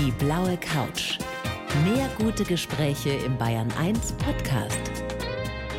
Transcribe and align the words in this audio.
Die 0.00 0.12
blaue 0.12 0.56
Couch. 0.58 1.18
Mehr 1.82 2.08
gute 2.18 2.44
Gespräche 2.44 3.10
im 3.10 3.36
Bayern 3.36 3.68
1 3.80 4.12
Podcast. 4.12 4.78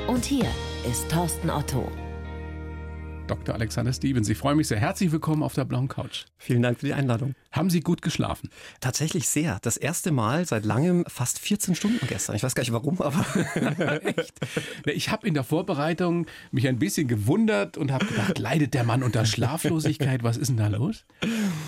Und 0.08 0.26
hier 0.26 0.46
ist 0.86 1.10
Thorsten 1.10 1.50
Otto. 1.50 1.90
Dr. 3.28 3.56
Alexander 3.56 3.94
Stevens. 3.94 4.28
Ich 4.28 4.38
freue 4.38 4.56
mich 4.56 4.68
sehr. 4.68 4.78
Herzlich 4.78 5.14
willkommen 5.14 5.42
auf 5.42 5.54
der 5.54 5.64
blauen 5.64 5.88
Couch. 5.88 6.26
Vielen 6.38 6.64
Dank 6.64 6.80
für 6.80 6.88
die 6.88 6.94
Einladung. 6.94 7.34
Haben 7.52 7.72
Sie 7.72 7.80
gut 7.80 8.04
geschlafen? 8.04 8.50
Tatsächlich 8.80 9.28
sehr. 9.28 9.58
Das 9.64 9.76
erste 9.76 10.12
Mal 10.12 10.46
seit 10.46 10.66
langem 10.66 11.04
fast 11.08 11.40
14 11.40 11.74
Stunden 11.74 12.06
gestern. 12.08 12.36
Ich 12.36 12.44
weiß 12.44 12.54
gar 12.54 12.62
nicht 12.62 12.74
warum, 12.74 13.02
aber 13.02 13.26
echt. 14.06 14.34
Ich 14.86 15.10
habe 15.10 15.28
in 15.28 15.34
der 15.34 15.44
Vorbereitung 15.44 16.28
mich 16.52 16.68
ein 16.68 16.78
bisschen 16.78 17.08
gewundert 17.08 17.76
und 17.76 17.92
habe 17.92 18.06
gedacht, 18.06 18.38
leidet 18.38 18.76
der 18.76 18.84
Mann 18.84 19.02
unter 19.02 19.26
Schlaflosigkeit? 19.26 20.22
Was 20.22 20.38
ist 20.38 20.50
denn 20.50 20.58
da 20.58 20.68
los? 20.68 21.06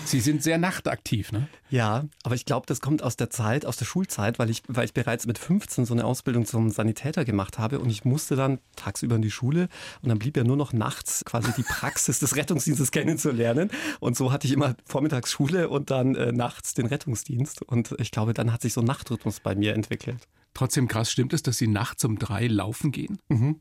Sie 0.04 0.20
sind 0.20 0.44
sehr 0.44 0.58
nachtaktiv, 0.58 1.32
ne? 1.32 1.48
Ja, 1.68 2.04
aber 2.22 2.34
ich 2.34 2.44
glaube, 2.44 2.66
das 2.66 2.80
kommt 2.80 3.02
aus 3.02 3.16
der 3.16 3.30
Zeit, 3.30 3.64
aus 3.64 3.76
der 3.76 3.86
Schulzeit, 3.86 4.38
weil 4.38 4.50
ich, 4.50 4.62
weil 4.68 4.84
ich 4.84 4.92
bereits 4.92 5.26
mit 5.26 5.38
15 5.38 5.86
so 5.86 5.94
eine 5.94 6.04
Ausbildung 6.04 6.44
zum 6.44 6.70
Sanitäter 6.70 7.24
gemacht 7.24 7.58
habe 7.58 7.80
und 7.80 7.90
ich 7.90 8.04
musste 8.04 8.36
dann 8.36 8.58
tagsüber 8.76 9.16
in 9.16 9.22
die 9.22 9.30
Schule 9.30 9.68
und 10.02 10.10
dann 10.10 10.18
blieb 10.18 10.36
ja 10.36 10.44
nur 10.44 10.56
noch 10.56 10.72
nachts 10.72 11.24
quasi 11.24 11.50
die 11.56 11.62
Praxis 11.62 12.18
des 12.18 12.36
Rettungsdienstes 12.36 12.90
kennenzulernen. 12.92 13.70
Und 14.00 14.16
so 14.16 14.30
hatte 14.30 14.46
ich 14.46 14.52
immer 14.52 14.76
vormittags 14.84 15.32
Schule 15.32 15.70
und 15.82 15.90
dann 15.90 16.14
äh, 16.14 16.30
nachts 16.30 16.74
den 16.74 16.86
Rettungsdienst. 16.86 17.62
Und 17.62 17.96
ich 17.98 18.12
glaube, 18.12 18.34
dann 18.34 18.52
hat 18.52 18.62
sich 18.62 18.72
so 18.72 18.82
ein 18.82 18.86
Nachtrhythmus 18.86 19.40
bei 19.40 19.56
mir 19.56 19.74
entwickelt. 19.74 20.28
Trotzdem 20.54 20.86
krass, 20.86 21.10
stimmt 21.10 21.32
es, 21.32 21.42
dass 21.42 21.58
Sie 21.58 21.66
nachts 21.66 22.04
um 22.04 22.20
drei 22.20 22.46
laufen 22.46 22.92
gehen? 22.92 23.18
Mhm. 23.28 23.56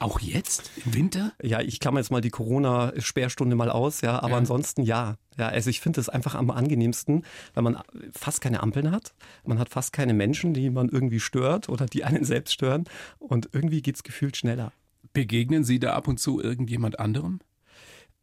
Auch 0.00 0.18
jetzt 0.18 0.72
im 0.84 0.94
Winter? 0.94 1.32
Ja, 1.40 1.60
ich 1.60 1.78
klammer 1.78 2.00
jetzt 2.00 2.10
mal 2.10 2.20
die 2.20 2.30
Corona-Sperrstunde 2.30 3.54
mal 3.54 3.70
aus, 3.70 4.00
ja, 4.00 4.20
aber 4.20 4.32
ja. 4.32 4.38
ansonsten 4.38 4.82
ja. 4.82 5.16
Ja, 5.36 5.48
also 5.48 5.70
ich 5.70 5.80
finde 5.80 6.00
es 6.00 6.08
einfach 6.08 6.34
am 6.34 6.50
angenehmsten, 6.50 7.24
weil 7.54 7.62
man 7.62 7.80
fast 8.12 8.40
keine 8.40 8.60
Ampeln 8.60 8.90
hat. 8.90 9.14
Man 9.44 9.60
hat 9.60 9.68
fast 9.68 9.92
keine 9.92 10.14
Menschen, 10.14 10.54
die 10.54 10.70
man 10.70 10.88
irgendwie 10.88 11.20
stört 11.20 11.68
oder 11.68 11.86
die 11.86 12.02
einen 12.02 12.24
selbst 12.24 12.52
stören. 12.52 12.84
Und 13.20 13.48
irgendwie 13.52 13.80
geht 13.80 13.94
es 13.94 14.02
gefühlt 14.02 14.36
schneller. 14.36 14.72
Begegnen 15.12 15.62
Sie 15.62 15.78
da 15.78 15.92
ab 15.92 16.08
und 16.08 16.18
zu 16.18 16.40
irgendjemand 16.40 16.98
anderem? 16.98 17.38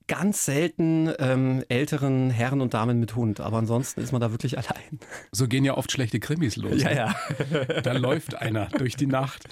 Ganz 0.07 0.45
selten 0.45 1.11
ähm, 1.19 1.63
älteren 1.67 2.29
Herren 2.29 2.61
und 2.61 2.73
Damen 2.73 2.99
mit 2.99 3.15
Hund, 3.15 3.39
aber 3.39 3.57
ansonsten 3.57 4.01
ist 4.01 4.11
man 4.11 4.21
da 4.21 4.31
wirklich 4.31 4.57
allein. 4.57 4.99
So 5.31 5.47
gehen 5.47 5.65
ja 5.65 5.75
oft 5.75 5.91
schlechte 5.91 6.19
Krimis 6.19 6.55
los. 6.55 6.81
Ja, 6.81 6.91
ja. 6.91 7.15
Da 7.81 7.93
läuft 7.93 8.35
einer 8.35 8.67
durch 8.67 8.95
die 8.95 9.07
Nacht. 9.07 9.47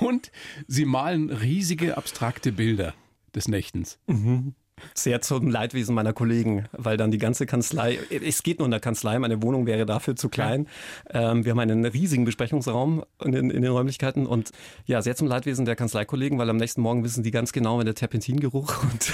Und 0.00 0.32
sie 0.66 0.84
malen 0.84 1.30
riesige 1.30 1.96
abstrakte 1.96 2.52
Bilder 2.52 2.94
des 3.34 3.48
Nächtens. 3.48 3.98
Mhm. 4.06 4.54
Sehr 4.94 5.20
zum 5.20 5.50
Leidwesen 5.50 5.94
meiner 5.94 6.12
Kollegen, 6.12 6.66
weil 6.72 6.96
dann 6.96 7.10
die 7.10 7.18
ganze 7.18 7.46
Kanzlei, 7.46 7.98
es 8.10 8.42
geht 8.42 8.58
nur 8.58 8.66
in 8.66 8.70
der 8.70 8.80
Kanzlei, 8.80 9.18
meine 9.18 9.42
Wohnung 9.42 9.66
wäre 9.66 9.86
dafür 9.86 10.16
zu 10.16 10.28
klein. 10.28 10.66
Ähm, 11.10 11.44
wir 11.44 11.52
haben 11.52 11.60
einen 11.60 11.84
riesigen 11.84 12.24
Besprechungsraum 12.24 13.04
in, 13.22 13.34
in, 13.34 13.62
den 13.62 13.66
Räumlichkeiten 13.66 14.26
und 14.26 14.50
ja, 14.86 15.00
sehr 15.00 15.14
zum 15.16 15.28
Leidwesen 15.28 15.64
der 15.64 15.76
Kanzleikollegen, 15.76 16.38
weil 16.38 16.50
am 16.50 16.56
nächsten 16.56 16.80
Morgen 16.80 17.04
wissen 17.04 17.22
die 17.22 17.30
ganz 17.30 17.52
genau, 17.52 17.78
wenn 17.78 17.86
der 17.86 17.94
Terpentingeruch 17.94 18.82
und 18.92 19.12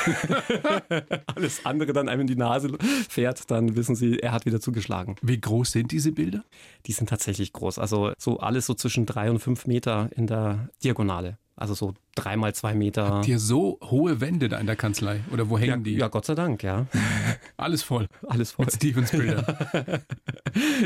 alles 1.35 1.65
andere 1.65 1.93
dann 1.93 2.09
einem 2.09 2.23
in 2.23 2.27
die 2.27 2.37
Nase 2.37 2.71
fährt, 3.09 3.51
dann 3.51 3.77
wissen 3.77 3.95
sie, 3.95 4.19
er 4.19 4.33
hat 4.33 4.47
wieder 4.47 4.61
zugeschlagen. 4.61 5.17
Wie 5.23 5.41
groß 5.41 5.73
sind 5.73 5.93
diese 5.93 6.13
Bilder? 6.13 6.45
Die 6.87 6.93
sind 6.93 7.09
tatsächlich 7.09 7.53
groß, 7.53 7.79
also 7.79 8.13
so 8.19 8.39
alles 8.39 8.67
so 8.67 8.75
zwischen 8.75 9.07
drei 9.07 9.31
und 9.31 9.41
fünf 9.41 9.67
Meter 9.67 10.09
in 10.17 10.27
der 10.27 10.71
Diagonale. 10.83 11.39
Also 11.61 11.75
so 11.75 11.93
dreimal 12.15 12.55
zwei 12.55 12.75
Meter. 12.75 13.07
Habt 13.07 13.29
ihr 13.29 13.39
so 13.39 13.79
hohe 13.83 14.23
Wände 14.23 14.49
da 14.49 14.59
in 14.59 14.67
der 14.67 14.77
Kanzlei? 14.77 15.21
Oder 15.31 15.51
wo 15.51 15.59
hängen 15.59 15.71
ja, 15.71 15.77
die? 15.77 15.95
Ja, 15.97 16.09
Gott 16.09 16.25
sei 16.25 16.35
Dank, 16.35 16.63
ja. 16.63 16.87
Alles 17.59 17.83
voll. 17.83 18.09
Alles 18.27 18.53
voll. 18.53 18.65
Mit 18.65 18.75
Stevens 18.75 19.11
Bilder. 19.11 19.61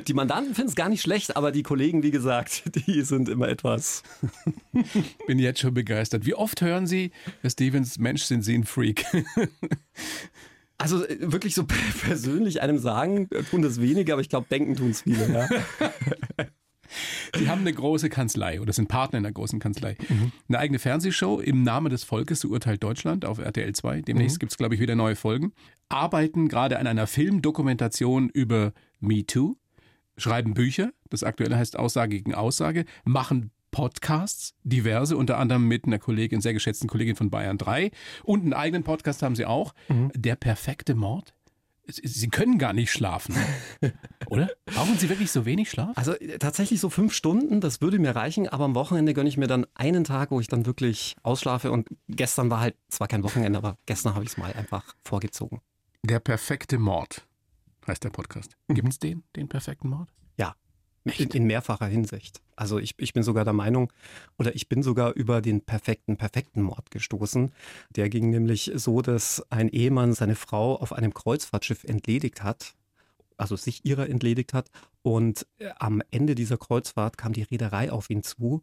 die 0.08 0.14
Mandanten 0.14 0.52
finden 0.52 0.70
es 0.70 0.74
gar 0.74 0.88
nicht 0.88 1.00
schlecht, 1.00 1.36
aber 1.36 1.52
die 1.52 1.62
Kollegen, 1.62 2.02
wie 2.02 2.10
gesagt, 2.10 2.64
die 2.86 3.02
sind 3.02 3.28
immer 3.28 3.48
etwas. 3.48 4.02
Bin 5.28 5.38
jetzt 5.38 5.60
schon 5.60 5.74
begeistert. 5.74 6.26
Wie 6.26 6.34
oft 6.34 6.60
hören 6.60 6.88
Sie, 6.88 7.12
Herr 7.42 7.50
Stevens, 7.50 7.98
Mensch, 7.98 8.24
sind 8.24 8.42
Sie 8.42 8.58
ein 8.58 8.64
Freak? 8.64 9.04
Also 10.76 11.06
äh, 11.06 11.18
wirklich 11.20 11.54
so 11.54 11.66
persönlich 12.02 12.62
einem 12.62 12.78
sagen, 12.78 13.28
tun 13.52 13.62
das 13.62 13.80
wenige, 13.80 14.12
aber 14.12 14.22
ich 14.22 14.28
glaube, 14.28 14.48
denken 14.50 14.74
tun 14.74 14.90
es 14.90 15.02
viele. 15.02 15.32
Ja. 15.32 15.48
Sie 17.36 17.48
haben 17.48 17.60
eine 17.60 17.72
große 17.72 18.08
Kanzlei 18.08 18.60
oder 18.60 18.72
sind 18.72 18.88
Partner 18.88 19.18
in 19.18 19.24
einer 19.24 19.32
großen 19.32 19.58
Kanzlei. 19.58 19.96
Mhm. 20.08 20.32
Eine 20.48 20.58
eigene 20.58 20.78
Fernsehshow 20.78 21.40
im 21.40 21.62
Namen 21.62 21.90
des 21.90 22.04
Volkes, 22.04 22.40
so 22.40 22.48
urteilt 22.48 22.82
Deutschland 22.82 23.24
auf 23.24 23.38
RTL 23.38 23.72
2. 23.72 24.02
Demnächst 24.02 24.36
mhm. 24.36 24.40
gibt 24.40 24.52
es, 24.52 24.58
glaube 24.58 24.74
ich, 24.74 24.80
wieder 24.80 24.94
neue 24.94 25.16
Folgen. 25.16 25.52
Arbeiten 25.88 26.48
gerade 26.48 26.78
an 26.78 26.86
einer 26.86 27.06
Filmdokumentation 27.06 28.28
über 28.28 28.72
Me 29.00 29.26
Too. 29.26 29.56
Schreiben 30.16 30.54
Bücher, 30.54 30.92
das 31.10 31.24
aktuelle 31.24 31.56
heißt 31.56 31.76
Aussage 31.76 32.16
gegen 32.16 32.34
Aussage, 32.34 32.84
machen 33.04 33.50
Podcasts, 33.74 34.54
diverse, 34.62 35.16
unter 35.16 35.38
anderem 35.38 35.66
mit 35.66 35.84
einer 35.84 35.98
Kollegin, 35.98 36.40
sehr 36.40 36.52
geschätzten 36.52 36.88
Kollegin 36.88 37.16
von 37.16 37.30
Bayern 37.30 37.58
3. 37.58 37.90
Und 38.22 38.42
einen 38.42 38.52
eigenen 38.52 38.84
Podcast 38.84 39.20
haben 39.24 39.34
sie 39.34 39.46
auch, 39.46 39.74
mhm. 39.88 40.12
Der 40.14 40.36
perfekte 40.36 40.94
Mord. 40.94 41.33
Sie 41.86 42.28
können 42.28 42.58
gar 42.58 42.72
nicht 42.72 42.90
schlafen, 42.90 43.36
oder? 44.28 44.50
Brauchen 44.64 44.96
Sie 44.98 45.08
wirklich 45.08 45.30
so 45.30 45.44
wenig 45.44 45.70
Schlaf? 45.70 45.96
Also 45.96 46.12
äh, 46.14 46.38
tatsächlich 46.38 46.80
so 46.80 46.88
fünf 46.88 47.12
Stunden, 47.12 47.60
das 47.60 47.80
würde 47.80 47.98
mir 47.98 48.16
reichen, 48.16 48.48
aber 48.48 48.64
am 48.64 48.74
Wochenende 48.74 49.12
gönne 49.12 49.28
ich 49.28 49.36
mir 49.36 49.46
dann 49.46 49.66
einen 49.74 50.04
Tag, 50.04 50.30
wo 50.30 50.40
ich 50.40 50.48
dann 50.48 50.66
wirklich 50.66 51.14
ausschlafe 51.22 51.70
und 51.70 51.88
gestern 52.08 52.50
war 52.50 52.60
halt 52.60 52.76
zwar 52.88 53.08
kein 53.08 53.22
Wochenende, 53.22 53.58
aber 53.58 53.76
gestern 53.86 54.14
habe 54.14 54.24
ich 54.24 54.30
es 54.30 54.36
mal 54.36 54.52
einfach 54.52 54.94
vorgezogen. 55.04 55.60
Der 56.02 56.20
perfekte 56.20 56.78
Mord 56.78 57.26
heißt 57.86 58.04
der 58.04 58.10
Podcast. 58.10 58.56
Gibt 58.68 58.88
es 58.88 58.98
den, 58.98 59.24
den 59.36 59.48
perfekten 59.48 59.88
Mord? 59.88 60.08
In, 61.04 61.30
in, 61.30 61.44
mehrfacher 61.44 61.86
Hinsicht. 61.86 62.40
Also 62.56 62.78
ich, 62.78 62.94
ich 62.96 63.12
bin 63.12 63.22
sogar 63.22 63.44
der 63.44 63.52
Meinung, 63.52 63.92
oder 64.38 64.54
ich 64.54 64.68
bin 64.68 64.82
sogar 64.82 65.12
über 65.12 65.42
den 65.42 65.60
perfekten, 65.60 66.16
perfekten 66.16 66.62
Mord 66.62 66.90
gestoßen. 66.90 67.52
Der 67.90 68.08
ging 68.08 68.30
nämlich 68.30 68.72
so, 68.74 69.02
dass 69.02 69.44
ein 69.50 69.68
Ehemann 69.68 70.14
seine 70.14 70.34
Frau 70.34 70.76
auf 70.76 70.94
einem 70.94 71.12
Kreuzfahrtschiff 71.12 71.84
entledigt 71.84 72.42
hat, 72.42 72.74
also 73.36 73.54
sich 73.56 73.84
ihrer 73.84 74.08
entledigt 74.08 74.54
hat. 74.54 74.70
Und 75.02 75.46
äh, 75.58 75.68
am 75.78 76.02
Ende 76.10 76.34
dieser 76.34 76.56
Kreuzfahrt 76.56 77.18
kam 77.18 77.34
die 77.34 77.42
Reederei 77.42 77.92
auf 77.92 78.08
ihn 78.08 78.22
zu 78.22 78.62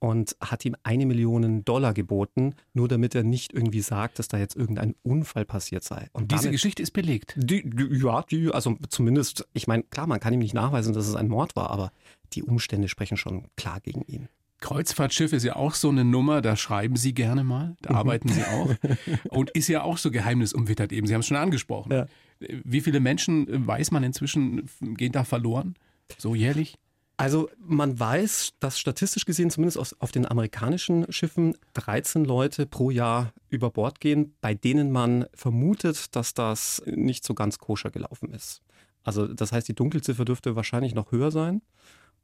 und 0.00 0.36
hat 0.40 0.64
ihm 0.64 0.74
eine 0.82 1.06
Million 1.06 1.64
Dollar 1.64 1.94
geboten, 1.94 2.54
nur 2.72 2.88
damit 2.88 3.14
er 3.14 3.22
nicht 3.22 3.52
irgendwie 3.52 3.82
sagt, 3.82 4.18
dass 4.18 4.28
da 4.28 4.38
jetzt 4.38 4.56
irgendein 4.56 4.94
Unfall 5.02 5.44
passiert 5.44 5.84
sei. 5.84 6.08
Und 6.12 6.32
diese 6.32 6.44
damit, 6.44 6.52
Geschichte 6.52 6.82
ist 6.82 6.92
belegt. 6.92 7.34
Die, 7.36 7.68
die, 7.68 7.98
ja, 8.02 8.22
die, 8.22 8.50
also 8.50 8.76
zumindest, 8.88 9.46
ich 9.52 9.66
meine, 9.66 9.84
klar, 9.84 10.06
man 10.06 10.18
kann 10.18 10.32
ihm 10.32 10.40
nicht 10.40 10.54
nachweisen, 10.54 10.94
dass 10.94 11.06
es 11.06 11.14
ein 11.14 11.28
Mord 11.28 11.54
war, 11.54 11.70
aber 11.70 11.92
die 12.32 12.42
Umstände 12.42 12.88
sprechen 12.88 13.18
schon 13.18 13.46
klar 13.56 13.80
gegen 13.80 14.02
ihn. 14.02 14.28
Kreuzfahrtschiff 14.60 15.32
ist 15.32 15.44
ja 15.44 15.56
auch 15.56 15.74
so 15.74 15.88
eine 15.88 16.04
Nummer, 16.04 16.42
da 16.42 16.56
schreiben 16.56 16.96
Sie 16.96 17.14
gerne 17.14 17.44
mal, 17.44 17.76
da 17.82 17.90
mhm. 17.90 17.96
arbeiten 17.96 18.28
Sie 18.28 18.42
auch. 18.42 18.74
Und 19.30 19.50
ist 19.50 19.68
ja 19.68 19.82
auch 19.82 19.98
so 19.98 20.10
geheimnisumwittert 20.10 20.92
eben. 20.92 21.06
Sie 21.06 21.14
haben 21.14 21.20
es 21.20 21.26
schon 21.26 21.36
angesprochen. 21.36 21.92
Ja. 21.92 22.06
Wie 22.38 22.80
viele 22.80 23.00
Menschen 23.00 23.66
weiß 23.66 23.90
man 23.90 24.02
inzwischen, 24.02 24.68
gehen 24.80 25.12
da 25.12 25.24
verloren? 25.24 25.74
So 26.18 26.34
jährlich? 26.34 26.78
Also 27.20 27.50
man 27.58 28.00
weiß, 28.00 28.54
dass 28.60 28.80
statistisch 28.80 29.26
gesehen 29.26 29.50
zumindest 29.50 29.76
auf, 29.76 29.94
auf, 29.98 30.10
den 30.10 30.24
amerikanischen 30.24 31.04
Schiffen 31.12 31.54
13 31.74 32.24
Leute 32.24 32.64
pro 32.64 32.90
Jahr 32.90 33.34
über 33.50 33.68
Bord 33.68 34.00
gehen, 34.00 34.34
bei 34.40 34.54
denen 34.54 34.90
man 34.90 35.26
vermutet, 35.34 36.16
dass 36.16 36.32
das 36.32 36.82
nicht 36.86 37.22
so 37.22 37.34
ganz 37.34 37.58
koscher 37.58 37.90
gelaufen 37.90 38.32
ist. 38.32 38.62
Also 39.04 39.26
das 39.26 39.52
heißt, 39.52 39.68
die 39.68 39.74
Dunkelziffer 39.74 40.24
dürfte 40.24 40.56
wahrscheinlich 40.56 40.94
noch 40.94 41.12
höher 41.12 41.30
sein. 41.30 41.60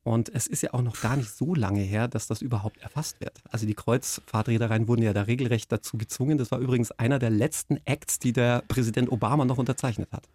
Und 0.07 0.33
es 0.33 0.47
ist 0.47 0.63
ja 0.63 0.73
auch 0.73 0.83
noch 0.83 1.01
gar 1.01 1.17
nicht 1.17 1.31
so 1.31 1.53
lange 1.53 1.81
her, 1.81 2.07
dass 2.07 2.29
das 2.29 2.41
überhaupt 2.41 2.79
erfasst 2.79 3.21
wird. 3.21 3.43
Also 3.51 3.67
die 3.67 3.75
Kreuzfahrtreedereien 3.75 4.87
wurden 4.87 5.03
ja 5.03 5.13
da 5.13 5.23
regelrecht 5.23 5.73
dazu 5.73 5.99
gezwungen. 5.99 6.39
Das 6.39 6.53
war 6.53 6.61
übrigens 6.61 6.93
einer 6.93 7.19
der 7.19 7.31
letzten 7.31 7.79
Acts, 7.87 8.21
die 8.21 8.33
der 8.33 8.63
Präsident 8.69 9.11
Obama 9.11 9.45
noch 9.45 9.59
unterzeichnet 9.59 10.13
hat. 10.13 10.29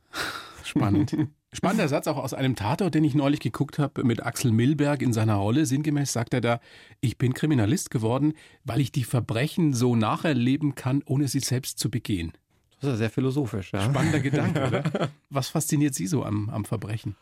Spannend. 0.65 1.15
Spannender 1.53 1.87
Satz 1.87 2.07
auch 2.07 2.17
aus 2.17 2.33
einem 2.33 2.57
Tatort, 2.57 2.95
den 2.95 3.05
ich 3.05 3.15
neulich 3.15 3.39
geguckt 3.39 3.79
habe 3.79 4.03
mit 4.03 4.25
Axel 4.25 4.51
Milberg 4.51 5.01
in 5.01 5.13
seiner 5.13 5.35
Rolle. 5.35 5.65
Sinngemäß 5.65 6.11
sagt 6.11 6.33
er 6.33 6.41
da, 6.41 6.59
ich 6.99 7.17
bin 7.17 7.33
Kriminalist 7.33 7.91
geworden, 7.91 8.33
weil 8.65 8.81
ich 8.81 8.91
die 8.91 9.05
Verbrechen 9.05 9.73
so 9.73 9.95
nacherleben 9.95 10.75
kann, 10.75 11.01
ohne 11.05 11.29
sie 11.29 11.39
selbst 11.39 11.79
zu 11.79 11.89
begehen. 11.89 12.33
Das 12.81 12.89
ist 12.89 12.89
ja 12.89 12.97
sehr 12.97 13.09
philosophisch. 13.09 13.71
Ja? 13.71 13.83
Spannender 13.83 14.19
Gedanke, 14.19 14.67
oder? 14.67 15.09
Was 15.29 15.47
fasziniert 15.47 15.95
Sie 15.95 16.07
so 16.07 16.25
am, 16.25 16.49
am 16.49 16.65
Verbrechen? 16.65 17.15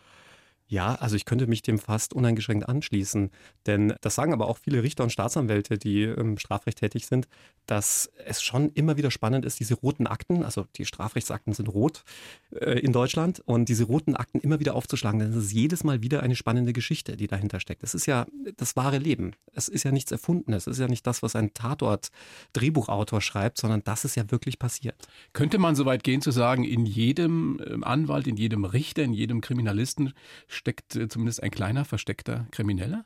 Ja, 0.72 0.94
also 0.96 1.16
ich 1.16 1.26
könnte 1.26 1.48
mich 1.48 1.64
dem 1.64 1.80
fast 1.80 2.14
uneingeschränkt 2.14 2.70
anschließen. 2.70 3.32
Denn 3.66 3.96
das 4.02 4.14
sagen 4.14 4.34
aber 4.34 4.48
auch 4.48 4.58
viele 4.60 4.84
Richter 4.84 5.04
und 5.04 5.10
Staatsanwälte, 5.12 5.80
die 5.80 6.04
im 6.04 6.38
Strafrecht 6.38 6.78
tätig 6.78 7.08
sind, 7.08 7.28
dass 7.70 8.12
es 8.26 8.42
schon 8.42 8.70
immer 8.70 8.98
wieder 8.98 9.12
spannend 9.12 9.46
ist, 9.46 9.60
diese 9.60 9.76
roten 9.76 10.08
Akten, 10.08 10.44
also 10.44 10.66
die 10.76 10.86
Strafrechtsakten 10.86 11.54
sind 11.54 11.68
rot 11.68 12.04
äh, 12.52 12.80
in 12.80 12.94
Deutschland 12.94 13.42
und 13.46 13.70
diese 13.70 13.84
roten 13.84 14.16
Akten 14.16 14.40
immer 14.40 14.60
wieder 14.60 14.74
aufzuschlagen, 14.76 15.20
denn 15.20 15.30
es 15.30 15.46
ist 15.46 15.52
jedes 15.54 15.84
Mal 15.84 16.02
wieder 16.02 16.24
eine 16.24 16.36
spannende 16.36 16.74
Geschichte, 16.74 17.16
die 17.16 17.28
dahinter 17.28 17.60
steckt. 17.60 17.84
Es 17.84 17.94
ist 17.94 18.08
ja 18.08 18.26
das 18.58 18.76
wahre 18.76 18.98
Leben. 18.98 19.34
Es 19.54 19.68
ist 19.68 19.84
ja 19.84 19.92
nichts 19.92 20.12
Erfundenes. 20.12 20.66
Es 20.66 20.78
ist 20.78 20.82
ja 20.82 20.88
nicht 20.88 21.06
das, 21.06 21.22
was 21.22 21.36
ein 21.36 21.54
Tatort-Drehbuchautor 21.54 23.22
schreibt, 23.22 23.60
sondern 23.60 23.84
das 23.84 24.04
ist 24.04 24.16
ja 24.16 24.32
wirklich 24.32 24.58
passiert. 24.58 24.96
Könnte 25.34 25.60
man 25.60 25.76
so 25.76 25.86
weit 25.86 26.04
gehen 26.04 26.22
zu 26.22 26.32
sagen, 26.32 26.64
in 26.64 26.88
jedem 26.88 27.62
ähm, 27.66 27.84
Anwalt, 27.84 28.26
in 28.26 28.38
jedem 28.38 28.66
Richter, 28.66 29.04
in 29.04 29.14
jedem 29.14 29.42
Kriminalisten 29.42 30.14
steckt 30.48 30.96
äh, 30.96 31.08
zumindest 31.08 31.44
ein 31.44 31.52
kleiner 31.52 31.86
versteckter 31.86 32.48
Krimineller? 32.52 33.06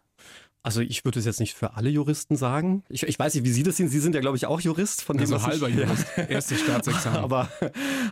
Also 0.66 0.80
ich 0.80 1.04
würde 1.04 1.20
es 1.20 1.26
jetzt 1.26 1.42
nicht 1.42 1.56
für 1.56 1.76
alle 1.76 1.90
Juristen 1.90 2.38
sagen. 2.38 2.84
Ich, 2.88 3.04
ich 3.04 3.20
weiß 3.20 3.34
nicht, 3.36 3.44
wie 3.44 3.52
Sie 3.52 3.64
das 3.64 3.76
sehen. 3.76 3.90
Sie 3.90 4.00
sind 4.00 4.16
ja, 4.16 4.22
glaube 4.22 4.38
ich, 4.38 4.46
auch 4.46 4.62
Jurist. 4.62 5.02
Von 5.02 5.18
dem, 5.18 5.24
also 5.24 5.46
halber 5.46 5.68
ich, 5.68 5.76
Jurist. 5.76 6.08
Ja. 6.16 6.24
Erstes 6.24 6.62
Staatsexamen. 6.62 7.20
Aber, 7.24 7.50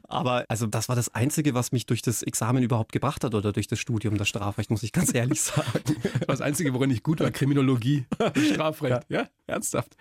aber 0.04 0.46
also 0.50 0.68
das 0.68 0.90
war 0.90 0.98
das 0.98 1.16
Einzige, 1.16 1.54
was 1.54 1.72
mich 1.72 1.86
durch 1.86 2.02
das 2.02 2.24
Examen 2.24 2.62
überhaupt 2.62 2.92
gebracht 2.92 3.24
hat 3.24 3.36
oder 3.36 3.54
durch 3.54 3.68
das 3.68 3.80
Studium 3.80 4.18
das 4.18 4.28
Strafrecht, 4.28 4.70
muss 4.70 4.84
ich 4.84 4.92
ganz 4.92 5.14
ehrlich 5.14 5.42
sagen. 5.42 5.96
Das 6.28 6.42
Einzige, 6.42 6.74
worin 6.74 6.92
ich 6.92 7.04
gut 7.04 7.22
war, 7.22 7.32
Kriminologie, 7.32 8.06
Strafrecht. 8.54 9.06
Ja, 9.08 9.22
ja? 9.22 9.30
ernsthaft. 9.48 9.96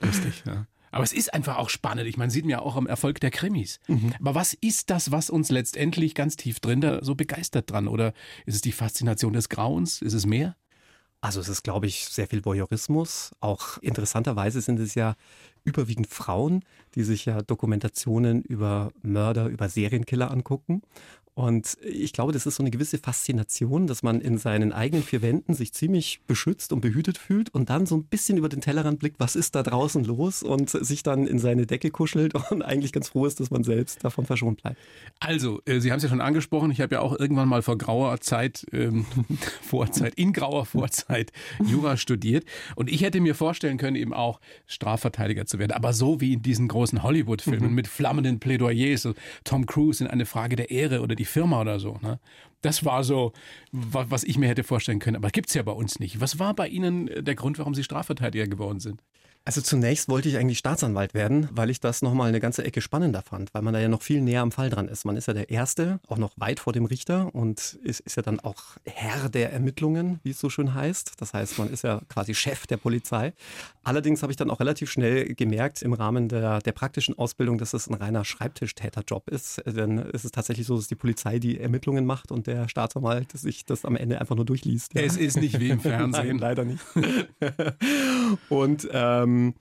Lustig, 0.00 0.42
ja. 0.46 0.66
Aber 0.90 1.04
es 1.04 1.12
ist 1.12 1.32
einfach 1.32 1.56
auch 1.56 1.70
spannend. 1.70 2.06
Ich 2.06 2.18
meine, 2.18 2.30
sieht 2.30 2.44
man 2.44 2.50
ja 2.50 2.58
auch 2.60 2.76
am 2.76 2.86
Erfolg 2.86 3.18
der 3.18 3.30
Krimis. 3.30 3.80
Mhm. 3.88 4.14
Aber 4.20 4.34
was 4.34 4.54
ist 4.54 4.90
das, 4.90 5.10
was 5.10 5.30
uns 5.30 5.50
letztendlich 5.50 6.14
ganz 6.14 6.36
tief 6.36 6.60
drin 6.60 6.80
da 6.80 7.02
so 7.02 7.14
begeistert 7.14 7.70
dran? 7.70 7.88
Oder 7.88 8.12
ist 8.46 8.54
es 8.54 8.60
die 8.60 8.72
Faszination 8.72 9.32
des 9.32 9.48
Grauens? 9.48 10.02
Ist 10.02 10.12
es 10.12 10.26
mehr? 10.26 10.54
Also 11.24 11.40
es 11.40 11.48
ist, 11.48 11.64
glaube 11.64 11.86
ich, 11.86 12.04
sehr 12.04 12.26
viel 12.26 12.44
Voyeurismus. 12.44 13.30
Auch 13.40 13.78
interessanterweise 13.78 14.60
sind 14.60 14.78
es 14.78 14.94
ja 14.94 15.14
überwiegend 15.64 16.06
Frauen, 16.06 16.66
die 16.96 17.02
sich 17.02 17.24
ja 17.24 17.40
Dokumentationen 17.40 18.42
über 18.42 18.92
Mörder, 19.00 19.46
über 19.46 19.70
Serienkiller 19.70 20.30
angucken. 20.30 20.82
Und 21.34 21.76
ich 21.82 22.12
glaube, 22.12 22.32
das 22.32 22.46
ist 22.46 22.56
so 22.56 22.62
eine 22.62 22.70
gewisse 22.70 22.98
Faszination, 22.98 23.88
dass 23.88 24.04
man 24.04 24.20
in 24.20 24.38
seinen 24.38 24.72
eigenen 24.72 25.02
vier 25.02 25.20
Wänden 25.20 25.52
sich 25.52 25.72
ziemlich 25.72 26.20
beschützt 26.28 26.72
und 26.72 26.80
behütet 26.80 27.18
fühlt 27.18 27.52
und 27.52 27.70
dann 27.70 27.86
so 27.86 27.96
ein 27.96 28.04
bisschen 28.04 28.38
über 28.38 28.48
den 28.48 28.60
Tellerrand 28.60 29.00
blickt, 29.00 29.18
was 29.18 29.34
ist 29.34 29.56
da 29.56 29.64
draußen 29.64 30.04
los 30.04 30.44
und 30.44 30.70
sich 30.70 31.02
dann 31.02 31.26
in 31.26 31.40
seine 31.40 31.66
Decke 31.66 31.90
kuschelt 31.90 32.34
und 32.50 32.62
eigentlich 32.62 32.92
ganz 32.92 33.08
froh 33.08 33.26
ist, 33.26 33.40
dass 33.40 33.50
man 33.50 33.64
selbst 33.64 34.04
davon 34.04 34.26
verschont 34.26 34.62
bleibt. 34.62 34.78
Also, 35.18 35.60
äh, 35.64 35.80
Sie 35.80 35.90
haben 35.90 35.96
es 35.96 36.04
ja 36.04 36.08
schon 36.08 36.20
angesprochen, 36.20 36.70
ich 36.70 36.80
habe 36.80 36.94
ja 36.94 37.00
auch 37.00 37.18
irgendwann 37.18 37.48
mal 37.48 37.62
vor 37.62 37.78
grauer 37.78 38.20
Zeit, 38.20 38.64
ähm, 38.72 39.04
Vorzeit, 39.62 40.14
in 40.14 40.32
grauer 40.32 40.66
Vorzeit 40.66 41.32
Jura 41.66 41.96
studiert 41.96 42.44
und 42.76 42.88
ich 42.88 43.02
hätte 43.02 43.20
mir 43.20 43.34
vorstellen 43.34 43.76
können, 43.76 43.96
eben 43.96 44.14
auch 44.14 44.40
Strafverteidiger 44.66 45.46
zu 45.46 45.58
werden, 45.58 45.72
aber 45.72 45.94
so 45.94 46.20
wie 46.20 46.34
in 46.34 46.42
diesen 46.42 46.68
großen 46.68 47.02
Hollywood-Filmen 47.02 47.70
mhm. 47.70 47.74
mit 47.74 47.88
flammenden 47.88 48.38
Plädoyers, 48.38 49.02
so 49.02 49.14
Tom 49.42 49.66
Cruise 49.66 50.02
in 50.04 50.08
eine 50.08 50.26
Frage 50.26 50.54
der 50.54 50.70
Ehre 50.70 51.00
oder 51.00 51.16
die 51.16 51.23
die 51.24 51.30
Firma 51.30 51.60
oder 51.60 51.80
so. 51.80 51.98
Ne? 52.02 52.20
Das 52.60 52.84
war 52.84 53.02
so, 53.02 53.32
was 53.72 54.24
ich 54.24 54.38
mir 54.38 54.48
hätte 54.48 54.62
vorstellen 54.62 54.98
können. 54.98 55.16
Aber 55.16 55.30
gibt 55.30 55.48
es 55.48 55.54
ja 55.54 55.62
bei 55.62 55.72
uns 55.72 55.98
nicht. 55.98 56.20
Was 56.20 56.38
war 56.38 56.54
bei 56.54 56.68
Ihnen 56.68 57.10
der 57.24 57.34
Grund, 57.34 57.58
warum 57.58 57.74
Sie 57.74 57.82
Strafverteidiger 57.82 58.46
geworden 58.46 58.80
sind? 58.80 59.02
Also 59.46 59.60
zunächst 59.60 60.08
wollte 60.08 60.30
ich 60.30 60.38
eigentlich 60.38 60.56
Staatsanwalt 60.56 61.12
werden, 61.12 61.50
weil 61.52 61.68
ich 61.68 61.78
das 61.78 62.00
nochmal 62.00 62.30
eine 62.30 62.40
ganze 62.40 62.64
Ecke 62.64 62.80
spannender 62.80 63.20
fand, 63.20 63.52
weil 63.52 63.60
man 63.60 63.74
da 63.74 63.80
ja 63.80 63.88
noch 63.88 64.00
viel 64.00 64.22
näher 64.22 64.40
am 64.40 64.52
Fall 64.52 64.70
dran 64.70 64.88
ist. 64.88 65.04
Man 65.04 65.18
ist 65.18 65.28
ja 65.28 65.34
der 65.34 65.50
Erste, 65.50 66.00
auch 66.08 66.16
noch 66.16 66.32
weit 66.36 66.60
vor 66.60 66.72
dem 66.72 66.86
Richter 66.86 67.34
und 67.34 67.78
ist, 67.82 68.00
ist 68.00 68.16
ja 68.16 68.22
dann 68.22 68.40
auch 68.40 68.62
Herr 68.86 69.28
der 69.28 69.52
Ermittlungen, 69.52 70.18
wie 70.22 70.30
es 70.30 70.40
so 70.40 70.48
schön 70.48 70.72
heißt. 70.72 71.12
Das 71.18 71.34
heißt, 71.34 71.58
man 71.58 71.68
ist 71.68 71.84
ja 71.84 72.00
quasi 72.08 72.34
Chef 72.34 72.66
der 72.66 72.78
Polizei. 72.78 73.34
Allerdings 73.82 74.22
habe 74.22 74.32
ich 74.32 74.38
dann 74.38 74.48
auch 74.48 74.60
relativ 74.60 74.90
schnell 74.90 75.34
gemerkt 75.34 75.82
im 75.82 75.92
Rahmen 75.92 76.30
der, 76.30 76.60
der 76.60 76.72
praktischen 76.72 77.18
Ausbildung, 77.18 77.58
dass 77.58 77.74
es 77.74 77.86
ein 77.86 77.94
reiner 77.94 78.24
Schreibtischtäterjob 78.24 79.28
ist. 79.28 79.62
Denn 79.66 79.98
es 79.98 80.24
ist 80.24 80.34
tatsächlich 80.34 80.66
so, 80.66 80.76
dass 80.76 80.88
die 80.88 80.94
Polizei 80.94 81.38
die 81.38 81.60
Ermittlungen 81.60 82.06
macht 82.06 82.32
und 82.32 82.46
der 82.46 82.66
Staatsanwalt 82.70 83.32
sich 83.32 83.66
das 83.66 83.84
am 83.84 83.94
Ende 83.96 84.22
einfach 84.22 84.36
nur 84.36 84.46
durchliest. 84.46 84.94
Ja. 84.94 85.02
Es 85.02 85.18
ist 85.18 85.36
nicht 85.36 85.60
wie 85.60 85.68
im 85.68 85.80
Fernsehen. 85.82 86.38
Nein, 86.38 86.38
leider 86.38 86.64
nicht. 86.64 86.82
und 88.48 88.88
ähm, 88.90 89.33
ähm, 89.34 89.54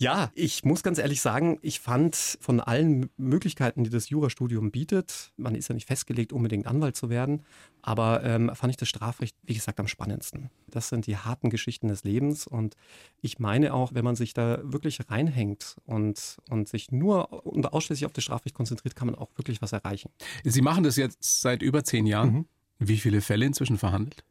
ja, 0.00 0.30
ich 0.36 0.64
muss 0.64 0.84
ganz 0.84 0.98
ehrlich 0.98 1.20
sagen, 1.20 1.58
ich 1.60 1.80
fand 1.80 2.14
von 2.40 2.60
allen 2.60 3.10
Möglichkeiten, 3.16 3.82
die 3.82 3.90
das 3.90 4.08
Jurastudium 4.10 4.70
bietet, 4.70 5.32
man 5.36 5.56
ist 5.56 5.66
ja 5.68 5.74
nicht 5.74 5.88
festgelegt, 5.88 6.32
unbedingt 6.32 6.68
Anwalt 6.68 6.94
zu 6.94 7.10
werden, 7.10 7.44
aber 7.82 8.22
ähm, 8.22 8.52
fand 8.54 8.70
ich 8.70 8.76
das 8.76 8.88
Strafrecht, 8.88 9.36
wie 9.42 9.54
gesagt, 9.54 9.80
am 9.80 9.88
spannendsten. 9.88 10.50
Das 10.68 10.88
sind 10.88 11.08
die 11.08 11.16
harten 11.16 11.50
Geschichten 11.50 11.88
des 11.88 12.04
Lebens 12.04 12.46
und 12.46 12.76
ich 13.20 13.40
meine 13.40 13.74
auch, 13.74 13.92
wenn 13.92 14.04
man 14.04 14.14
sich 14.14 14.34
da 14.34 14.60
wirklich 14.62 15.00
reinhängt 15.10 15.76
und, 15.84 16.36
und 16.48 16.68
sich 16.68 16.92
nur 16.92 17.44
und 17.44 17.72
ausschließlich 17.72 18.06
auf 18.06 18.12
das 18.12 18.22
Strafrecht 18.22 18.54
konzentriert, 18.54 18.94
kann 18.94 19.06
man 19.06 19.16
auch 19.16 19.30
wirklich 19.34 19.60
was 19.62 19.72
erreichen. 19.72 20.12
Sie 20.44 20.62
machen 20.62 20.84
das 20.84 20.94
jetzt 20.94 21.40
seit 21.40 21.60
über 21.60 21.82
zehn 21.82 22.06
Jahren. 22.06 22.32
Mhm. 22.32 22.46
Wie 22.78 22.98
viele 22.98 23.20
Fälle 23.20 23.46
inzwischen 23.46 23.78
verhandelt? 23.78 24.22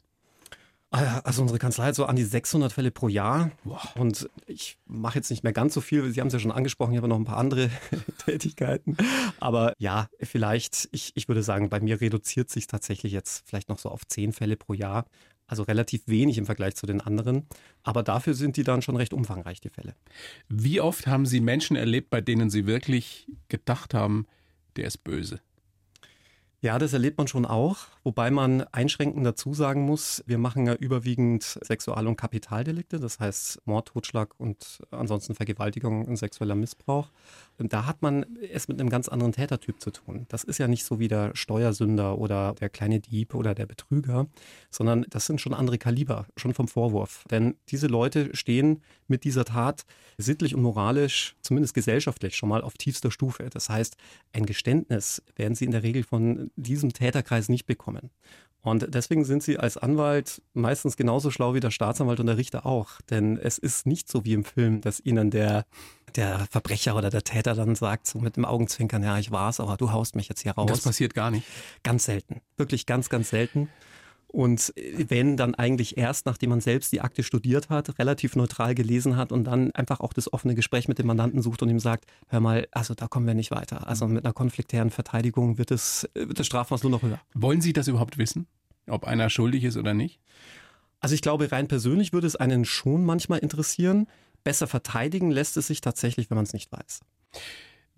Ah 0.89 1.19
also 1.25 1.41
unsere 1.41 1.59
Kanzlei 1.59 1.87
hat 1.87 1.95
so 1.95 2.05
an 2.05 2.15
die 2.15 2.23
600 2.23 2.71
Fälle 2.71 2.91
pro 2.91 3.09
Jahr. 3.09 3.51
Und 3.95 4.29
ich 4.45 4.77
mache 4.85 5.19
jetzt 5.19 5.29
nicht 5.29 5.43
mehr 5.43 5.51
ganz 5.51 5.73
so 5.73 5.81
viel. 5.81 6.09
Sie 6.11 6.21
haben 6.21 6.27
es 6.27 6.33
ja 6.33 6.39
schon 6.39 6.51
angesprochen, 6.51 6.93
ich 6.93 6.97
habe 6.97 7.09
noch 7.09 7.17
ein 7.17 7.25
paar 7.25 7.37
andere 7.37 7.69
Tätigkeiten. 8.25 8.95
Aber 9.39 9.73
ja, 9.79 10.07
vielleicht, 10.21 10.87
ich, 10.93 11.11
ich 11.15 11.27
würde 11.27 11.43
sagen, 11.43 11.69
bei 11.69 11.81
mir 11.81 11.99
reduziert 11.99 12.49
sich 12.49 12.67
tatsächlich 12.67 13.11
jetzt 13.11 13.43
vielleicht 13.45 13.67
noch 13.67 13.79
so 13.79 13.89
auf 13.89 14.07
10 14.07 14.31
Fälle 14.31 14.55
pro 14.55 14.73
Jahr. 14.73 15.05
Also 15.45 15.63
relativ 15.63 16.07
wenig 16.07 16.37
im 16.37 16.45
Vergleich 16.45 16.75
zu 16.75 16.85
den 16.85 17.01
anderen. 17.01 17.47
Aber 17.83 18.03
dafür 18.03 18.33
sind 18.33 18.57
die 18.57 18.63
dann 18.63 18.81
schon 18.81 18.97
recht 18.97 19.13
umfangreich, 19.13 19.61
die 19.61 19.69
Fälle. 19.69 19.95
Wie 20.49 20.81
oft 20.81 21.07
haben 21.07 21.25
Sie 21.25 21.39
Menschen 21.39 21.75
erlebt, 21.77 22.09
bei 22.09 22.21
denen 22.21 22.49
Sie 22.49 22.65
wirklich 22.65 23.27
gedacht 23.47 23.93
haben, 23.93 24.25
der 24.75 24.87
ist 24.87 25.03
böse? 25.03 25.41
Ja, 26.59 26.79
das 26.79 26.91
erlebt 26.91 27.19
man 27.19 27.27
schon 27.27 27.45
auch, 27.45 27.77
wobei 28.03 28.31
man 28.31 28.61
einschränkend 28.71 29.23
dazu 29.23 29.53
sagen 29.53 29.83
muss, 29.83 30.23
wir 30.25 30.39
machen 30.39 30.65
ja 30.65 30.73
überwiegend 30.73 31.43
Sexual- 31.43 32.07
und 32.07 32.15
Kapitaldelikte, 32.15 32.99
das 32.99 33.19
heißt 33.19 33.61
Mord, 33.65 33.89
Totschlag 33.89 34.33
und 34.39 34.79
ansonsten 34.89 35.35
Vergewaltigung 35.35 36.05
und 36.05 36.15
sexueller 36.15 36.55
Missbrauch. 36.55 37.11
Und 37.59 37.73
da 37.73 37.85
hat 37.85 38.01
man 38.01 38.25
es 38.51 38.67
mit 38.67 38.79
einem 38.79 38.89
ganz 38.89 39.07
anderen 39.07 39.33
Tätertyp 39.33 39.79
zu 39.79 39.91
tun. 39.91 40.25
Das 40.29 40.43
ist 40.43 40.57
ja 40.57 40.67
nicht 40.67 40.83
so 40.83 40.97
wie 40.97 41.07
der 41.07 41.35
Steuersünder 41.35 42.17
oder 42.17 42.55
der 42.55 42.69
kleine 42.69 42.99
Dieb 42.99 43.35
oder 43.35 43.53
der 43.53 43.67
Betrüger, 43.67 44.25
sondern 44.71 45.05
das 45.11 45.27
sind 45.27 45.39
schon 45.39 45.53
andere 45.53 45.77
Kaliber, 45.77 46.25
schon 46.37 46.55
vom 46.55 46.67
Vorwurf. 46.67 47.23
Denn 47.29 47.55
diese 47.69 47.85
Leute 47.85 48.35
stehen 48.35 48.81
mit 49.07 49.25
dieser 49.25 49.45
Tat 49.45 49.85
sittlich 50.17 50.55
und 50.55 50.63
moralisch, 50.63 51.35
zumindest 51.41 51.75
gesellschaftlich, 51.75 52.35
schon 52.35 52.49
mal 52.49 52.61
auf 52.63 52.73
tiefster 52.73 53.11
Stufe. 53.11 53.47
Das 53.51 53.69
heißt, 53.69 53.95
ein 54.33 54.47
Geständnis 54.47 55.21
werden 55.35 55.53
sie 55.53 55.65
in 55.65 55.71
der 55.71 55.83
Regel 55.83 56.03
von 56.03 56.46
diesem 56.55 56.93
Täterkreis 56.93 57.49
nicht 57.49 57.65
bekommen. 57.65 58.11
Und 58.61 58.93
deswegen 58.93 59.23
sind 59.23 59.43
Sie 59.43 59.57
als 59.57 59.77
Anwalt 59.77 60.41
meistens 60.53 60.97
genauso 60.97 61.31
schlau 61.31 61.53
wie 61.53 61.61
der 61.61 61.71
Staatsanwalt 61.71 62.19
und 62.19 62.25
der 62.25 62.37
Richter 62.37 62.65
auch. 62.65 62.99
Denn 63.09 63.37
es 63.37 63.57
ist 63.57 63.85
nicht 63.85 64.09
so 64.09 64.25
wie 64.25 64.33
im 64.33 64.43
Film, 64.43 64.81
dass 64.81 64.99
Ihnen 64.99 65.31
der, 65.31 65.65
der 66.15 66.47
Verbrecher 66.51 66.95
oder 66.97 67.09
der 67.09 67.23
Täter 67.23 67.55
dann 67.55 67.75
sagt, 67.75 68.07
so 68.07 68.19
mit 68.19 68.35
dem 68.35 68.43
Augenzwinkern, 68.43 69.03
ja, 69.03 69.17
ich 69.19 69.31
war's, 69.31 69.61
aber 69.61 69.77
du 69.77 69.93
haust 69.93 70.17
mich 70.17 70.27
jetzt 70.27 70.41
hier 70.41 70.51
raus. 70.51 70.69
Das 70.69 70.81
passiert 70.81 71.13
gar 71.13 71.31
nicht. 71.31 71.47
Ganz 71.83 72.05
selten. 72.05 72.41
Wirklich 72.57 72.85
ganz, 72.85 73.07
ganz 73.09 73.29
selten. 73.29 73.69
Und 74.27 74.73
wenn 74.75 75.37
dann 75.37 75.55
eigentlich 75.55 75.97
erst, 75.97 76.25
nachdem 76.25 76.49
man 76.49 76.59
selbst 76.59 76.91
die 76.91 76.99
Akte 76.99 77.23
studiert 77.23 77.69
hat, 77.69 77.97
relativ 77.97 78.35
neutral 78.35 78.75
gelesen 78.75 79.15
hat 79.15 79.31
und 79.31 79.45
dann 79.45 79.71
einfach 79.71 80.01
auch 80.01 80.11
das 80.11 80.31
offene 80.31 80.53
Gespräch 80.53 80.87
mit 80.89 80.99
dem 80.99 81.07
Mandanten 81.07 81.41
sucht 81.41 81.61
und 81.63 81.69
ihm 81.69 81.79
sagt, 81.79 82.05
hör 82.27 82.41
mal, 82.41 82.67
also 82.71 82.93
da 82.93 83.07
kommen 83.07 83.25
wir 83.25 83.33
nicht 83.33 83.51
weiter. 83.51 83.87
Also 83.87 84.07
mit 84.07 84.25
einer 84.25 84.33
konfliktären 84.33 84.89
Verteidigung 84.89 85.57
wird, 85.57 85.71
es, 85.71 86.09
wird 86.13 86.37
das 86.37 86.45
Strafmaß 86.45 86.83
nur 86.83 86.91
noch 86.91 87.03
höher. 87.03 87.21
Wollen 87.33 87.61
Sie 87.61 87.71
das 87.71 87.87
überhaupt 87.87 88.17
wissen, 88.17 88.47
ob 88.87 89.05
einer 89.05 89.29
schuldig 89.29 89.63
ist 89.63 89.77
oder 89.77 89.93
nicht? 89.93 90.19
Also 90.99 91.15
ich 91.15 91.21
glaube, 91.21 91.51
rein 91.51 91.67
persönlich 91.67 92.11
würde 92.11 92.27
es 92.27 92.35
einen 92.35 92.65
schon 92.65 93.05
manchmal 93.05 93.39
interessieren. 93.39 94.07
Besser 94.43 94.67
verteidigen 94.67 95.31
lässt 95.31 95.55
es 95.55 95.67
sich 95.67 95.79
tatsächlich, 95.79 96.29
wenn 96.29 96.35
man 96.35 96.45
es 96.45 96.53
nicht 96.53 96.71
weiß. 96.71 97.01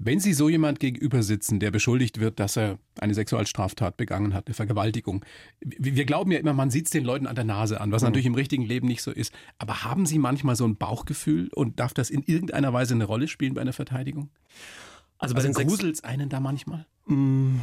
Wenn 0.01 0.21
Sie 0.21 0.31
so 0.31 0.47
jemand 0.47 0.79
gegenüber 0.79 1.23
sitzen, 1.23 1.59
der 1.59 1.71
beschuldigt 1.71 2.21
wird, 2.21 2.39
dass 2.39 2.55
er 2.55 2.79
eine 3.01 3.13
Sexualstraftat 3.13 3.97
begangen 3.97 4.33
hat, 4.33 4.47
eine 4.47 4.53
Vergewaltigung. 4.53 5.25
Wir 5.59 6.05
glauben 6.05 6.31
ja 6.31 6.39
immer, 6.39 6.53
man 6.53 6.69
sieht 6.69 6.85
es 6.85 6.91
den 6.91 7.03
Leuten 7.03 7.27
an 7.27 7.35
der 7.35 7.43
Nase 7.43 7.81
an, 7.81 7.91
was 7.91 8.01
mhm. 8.01 8.07
natürlich 8.07 8.25
im 8.25 8.35
richtigen 8.35 8.63
Leben 8.63 8.87
nicht 8.87 9.01
so 9.01 9.11
ist. 9.11 9.33
Aber 9.57 9.83
haben 9.83 10.05
Sie 10.05 10.17
manchmal 10.17 10.55
so 10.55 10.65
ein 10.65 10.77
Bauchgefühl 10.77 11.49
und 11.53 11.81
darf 11.81 11.93
das 11.93 12.09
in 12.09 12.23
irgendeiner 12.23 12.71
Weise 12.71 12.93
eine 12.93 13.03
Rolle 13.03 13.27
spielen 13.27 13.53
bei 13.53 13.61
einer 13.61 13.73
Verteidigung? 13.73 14.29
Also 15.17 15.35
bei 15.35 15.41
also 15.41 15.51
den 15.51 15.67
gruselt 15.67 16.01
einen 16.05 16.29
da 16.29 16.39
manchmal? 16.39 16.85
Mm, 17.05 17.57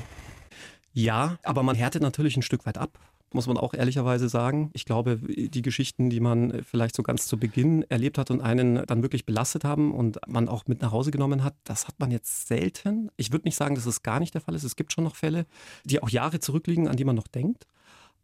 ja, 0.92 1.38
aber 1.42 1.62
man 1.62 1.74
härtet 1.74 2.02
natürlich 2.02 2.36
ein 2.36 2.42
Stück 2.42 2.66
weit 2.66 2.76
ab 2.76 2.98
muss 3.36 3.46
man 3.46 3.56
auch 3.56 3.74
ehrlicherweise 3.74 4.28
sagen. 4.28 4.70
Ich 4.72 4.84
glaube, 4.84 5.18
die 5.18 5.62
Geschichten, 5.62 6.10
die 6.10 6.18
man 6.18 6.64
vielleicht 6.64 6.96
so 6.96 7.04
ganz 7.04 7.28
zu 7.28 7.38
Beginn 7.38 7.82
erlebt 7.88 8.18
hat 8.18 8.32
und 8.32 8.40
einen 8.40 8.84
dann 8.86 9.02
wirklich 9.02 9.24
belastet 9.24 9.62
haben 9.62 9.94
und 9.94 10.18
man 10.26 10.48
auch 10.48 10.66
mit 10.66 10.82
nach 10.82 10.90
Hause 10.90 11.12
genommen 11.12 11.44
hat, 11.44 11.54
das 11.62 11.86
hat 11.86 12.00
man 12.00 12.10
jetzt 12.10 12.48
selten. 12.48 13.10
Ich 13.16 13.30
würde 13.30 13.46
nicht 13.46 13.56
sagen, 13.56 13.76
dass 13.76 13.86
es 13.86 14.02
gar 14.02 14.18
nicht 14.18 14.34
der 14.34 14.40
Fall 14.40 14.56
ist. 14.56 14.64
Es 14.64 14.74
gibt 14.74 14.92
schon 14.92 15.04
noch 15.04 15.14
Fälle, 15.14 15.46
die 15.84 16.02
auch 16.02 16.08
Jahre 16.08 16.40
zurückliegen, 16.40 16.88
an 16.88 16.96
die 16.96 17.04
man 17.04 17.14
noch 17.14 17.28
denkt. 17.28 17.66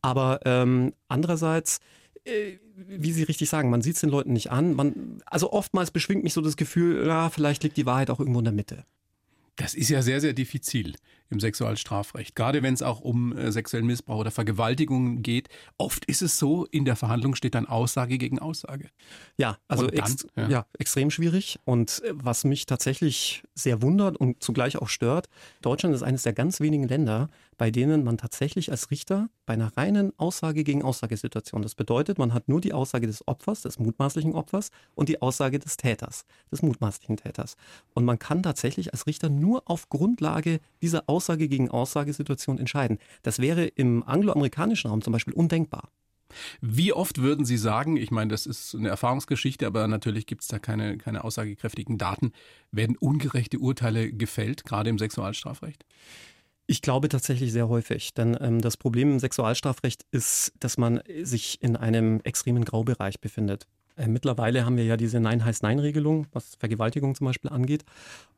Aber 0.01 0.41
ähm, 0.45 0.95
andererseits 1.07 1.79
äh, 2.25 2.59
wie 2.75 3.13
Sie 3.13 3.23
richtig 3.23 3.49
sagen, 3.49 3.71
man 3.71 3.83
sieht 3.83 3.97
es 3.97 4.01
den 4.01 4.11
Leuten 4.11 4.33
nicht 4.33 4.51
an. 4.51 4.75
Man, 4.75 5.23
also 5.27 5.53
oftmals 5.53 5.91
beschwingt 5.91 6.25
mich 6.25 6.33
so 6.33 6.41
das 6.41 6.57
Gefühl, 6.57 7.07
ja, 7.07 7.31
vielleicht 7.31 7.63
liegt 7.63 7.77
die 7.77 7.87
Wahrheit 7.87 8.11
auch 8.11 8.19
irgendwo 8.19 8.39
in 8.39 8.45
der 8.45 8.55
Mitte. 8.55 8.85
Das 9.57 9.75
ist 9.75 9.91
ja 9.91 10.03
sehr, 10.03 10.21
sehr 10.21 10.33
diffizil 10.33 10.95
im 11.33 11.41
Sexualstrafrecht. 11.41 12.37
Gerade 12.37 12.63
wenn 12.63 12.75
es 12.75 12.83
auch 12.83 13.01
um 13.01 13.37
äh, 13.37 13.51
sexuellen 13.51 13.87
Missbrauch 13.87 14.19
oder 14.19 14.31
Vergewaltigungen 14.31 15.23
geht. 15.23 15.49
Oft 15.79 16.05
ist 16.05 16.23
es 16.23 16.39
so, 16.39 16.67
in 16.67 16.85
der 16.85 16.95
Verhandlung 16.95 17.35
steht 17.35 17.55
dann 17.55 17.67
Aussage 17.67 18.19
gegen 18.19 18.39
Aussage. 18.39 18.89
Ja, 19.37 19.59
also 19.67 19.87
dann, 19.87 19.99
ex 19.99 20.27
ja. 20.37 20.49
ja. 20.49 20.67
extrem 20.79 21.11
schwierig. 21.11 21.59
Und 21.65 22.03
äh, 22.05 22.13
was 22.15 22.45
mich 22.45 22.67
tatsächlich 22.67 23.43
sehr 23.55 23.83
wundert 23.83 24.17
und 24.17 24.43
zugleich 24.43 24.77
auch 24.77 24.89
stört, 24.89 25.29
Deutschland 25.63 25.95
ist 25.95 26.03
eines 26.03 26.23
der 26.23 26.35
ganz 26.35 26.61
wenigen 26.61 26.87
Länder, 26.87 27.31
bei 27.63 27.71
denen 27.71 28.03
man 28.03 28.19
tatsächlich 28.19 28.71
als 28.73 28.91
Richter 28.91 29.29
bei 29.47 29.55
einer 29.55 29.77
reinen 29.77 30.13
Aussage 30.19 30.65
gegen 30.65 30.83
Aussagesituation, 30.83 31.63
das 31.63 31.77
bedeutet, 31.77 32.19
man 32.19 32.35
hat 32.35 32.49
nur 32.49 32.61
die 32.61 32.73
Aussage 32.73 33.07
des 33.07 33.27
Opfers, 33.29 33.63
des 33.63 33.79
mutmaßlichen 33.79 34.35
Opfers 34.35 34.71
und 34.95 35.09
die 35.09 35.23
Aussage 35.23 35.61
des 35.61 35.77
Täters, 35.77 36.25
des 36.51 36.63
mutmaßlichen 36.63 37.19
Täters. 37.19 37.55
Und 37.95 38.05
man 38.05 38.19
kann 38.19 38.43
tatsächlich 38.43 38.93
als 38.93 39.07
Richter 39.07 39.29
nur 39.29 39.63
auf 39.67 39.89
Grundlage 39.89 40.59
dieser 40.81 41.05
Aussage 41.09 41.22
gegen 41.27 41.71
Aussagesituation 41.71 42.59
entscheiden. 42.59 42.99
Das 43.23 43.39
wäre 43.39 43.65
im 43.65 44.03
angloamerikanischen 44.03 44.91
Raum 44.91 45.03
zum 45.03 45.13
Beispiel 45.13 45.35
undenkbar. 45.35 45.91
Wie 46.61 46.93
oft 46.93 47.19
würden 47.21 47.45
Sie 47.45 47.57
sagen, 47.57 47.97
ich 47.97 48.11
meine, 48.11 48.31
das 48.31 48.47
ist 48.47 48.75
eine 48.75 48.89
Erfahrungsgeschichte, 48.89 49.67
aber 49.67 49.87
natürlich 49.87 50.27
gibt 50.27 50.43
es 50.43 50.49
da 50.49 50.59
keine, 50.59 50.97
keine 50.99 51.25
aussagekräftigen 51.25 51.99
Daten, 51.99 52.33
werden 52.71 52.97
ungerechte 52.97 53.59
Urteile 53.59 54.13
gefällt, 54.13 54.65
gerade 54.65 54.91
im 54.91 54.99
Sexualstrafrecht? 54.99 55.85
Ich 56.67 56.81
glaube 56.81 57.09
tatsächlich 57.09 57.53
sehr 57.53 57.69
häufig, 57.69 58.15
denn 58.15 58.37
ähm, 58.41 58.61
das 58.61 58.77
Problem 58.77 59.11
im 59.13 59.19
Sexualstrafrecht 59.19 60.07
ist, 60.11 60.53
dass 60.59 60.79
man 60.79 61.01
sich 61.23 61.61
in 61.63 61.77
einem 61.77 62.21
extremen 62.23 62.65
Graubereich 62.65 63.21
befindet. 63.21 63.67
Äh, 63.97 64.09
mittlerweile 64.09 64.65
haben 64.65 64.77
wir 64.77 64.85
ja 64.85 64.97
diese 64.97 65.21
Nein 65.21 65.45
heißt 65.45 65.63
Nein-Regelung, 65.63 66.27
was 66.33 66.57
Vergewaltigung 66.57 67.15
zum 67.15 67.27
Beispiel 67.27 67.51
angeht. 67.51 67.85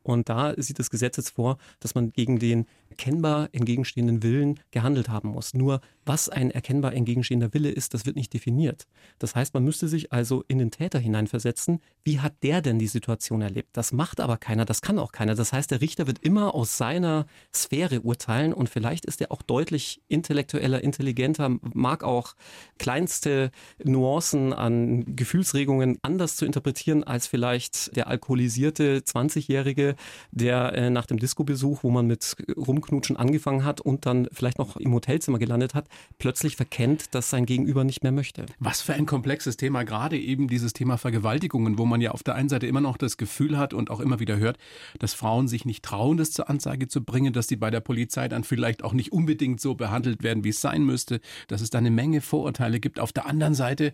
Und 0.05 0.29
da 0.29 0.53
sieht 0.57 0.77
das 0.77 0.91
Gesetz 0.91 1.17
jetzt 1.17 1.31
vor, 1.31 1.57
dass 1.79 1.95
man 1.95 2.11
gegen 2.11 2.37
den 2.37 2.67
erkennbar 2.89 3.49
entgegenstehenden 3.53 4.21
Willen 4.21 4.59
gehandelt 4.69 5.09
haben 5.09 5.29
muss. 5.29 5.55
Nur 5.55 5.81
was 6.05 6.29
ein 6.29 6.51
erkennbar 6.51 6.93
entgegenstehender 6.93 7.53
Wille 7.55 7.71
ist, 7.71 7.95
das 7.95 8.05
wird 8.05 8.15
nicht 8.15 8.31
definiert. 8.31 8.85
Das 9.17 9.33
heißt, 9.33 9.55
man 9.55 9.63
müsste 9.63 9.87
sich 9.87 10.13
also 10.13 10.43
in 10.47 10.59
den 10.59 10.69
Täter 10.69 10.99
hineinversetzen. 10.99 11.81
Wie 12.03 12.19
hat 12.19 12.33
der 12.43 12.61
denn 12.61 12.77
die 12.77 12.87
Situation 12.87 13.41
erlebt? 13.41 13.69
Das 13.73 13.91
macht 13.91 14.19
aber 14.19 14.37
keiner, 14.37 14.65
das 14.65 14.81
kann 14.83 14.99
auch 14.99 15.11
keiner. 15.11 15.33
Das 15.33 15.51
heißt, 15.51 15.71
der 15.71 15.81
Richter 15.81 16.05
wird 16.05 16.19
immer 16.19 16.53
aus 16.53 16.77
seiner 16.77 17.25
Sphäre 17.53 18.01
urteilen 18.01 18.53
und 18.53 18.69
vielleicht 18.69 19.05
ist 19.05 19.21
er 19.21 19.31
auch 19.31 19.41
deutlich 19.41 20.03
intellektueller, 20.07 20.83
intelligenter, 20.83 21.57
mag 21.73 22.03
auch 22.03 22.35
kleinste 22.77 23.49
Nuancen 23.83 24.53
an 24.53 25.15
Gefühlsregungen 25.45 25.99
anders 26.01 26.37
zu 26.37 26.45
interpretieren 26.45 27.03
als 27.03 27.27
vielleicht 27.27 27.95
der 27.95 28.07
alkoholisierte 28.07 28.99
20-Jährige, 28.99 29.95
der 30.31 30.73
äh, 30.73 30.89
nach 30.89 31.05
dem 31.05 31.19
Disco-Besuch, 31.19 31.83
wo 31.83 31.91
man 31.91 32.07
mit 32.07 32.35
Rumknutschen 32.57 33.15
angefangen 33.15 33.63
hat 33.63 33.79
und 33.79 34.07
dann 34.07 34.27
vielleicht 34.31 34.57
noch 34.57 34.75
im 34.77 34.93
Hotelzimmer 34.93 35.37
gelandet 35.37 35.75
hat, 35.75 35.87
plötzlich 36.17 36.55
verkennt, 36.55 37.13
dass 37.13 37.29
sein 37.29 37.45
Gegenüber 37.45 37.83
nicht 37.83 38.01
mehr 38.01 38.11
möchte. 38.11 38.47
Was 38.59 38.81
für 38.81 38.93
ein 38.93 39.05
komplexes 39.05 39.55
Thema, 39.55 39.83
gerade 39.83 40.17
eben 40.17 40.47
dieses 40.47 40.73
Thema 40.73 40.97
Vergewaltigungen, 40.97 41.77
wo 41.77 41.85
man 41.85 42.01
ja 42.01 42.11
auf 42.11 42.23
der 42.23 42.33
einen 42.35 42.49
Seite 42.49 42.65
immer 42.65 42.81
noch 42.81 42.97
das 42.97 43.17
Gefühl 43.17 43.57
hat 43.57 43.73
und 43.73 43.91
auch 43.91 43.99
immer 43.99 44.19
wieder 44.19 44.37
hört, 44.37 44.57
dass 44.97 45.13
Frauen 45.13 45.47
sich 45.47 45.65
nicht 45.65 45.83
trauen, 45.85 46.17
das 46.17 46.31
zur 46.31 46.49
Anzeige 46.49 46.87
zu 46.87 47.03
bringen, 47.03 47.33
dass 47.33 47.47
sie 47.47 47.55
bei 47.55 47.69
der 47.69 47.81
Polizei 47.81 48.27
dann 48.27 48.43
vielleicht 48.43 48.83
auch 48.83 48.93
nicht 48.93 49.11
unbedingt 49.11 49.61
so 49.61 49.75
behandelt 49.75 50.23
werden, 50.23 50.43
wie 50.43 50.49
es 50.49 50.61
sein 50.61 50.83
müsste, 50.83 51.21
dass 51.47 51.61
es 51.61 51.69
da 51.69 51.77
eine 51.77 51.91
Menge 51.91 52.21
Vorurteile 52.21 52.79
gibt. 52.79 52.99
Auf 52.99 53.13
der 53.13 53.27
anderen 53.27 53.53
Seite 53.53 53.93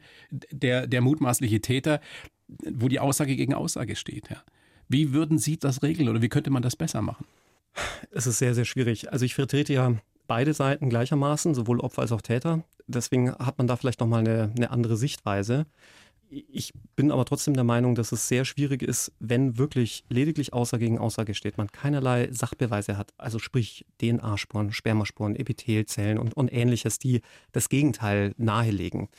der, 0.52 0.88
der 0.88 1.02
mutmaßliche 1.42 1.62
Täter, 1.62 2.00
wo 2.48 2.88
die 2.88 3.00
Aussage 3.00 3.36
gegen 3.36 3.54
Aussage 3.54 3.96
steht. 3.96 4.30
Ja. 4.30 4.44
Wie 4.88 5.14
würden 5.14 5.38
Sie 5.38 5.58
das 5.58 5.84
regeln 5.84 6.10
oder 6.10 6.22
wie 6.22 6.30
könnte 6.30 6.50
man 6.50 6.62
das 6.62 6.76
besser 6.76 7.02
machen? 7.02 7.26
Es 8.12 8.28
ist 8.28 8.40
sehr, 8.40 8.54
sehr 8.54 8.66
schwierig. 8.66 9.12
Also 9.12 9.26
ich 9.26 9.34
vertrete 9.34 9.74
ja 9.74 9.94
beide 10.28 10.54
Seiten 10.54 10.90
gleichermaßen, 10.90 11.56
sowohl 11.56 11.80
Opfer 11.80 12.02
als 12.02 12.12
auch 12.12 12.22
Täter. 12.22 12.64
Deswegen 12.88 13.32
hat 13.34 13.58
man 13.58 13.68
da 13.68 13.78
vielleicht 13.78 14.02
nochmal 14.02 14.22
eine, 14.22 14.52
eine 14.56 14.72
andere 14.72 14.98
Sichtweise. 14.98 15.66
Ich 16.30 16.72
bin 16.96 17.12
aber 17.12 17.26
trotzdem 17.26 17.56
der 17.56 17.66
Meinung, 17.66 17.94
dass 17.94 18.14
es 18.14 18.30
sehr 18.30 18.46
schwierig 18.46 18.82
ist, 18.82 19.12
wenn 19.20 19.58
wirklich 19.58 20.06
lediglich 20.10 20.54
Aussage 20.54 20.86
gegen 20.86 20.98
Aussage 20.98 21.34
steht, 21.34 21.58
man 21.58 21.72
keinerlei 21.72 22.30
Sachbeweise 22.32 22.98
hat, 22.98 23.14
also 23.18 23.38
sprich 23.38 23.86
DNA-Spuren, 24.02 24.72
Spermaspuren, 24.72 25.36
Epithelzellen 25.36 26.18
und, 26.18 26.34
und 26.34 26.52
ähnliches, 26.54 27.00
die 27.00 27.22
das 27.52 27.68
Gegenteil 27.68 28.34
nahelegen. 28.38 29.10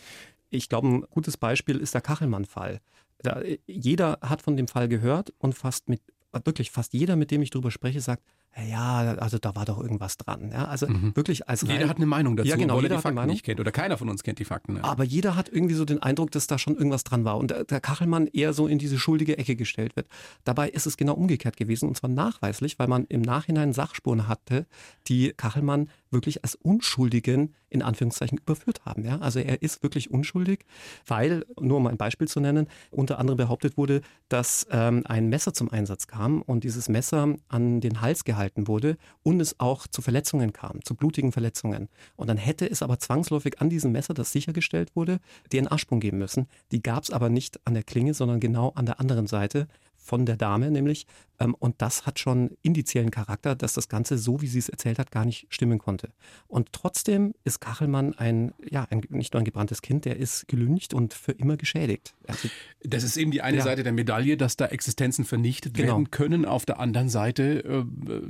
Ich 0.52 0.68
glaube, 0.68 0.88
ein 0.88 1.00
gutes 1.10 1.38
Beispiel 1.38 1.78
ist 1.78 1.94
der 1.94 2.02
Kachelmann-Fall. 2.02 2.80
Da, 3.18 3.40
jeder 3.66 4.18
hat 4.20 4.42
von 4.42 4.56
dem 4.56 4.68
Fall 4.68 4.86
gehört 4.86 5.32
und 5.38 5.54
fast 5.54 5.88
mit, 5.88 6.02
wirklich 6.44 6.70
fast 6.70 6.92
jeder, 6.92 7.16
mit 7.16 7.30
dem 7.30 7.40
ich 7.40 7.50
darüber 7.50 7.70
spreche, 7.70 8.00
sagt, 8.00 8.22
ja, 8.60 9.14
also 9.14 9.38
da 9.38 9.56
war 9.56 9.64
doch 9.64 9.80
irgendwas 9.80 10.18
dran. 10.18 10.50
Ja, 10.52 10.66
also 10.66 10.86
mhm. 10.86 11.16
wirklich 11.16 11.48
als 11.48 11.62
Jeder 11.62 11.88
hat 11.88 11.96
eine 11.96 12.06
Meinung 12.06 12.36
dazu, 12.36 12.50
ja, 12.50 12.56
genau, 12.56 12.80
jeder 12.80 12.96
die 12.96 13.02
Fakten 13.02 13.26
nicht 13.26 13.44
kennt. 13.44 13.60
Oder 13.60 13.72
keiner 13.72 13.96
von 13.96 14.10
uns 14.10 14.22
kennt 14.22 14.38
die 14.38 14.44
Fakten. 14.44 14.76
Ja. 14.76 14.84
Aber 14.84 15.04
jeder 15.04 15.36
hat 15.36 15.48
irgendwie 15.48 15.74
so 15.74 15.86
den 15.86 16.02
Eindruck, 16.02 16.30
dass 16.32 16.46
da 16.46 16.58
schon 16.58 16.76
irgendwas 16.76 17.02
dran 17.02 17.24
war. 17.24 17.38
Und 17.38 17.50
der, 17.50 17.64
der 17.64 17.80
Kachelmann 17.80 18.26
eher 18.26 18.52
so 18.52 18.66
in 18.66 18.78
diese 18.78 18.98
schuldige 18.98 19.38
Ecke 19.38 19.56
gestellt 19.56 19.96
wird. 19.96 20.06
Dabei 20.44 20.68
ist 20.68 20.86
es 20.86 20.98
genau 20.98 21.14
umgekehrt 21.14 21.56
gewesen. 21.56 21.88
Und 21.88 21.96
zwar 21.96 22.10
nachweislich, 22.10 22.78
weil 22.78 22.88
man 22.88 23.06
im 23.06 23.22
Nachhinein 23.22 23.72
Sachspuren 23.72 24.28
hatte, 24.28 24.66
die 25.08 25.32
Kachelmann 25.34 25.88
wirklich 26.10 26.44
als 26.44 26.54
Unschuldigen 26.54 27.54
in 27.70 27.80
Anführungszeichen 27.80 28.36
überführt 28.36 28.84
haben. 28.84 29.02
Ja? 29.02 29.18
Also 29.20 29.40
er 29.40 29.62
ist 29.62 29.82
wirklich 29.82 30.10
unschuldig, 30.10 30.66
weil, 31.06 31.46
nur 31.58 31.78
um 31.78 31.86
ein 31.86 31.96
Beispiel 31.96 32.28
zu 32.28 32.38
nennen, 32.38 32.66
unter 32.90 33.18
anderem 33.18 33.38
behauptet 33.38 33.78
wurde, 33.78 34.02
dass 34.28 34.66
ähm, 34.70 35.04
ein 35.06 35.30
Messer 35.30 35.54
zum 35.54 35.70
Einsatz 35.70 36.06
kam 36.06 36.42
und 36.42 36.64
dieses 36.64 36.90
Messer 36.90 37.34
an 37.48 37.80
den 37.80 38.02
Hals 38.02 38.24
gehalten 38.24 38.41
wurde 38.56 38.96
und 39.22 39.40
es 39.40 39.58
auch 39.60 39.86
zu 39.86 40.02
Verletzungen 40.02 40.52
kam, 40.52 40.82
zu 40.84 40.94
blutigen 40.94 41.32
Verletzungen. 41.32 41.88
Und 42.16 42.28
dann 42.28 42.36
hätte 42.36 42.68
es 42.68 42.82
aber 42.82 42.98
zwangsläufig 42.98 43.60
an 43.60 43.70
diesem 43.70 43.92
Messer, 43.92 44.14
das 44.14 44.32
sichergestellt 44.32 44.94
wurde, 44.96 45.20
DNA-Sprung 45.52 46.00
geben 46.00 46.18
müssen. 46.18 46.48
Die 46.70 46.82
gab 46.82 47.04
es 47.04 47.10
aber 47.10 47.28
nicht 47.28 47.60
an 47.64 47.74
der 47.74 47.82
Klinge, 47.82 48.14
sondern 48.14 48.40
genau 48.40 48.70
an 48.74 48.86
der 48.86 49.00
anderen 49.00 49.26
Seite 49.26 49.68
von 50.02 50.26
der 50.26 50.36
Dame 50.36 50.70
nämlich. 50.70 51.06
Ähm, 51.38 51.54
und 51.54 51.80
das 51.80 52.04
hat 52.06 52.18
schon 52.18 52.56
indiziellen 52.62 53.10
Charakter, 53.10 53.54
dass 53.54 53.72
das 53.74 53.88
Ganze, 53.88 54.18
so 54.18 54.42
wie 54.42 54.46
sie 54.46 54.58
es 54.58 54.68
erzählt 54.68 54.98
hat, 54.98 55.10
gar 55.10 55.24
nicht 55.24 55.46
stimmen 55.48 55.78
konnte. 55.78 56.10
Und 56.48 56.72
trotzdem 56.72 57.34
ist 57.44 57.60
Kachelmann 57.60 58.14
ein, 58.14 58.52
ja, 58.68 58.86
ein, 58.90 59.02
nicht 59.10 59.32
nur 59.32 59.40
ein 59.40 59.44
gebranntes 59.44 59.80
Kind, 59.80 60.04
der 60.04 60.16
ist 60.16 60.48
gelüncht 60.48 60.92
und 60.92 61.14
für 61.14 61.32
immer 61.32 61.56
geschädigt. 61.56 62.14
Also, 62.26 62.48
das 62.82 63.04
ist 63.04 63.16
eben 63.16 63.30
die 63.30 63.42
eine 63.42 63.58
ja. 63.58 63.64
Seite 63.64 63.84
der 63.84 63.92
Medaille, 63.92 64.36
dass 64.36 64.56
da 64.56 64.66
Existenzen 64.66 65.24
vernichtet 65.24 65.74
genau. 65.74 65.92
werden 65.92 66.10
können. 66.10 66.44
Auf 66.44 66.66
der 66.66 66.80
anderen 66.80 67.08
Seite 67.08 67.64
äh, 67.64 68.12
äh 68.12 68.22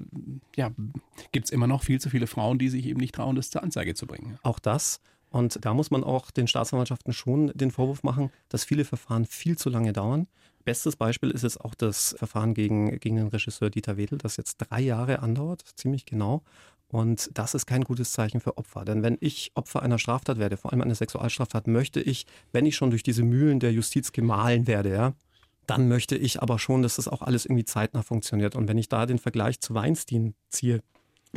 ja, 0.55 0.71
gibt 1.33 1.47
es 1.47 1.50
immer 1.50 1.67
noch 1.67 1.83
viel 1.83 2.00
zu 2.00 2.11
viele 2.11 2.26
Frauen, 2.26 2.59
die 2.59 2.69
sich 2.69 2.87
eben 2.87 3.00
nicht 3.00 3.14
trauen, 3.14 3.37
das 3.37 3.50
zur 3.50 3.62
Anzeige 3.62 3.95
zu 3.95 4.07
bringen. 4.07 4.38
Auch 4.43 4.59
das. 4.59 5.00
Und 5.33 5.64
da 5.64 5.73
muss 5.73 5.91
man 5.91 6.05
auch 6.05 6.31
den 6.31 6.47
Staatsanwaltschaften 6.47 7.14
schon 7.14 7.52
den 7.55 7.71
Vorwurf 7.71 8.02
machen, 8.02 8.31
dass 8.50 8.64
viele 8.64 8.85
Verfahren 8.85 9.25
viel 9.25 9.57
zu 9.57 9.71
lange 9.71 9.95
dauern. 9.95 10.29
Bestes 10.64 10.97
Beispiel 10.97 11.31
ist 11.31 11.42
jetzt 11.42 11.61
auch 11.61 11.75
das 11.75 12.14
Verfahren 12.19 12.54
gegen, 12.54 12.99
gegen 13.00 13.16
den 13.16 13.28
Regisseur 13.28 13.71
Dieter 13.71 13.97
Wedel, 13.97 14.19
das 14.19 14.37
jetzt 14.37 14.59
drei 14.59 14.81
Jahre 14.81 15.21
andauert, 15.21 15.62
ziemlich 15.76 16.07
genau. 16.07 16.42
Und 16.88 17.31
das 17.33 17.54
ist 17.54 17.66
kein 17.66 17.85
gutes 17.85 18.12
Zeichen 18.12 18.40
für 18.40 18.59
Opfer. 18.59 18.85
Denn 18.85 19.02
wenn 19.02 19.16
ich 19.21 19.52
Opfer 19.54 19.83
einer 19.83 19.99
Straftat 19.99 20.38
werde, 20.38 20.59
vor 20.59 20.73
allem 20.73 20.83
einer 20.83 20.95
Sexualstraftat, 20.95 21.66
möchte 21.66 22.00
ich, 22.00 22.26
wenn 22.52 22.66
ich 22.66 22.76
schon 22.76 22.90
durch 22.90 23.02
diese 23.02 23.23
Mühlen 23.23 23.61
der 23.61 23.73
Justiz 23.73 24.12
gemahlen 24.12 24.66
werde, 24.66 24.90
ja, 24.90 25.14
dann 25.66 25.88
möchte 25.88 26.16
ich 26.16 26.42
aber 26.42 26.59
schon, 26.59 26.83
dass 26.83 26.97
das 26.97 27.09
auch 27.09 27.23
alles 27.23 27.47
irgendwie 27.47 27.64
zeitnah 27.64 28.02
funktioniert. 28.02 28.57
Und 28.57 28.69
wenn 28.69 28.78
ich 28.78 28.90
da 28.90 29.07
den 29.07 29.19
Vergleich 29.19 29.61
zu 29.61 29.75
Weinstein 29.75 30.35
ziehe, 30.50 30.83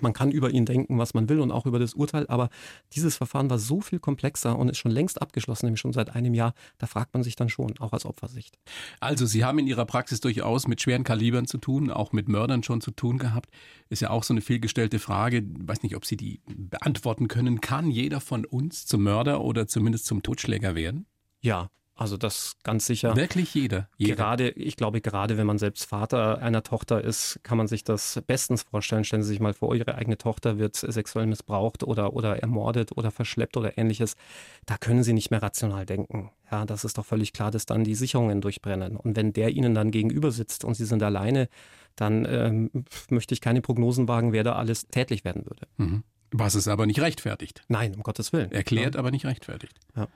man 0.01 0.13
kann 0.13 0.31
über 0.31 0.49
ihn 0.49 0.65
denken, 0.65 0.97
was 0.97 1.13
man 1.13 1.29
will 1.29 1.39
und 1.39 1.51
auch 1.51 1.65
über 1.65 1.79
das 1.79 1.93
Urteil, 1.93 2.27
aber 2.27 2.49
dieses 2.93 3.15
Verfahren 3.15 3.49
war 3.49 3.59
so 3.59 3.81
viel 3.81 3.99
komplexer 3.99 4.57
und 4.57 4.69
ist 4.69 4.77
schon 4.77 4.91
längst 4.91 5.21
abgeschlossen, 5.21 5.67
nämlich 5.67 5.79
schon 5.79 5.93
seit 5.93 6.15
einem 6.15 6.33
Jahr. 6.33 6.53
Da 6.77 6.87
fragt 6.87 7.13
man 7.13 7.23
sich 7.23 7.35
dann 7.35 7.49
schon, 7.49 7.77
auch 7.79 7.93
als 7.93 8.05
Opfersicht. 8.05 8.57
Also 8.99 9.25
Sie 9.25 9.45
haben 9.45 9.59
in 9.59 9.67
Ihrer 9.67 9.85
Praxis 9.85 10.19
durchaus 10.19 10.67
mit 10.67 10.81
schweren 10.81 11.03
Kalibern 11.03 11.47
zu 11.47 11.57
tun, 11.57 11.89
auch 11.91 12.11
mit 12.11 12.27
Mördern 12.27 12.63
schon 12.63 12.81
zu 12.81 12.91
tun 12.91 13.17
gehabt. 13.17 13.49
Ist 13.89 14.01
ja 14.01 14.09
auch 14.09 14.23
so 14.23 14.33
eine 14.33 14.41
vielgestellte 14.41 14.99
Frage. 14.99 15.37
Ich 15.37 15.67
weiß 15.67 15.83
nicht, 15.83 15.95
ob 15.95 16.05
Sie 16.05 16.17
die 16.17 16.41
beantworten 16.45 17.27
können. 17.27 17.61
Kann 17.61 17.89
jeder 17.89 18.19
von 18.19 18.45
uns 18.45 18.85
zum 18.85 19.03
Mörder 19.03 19.41
oder 19.41 19.67
zumindest 19.67 20.05
zum 20.05 20.23
Totschläger 20.23 20.75
werden? 20.75 21.05
Ja, 21.41 21.69
also 21.97 22.17
das 22.17 22.57
ganz 22.63 22.85
sicher. 22.85 23.15
Wirklich 23.15 23.53
jeder, 23.53 23.87
jeder. 23.95 24.15
Gerade, 24.15 24.49
ich 24.49 24.75
glaube, 24.75 24.99
gerade 24.99 25.37
wenn 25.37 25.47
man 25.47 25.57
selbst 25.57 25.85
Vater 25.85 26.41
einer 26.41 26.61
Tochter 26.61 27.01
ist, 27.01 27.39
kann 27.43 27.57
man 27.57 27.67
sich 27.67 27.85
das 27.85 28.21
bestens 28.27 28.63
vorstellen. 28.63 29.05
Stellen 29.05 29.23
Sie 29.23 29.29
sich 29.29 29.39
mal 29.39 29.53
vor, 29.53 29.73
Ihre 29.75 29.95
eigene 29.95 30.17
Tochter 30.17 30.57
wird 30.59 30.75
sexuell 30.75 31.25
missbraucht 31.25 31.83
oder, 31.83 32.13
oder 32.13 32.39
ermordet 32.39 32.97
oder 32.97 33.11
verschleppt 33.11 33.55
oder 33.55 33.77
ähnliches. 33.77 34.17
Da 34.65 34.77
können 34.77 35.03
Sie 35.03 35.13
nicht 35.13 35.31
mehr 35.31 35.41
rational 35.41 35.85
denken. 35.85 36.31
Ja, 36.51 36.65
das 36.65 36.83
ist 36.83 36.97
doch 36.97 37.05
völlig 37.05 37.31
klar, 37.31 37.49
dass 37.49 37.65
dann 37.65 37.85
die 37.85 37.95
Sicherungen 37.95 38.41
durchbrennen. 38.41 38.97
Und 38.97 39.15
wenn 39.15 39.31
der 39.31 39.51
Ihnen 39.51 39.73
dann 39.73 39.91
gegenüber 39.91 40.31
sitzt 40.31 40.65
und 40.65 40.73
Sie 40.73 40.85
sind 40.85 41.01
alleine, 41.01 41.47
dann 41.95 42.27
ähm, 42.29 42.71
möchte 43.09 43.33
ich 43.33 43.39
keine 43.39 43.61
Prognosen 43.61 44.09
wagen, 44.09 44.33
wer 44.33 44.43
da 44.43 44.55
alles 44.55 44.87
tätlich 44.87 45.23
werden 45.23 45.45
würde. 45.45 45.65
Mhm. 45.77 46.03
Was 46.31 46.55
es 46.55 46.67
aber 46.67 46.85
nicht 46.85 46.99
rechtfertigt. 46.99 47.63
Nein, 47.69 47.95
um 47.95 48.03
Gottes 48.03 48.33
Willen. 48.33 48.51
Erklärt, 48.51 48.95
ja. 48.95 48.99
aber 48.99 49.11
nicht 49.11 49.25
rechtfertigt. 49.25 49.79
Ja. 49.95 50.09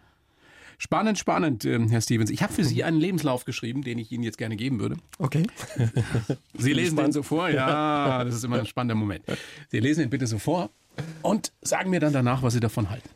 Spannend, 0.81 1.19
spannend, 1.19 1.65
äh, 1.65 1.77
Herr 1.89 1.99
Stevens. 1.99 2.29
Ich 2.29 2.41
habe 2.41 2.53
für 2.53 2.63
Sie 2.63 2.85
einen 2.85 3.01
Lebenslauf 3.01 3.43
geschrieben, 3.43 3.81
den 3.81 3.99
ich 3.99 4.13
Ihnen 4.13 4.23
jetzt 4.23 4.37
gerne 4.37 4.55
geben 4.55 4.79
würde. 4.79 4.95
Okay. 5.17 5.45
Sie 6.57 6.71
lesen 6.71 6.95
den 6.95 7.11
so 7.11 7.21
vor? 7.21 7.49
Ja, 7.49 8.23
das 8.23 8.35
ist 8.35 8.45
immer 8.45 8.59
ein 8.59 8.65
spannender 8.65 8.95
Moment. 8.95 9.25
Sie 9.67 9.81
lesen 9.81 10.03
ihn 10.03 10.09
bitte 10.09 10.25
so 10.25 10.39
vor 10.39 10.69
und 11.21 11.51
sagen 11.61 11.89
mir 11.89 11.99
dann 11.99 12.13
danach, 12.13 12.43
was 12.43 12.53
Sie 12.53 12.61
davon 12.61 12.89
halten. 12.89 13.09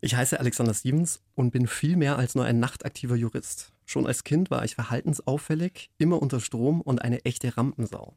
Ich 0.00 0.16
heiße 0.16 0.40
Alexander 0.40 0.74
Stevens 0.74 1.22
und 1.36 1.52
bin 1.52 1.68
viel 1.68 1.96
mehr 1.96 2.18
als 2.18 2.34
nur 2.34 2.44
ein 2.44 2.58
nachtaktiver 2.58 3.14
Jurist. 3.14 3.70
Schon 3.86 4.08
als 4.08 4.24
Kind 4.24 4.50
war 4.50 4.64
ich 4.64 4.74
verhaltensauffällig, 4.74 5.90
immer 5.98 6.20
unter 6.20 6.40
Strom 6.40 6.80
und 6.80 7.00
eine 7.00 7.24
echte 7.24 7.56
Rampensau. 7.56 8.14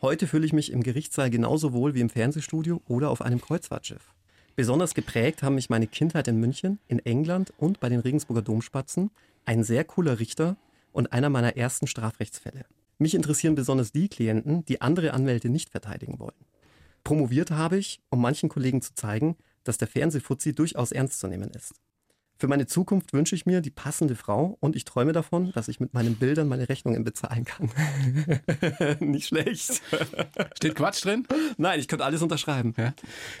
Heute 0.00 0.28
fühle 0.28 0.46
ich 0.46 0.52
mich 0.52 0.70
im 0.70 0.84
Gerichtssaal 0.84 1.28
genauso 1.28 1.72
wohl 1.72 1.94
wie 1.94 2.00
im 2.00 2.10
Fernsehstudio 2.10 2.82
oder 2.86 3.10
auf 3.10 3.20
einem 3.20 3.40
Kreuzfahrtschiff. 3.40 4.13
Besonders 4.56 4.94
geprägt 4.94 5.42
haben 5.42 5.56
mich 5.56 5.68
meine 5.68 5.88
Kindheit 5.88 6.28
in 6.28 6.38
München, 6.38 6.78
in 6.86 7.00
England 7.00 7.52
und 7.58 7.80
bei 7.80 7.88
den 7.88 8.00
Regensburger 8.00 8.42
Domspatzen, 8.42 9.10
ein 9.44 9.64
sehr 9.64 9.84
cooler 9.84 10.20
Richter 10.20 10.56
und 10.92 11.12
einer 11.12 11.28
meiner 11.28 11.56
ersten 11.56 11.88
Strafrechtsfälle. 11.88 12.64
Mich 12.98 13.16
interessieren 13.16 13.56
besonders 13.56 13.90
die 13.90 14.08
Klienten, 14.08 14.64
die 14.66 14.80
andere 14.80 15.12
Anwälte 15.12 15.48
nicht 15.48 15.70
verteidigen 15.70 16.20
wollen. 16.20 16.32
Promoviert 17.02 17.50
habe 17.50 17.78
ich, 17.78 18.00
um 18.10 18.20
manchen 18.20 18.48
Kollegen 18.48 18.80
zu 18.80 18.94
zeigen, 18.94 19.36
dass 19.64 19.78
der 19.78 19.88
Fernsehfuzzi 19.88 20.54
durchaus 20.54 20.92
ernst 20.92 21.18
zu 21.18 21.26
nehmen 21.26 21.50
ist. 21.50 21.74
Für 22.44 22.48
meine 22.48 22.66
Zukunft 22.66 23.14
wünsche 23.14 23.34
ich 23.34 23.46
mir 23.46 23.62
die 23.62 23.70
passende 23.70 24.14
Frau 24.14 24.58
und 24.60 24.76
ich 24.76 24.84
träume 24.84 25.12
davon, 25.12 25.50
dass 25.52 25.68
ich 25.68 25.80
mit 25.80 25.94
meinen 25.94 26.16
Bildern 26.16 26.46
meine 26.46 26.68
Rechnungen 26.68 27.02
bezahlen 27.02 27.46
kann. 27.46 27.70
Nicht 29.00 29.28
schlecht. 29.28 29.80
Steht 30.54 30.74
Quatsch 30.74 31.06
drin? 31.06 31.26
Nein, 31.56 31.80
ich 31.80 31.88
könnte 31.88 32.04
alles 32.04 32.20
unterschreiben. 32.20 32.74
Ja. 32.76 32.92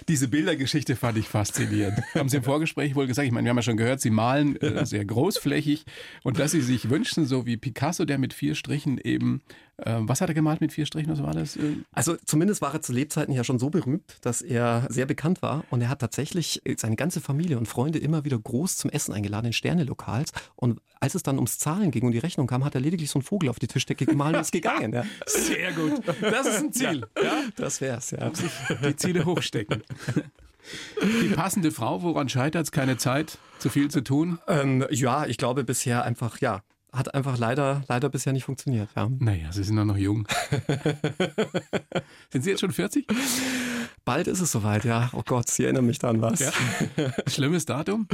Diese 0.08 0.26
Bildergeschichte 0.26 0.96
fand 0.96 1.18
ich 1.18 1.28
faszinierend. 1.28 2.00
Haben 2.14 2.30
Sie 2.30 2.38
im 2.38 2.44
Vorgespräch 2.44 2.94
wohl 2.94 3.06
gesagt, 3.06 3.26
ich 3.26 3.32
meine, 3.32 3.44
wir 3.44 3.50
haben 3.50 3.58
ja 3.58 3.62
schon 3.62 3.76
gehört, 3.76 4.00
Sie 4.00 4.08
malen 4.08 4.56
äh, 4.62 4.86
sehr 4.86 5.04
großflächig 5.04 5.84
und 6.22 6.38
dass 6.38 6.52
Sie 6.52 6.62
sich 6.62 6.88
wünschen, 6.88 7.26
so 7.26 7.44
wie 7.44 7.58
Picasso, 7.58 8.06
der 8.06 8.16
mit 8.16 8.32
vier 8.32 8.54
Strichen 8.54 8.96
eben 8.96 9.42
was 9.76 10.20
hat 10.20 10.28
er 10.28 10.34
gemalt 10.34 10.60
mit 10.60 10.72
vier 10.72 10.86
Strichen? 10.86 11.10
Was 11.10 11.22
war 11.22 11.34
das? 11.34 11.58
Also 11.92 12.16
zumindest 12.24 12.62
war 12.62 12.74
er 12.74 12.82
zu 12.82 12.92
Lebzeiten 12.92 13.34
ja 13.34 13.44
schon 13.44 13.58
so 13.58 13.70
berühmt, 13.70 14.18
dass 14.22 14.42
er 14.42 14.86
sehr 14.88 15.06
bekannt 15.06 15.42
war. 15.42 15.64
Und 15.70 15.80
er 15.80 15.88
hat 15.88 16.00
tatsächlich 16.00 16.62
seine 16.76 16.96
ganze 16.96 17.20
Familie 17.20 17.58
und 17.58 17.66
Freunde 17.66 17.98
immer 17.98 18.24
wieder 18.24 18.38
groß 18.38 18.76
zum 18.76 18.90
Essen 18.90 19.12
eingeladen 19.12 19.46
in 19.46 19.52
Sternelokals. 19.52 20.32
Und 20.56 20.80
als 21.00 21.14
es 21.14 21.22
dann 21.22 21.36
ums 21.36 21.58
Zahlen 21.58 21.90
ging 21.90 22.04
und 22.04 22.12
die 22.12 22.18
Rechnung 22.18 22.46
kam, 22.46 22.64
hat 22.64 22.74
er 22.74 22.80
lediglich 22.80 23.10
so 23.10 23.18
einen 23.18 23.24
Vogel 23.24 23.48
auf 23.48 23.58
die 23.58 23.66
Tischdecke 23.66 24.06
gemalt 24.06 24.36
und 24.36 24.40
ist 24.42 24.52
gegangen. 24.52 24.92
Ja. 24.92 25.04
Sehr 25.26 25.72
gut. 25.72 26.02
Das 26.20 26.46
ist 26.46 26.60
ein 26.60 26.72
Ziel. 26.72 27.06
Ja, 27.16 27.24
ja? 27.24 27.42
Das 27.56 27.80
wär's, 27.80 28.12
ja. 28.12 28.30
Die 28.82 28.96
Ziele 28.96 29.24
hochstecken. 29.24 29.82
Die 31.02 31.28
passende 31.34 31.70
Frau, 31.70 32.02
woran 32.02 32.28
scheitert 32.28 32.64
es? 32.64 32.72
Keine 32.72 32.96
Zeit, 32.96 33.38
zu 33.58 33.68
viel 33.68 33.90
zu 33.90 34.02
tun? 34.02 34.38
Ähm, 34.48 34.86
ja, 34.90 35.26
ich 35.26 35.36
glaube 35.36 35.64
bisher 35.64 36.04
einfach, 36.04 36.40
ja, 36.40 36.62
hat 36.94 37.14
einfach 37.14 37.38
leider, 37.38 37.82
leider 37.88 38.08
bisher 38.08 38.32
nicht 38.32 38.44
funktioniert. 38.44 38.88
Ja. 38.94 39.08
Naja, 39.18 39.52
Sie 39.52 39.64
sind 39.64 39.76
doch 39.76 39.84
noch 39.84 39.96
jung. 39.96 40.26
sind 42.30 42.44
Sie 42.44 42.50
jetzt 42.50 42.60
schon 42.60 42.72
40? 42.72 43.06
Bald 44.04 44.28
ist 44.28 44.40
es 44.40 44.52
soweit, 44.52 44.84
ja. 44.84 45.10
Oh 45.12 45.22
Gott, 45.24 45.50
Sie 45.50 45.64
erinnern 45.64 45.86
mich 45.86 46.02
an 46.04 46.20
was. 46.20 46.40
Ja. 46.40 46.52
Schlimmes 47.26 47.64
Datum? 47.66 48.06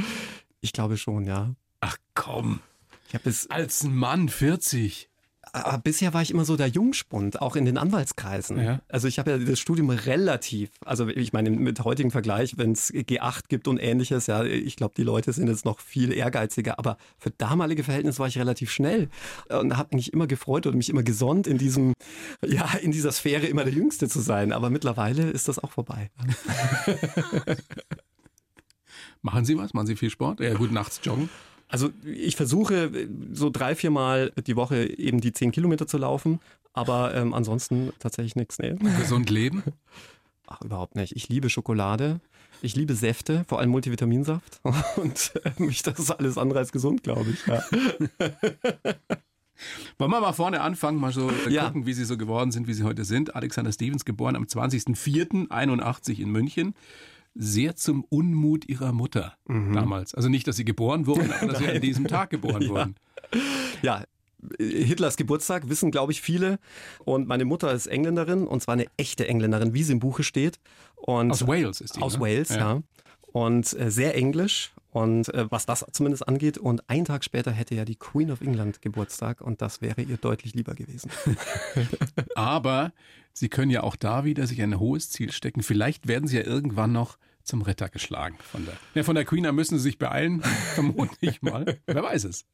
Ich 0.60 0.72
glaube 0.72 0.96
schon, 0.96 1.24
ja. 1.24 1.54
Ach 1.80 1.96
komm. 2.14 2.60
Ich 3.08 3.14
habe 3.14 3.28
es 3.28 3.50
als 3.50 3.82
Mann 3.84 4.28
40 4.28 5.09
aber 5.52 5.78
bisher 5.78 6.14
war 6.14 6.22
ich 6.22 6.30
immer 6.30 6.44
so 6.44 6.56
der 6.56 6.68
Jungspund, 6.68 7.40
auch 7.40 7.56
in 7.56 7.64
den 7.64 7.78
Anwaltskreisen. 7.78 8.58
Ja. 8.62 8.80
Also 8.88 9.08
ich 9.08 9.18
habe 9.18 9.32
ja 9.32 9.38
das 9.38 9.58
Studium 9.58 9.90
relativ, 9.90 10.70
also 10.84 11.08
ich 11.08 11.32
meine 11.32 11.50
mit 11.50 11.82
heutigem 11.84 12.10
Vergleich, 12.10 12.58
wenn 12.58 12.72
es 12.72 12.92
G8 12.92 13.48
gibt 13.48 13.68
und 13.68 13.78
ähnliches, 13.78 14.26
ja, 14.26 14.44
ich 14.44 14.76
glaube, 14.76 14.94
die 14.96 15.02
Leute 15.02 15.32
sind 15.32 15.48
jetzt 15.48 15.64
noch 15.64 15.80
viel 15.80 16.12
ehrgeiziger, 16.12 16.78
aber 16.78 16.96
für 17.18 17.30
damalige 17.30 17.84
Verhältnisse 17.84 18.18
war 18.18 18.28
ich 18.28 18.38
relativ 18.38 18.70
schnell 18.70 19.08
und 19.48 19.76
habe 19.76 19.96
mich 19.96 20.12
immer 20.12 20.26
gefreut 20.26 20.66
und 20.66 20.76
mich 20.76 20.90
immer 20.90 21.02
gesonnt, 21.02 21.46
in 21.46 21.58
diesem, 21.58 21.94
ja, 22.46 22.68
in 22.80 22.92
dieser 22.92 23.12
Sphäre 23.12 23.46
immer 23.46 23.64
der 23.64 23.72
Jüngste 23.72 24.08
zu 24.08 24.20
sein. 24.20 24.52
Aber 24.52 24.70
mittlerweile 24.70 25.30
ist 25.30 25.48
das 25.48 25.58
auch 25.58 25.72
vorbei. 25.72 26.10
Machen 29.22 29.44
Sie 29.44 29.56
was? 29.58 29.74
Machen 29.74 29.86
Sie 29.86 29.96
viel 29.96 30.10
Sport? 30.10 30.40
Ja, 30.40 30.54
gut, 30.54 30.72
nachts 30.72 31.00
joggen. 31.02 31.28
Also 31.70 31.90
ich 32.04 32.36
versuche 32.36 32.90
so 33.32 33.48
drei, 33.48 33.74
vier 33.74 33.90
Mal 33.90 34.32
die 34.46 34.56
Woche 34.56 34.86
eben 34.98 35.20
die 35.20 35.32
zehn 35.32 35.52
Kilometer 35.52 35.86
zu 35.86 35.98
laufen, 35.98 36.40
aber 36.72 37.14
ähm, 37.14 37.32
ansonsten 37.32 37.92
tatsächlich 38.00 38.34
nichts. 38.36 38.58
Nee. 38.58 38.74
Gesund 38.98 39.30
leben? 39.30 39.62
Ach, 40.46 40.60
überhaupt 40.62 40.96
nicht. 40.96 41.14
Ich 41.14 41.28
liebe 41.28 41.48
Schokolade. 41.48 42.20
Ich 42.62 42.74
liebe 42.76 42.94
Säfte, 42.94 43.44
vor 43.48 43.60
allem 43.60 43.70
Multivitaminsaft. 43.70 44.60
Und 44.96 45.32
äh, 45.44 45.62
mich 45.62 45.82
das 45.82 45.98
ist 45.98 46.10
alles 46.10 46.36
andere 46.36 46.58
als 46.58 46.72
gesund, 46.72 47.04
glaube 47.04 47.30
ich. 47.30 47.46
Ja. 47.46 47.62
Wollen 49.98 50.10
wir 50.10 50.20
mal 50.20 50.32
vorne 50.32 50.60
anfangen, 50.62 50.98
mal 50.98 51.12
so 51.12 51.30
äh, 51.30 51.50
ja. 51.50 51.66
gucken, 51.66 51.86
wie 51.86 51.92
sie 51.92 52.04
so 52.04 52.16
geworden 52.16 52.50
sind, 52.50 52.66
wie 52.66 52.74
sie 52.74 52.82
heute 52.82 53.04
sind. 53.04 53.36
Alexander 53.36 53.72
Stevens, 53.72 54.04
geboren 54.04 54.34
am 54.36 54.44
20.04.81 54.44 56.18
in 56.18 56.30
München 56.30 56.74
sehr 57.34 57.76
zum 57.76 58.04
Unmut 58.08 58.68
ihrer 58.68 58.92
Mutter 58.92 59.36
mhm. 59.46 59.72
damals. 59.72 60.14
Also 60.14 60.28
nicht, 60.28 60.46
dass 60.46 60.56
sie 60.56 60.64
geboren 60.64 61.06
wurden, 61.06 61.32
aber 61.32 61.52
dass 61.52 61.58
sie 61.58 61.68
an 61.68 61.80
diesem 61.80 62.06
Tag 62.06 62.30
geboren 62.30 62.62
ja. 62.62 62.68
wurden. 62.68 62.94
Ja, 63.82 64.04
Hitlers 64.58 65.16
Geburtstag 65.16 65.68
wissen, 65.68 65.90
glaube 65.90 66.12
ich, 66.12 66.20
viele. 66.20 66.58
Und 67.04 67.28
meine 67.28 67.44
Mutter 67.44 67.72
ist 67.72 67.86
Engländerin 67.86 68.46
und 68.46 68.62
zwar 68.62 68.74
eine 68.74 68.86
echte 68.96 69.28
Engländerin, 69.28 69.74
wie 69.74 69.82
sie 69.82 69.92
im 69.92 70.00
Buche 70.00 70.22
steht. 70.22 70.58
Und 70.96 71.30
aus 71.30 71.46
Wales 71.46 71.80
ist 71.80 71.96
die. 71.96 72.02
Aus 72.02 72.14
ne? 72.14 72.20
Wales, 72.20 72.48
ja. 72.50 72.56
ja. 72.56 72.82
Und 73.32 73.78
äh, 73.78 73.90
sehr 73.90 74.14
englisch. 74.16 74.72
Und 74.90 75.32
äh, 75.34 75.50
was 75.50 75.66
das 75.66 75.86
zumindest 75.92 76.26
angeht. 76.26 76.58
Und 76.58 76.88
einen 76.90 77.04
Tag 77.04 77.24
später 77.24 77.52
hätte 77.52 77.74
ja 77.74 77.84
die 77.84 77.96
Queen 77.96 78.30
of 78.30 78.40
England 78.40 78.82
Geburtstag 78.82 79.40
und 79.40 79.62
das 79.62 79.80
wäre 79.80 80.02
ihr 80.02 80.16
deutlich 80.16 80.54
lieber 80.54 80.74
gewesen. 80.74 81.10
Aber 82.34 82.92
Sie 83.32 83.48
können 83.48 83.70
ja 83.70 83.82
auch 83.82 83.96
da 83.96 84.24
wieder 84.24 84.46
sich 84.46 84.60
ein 84.60 84.78
hohes 84.78 85.10
Ziel 85.10 85.30
stecken. 85.30 85.62
Vielleicht 85.62 86.08
werden 86.08 86.26
Sie 86.26 86.36
ja 86.36 86.44
irgendwann 86.44 86.92
noch 86.92 87.16
zum 87.42 87.62
Ritter 87.62 87.88
geschlagen 87.88 88.36
von 88.40 88.64
der. 88.64 88.74
Ja, 88.94 89.02
von 89.02 89.14
der 89.14 89.24
Queen, 89.24 89.44
da 89.44 89.52
müssen 89.52 89.78
Sie 89.78 89.82
sich 89.82 89.98
beeilen, 89.98 90.40
vermutlich 90.74 91.42
mal. 91.42 91.78
Wer 91.86 92.02
weiß 92.02 92.24
es. 92.24 92.46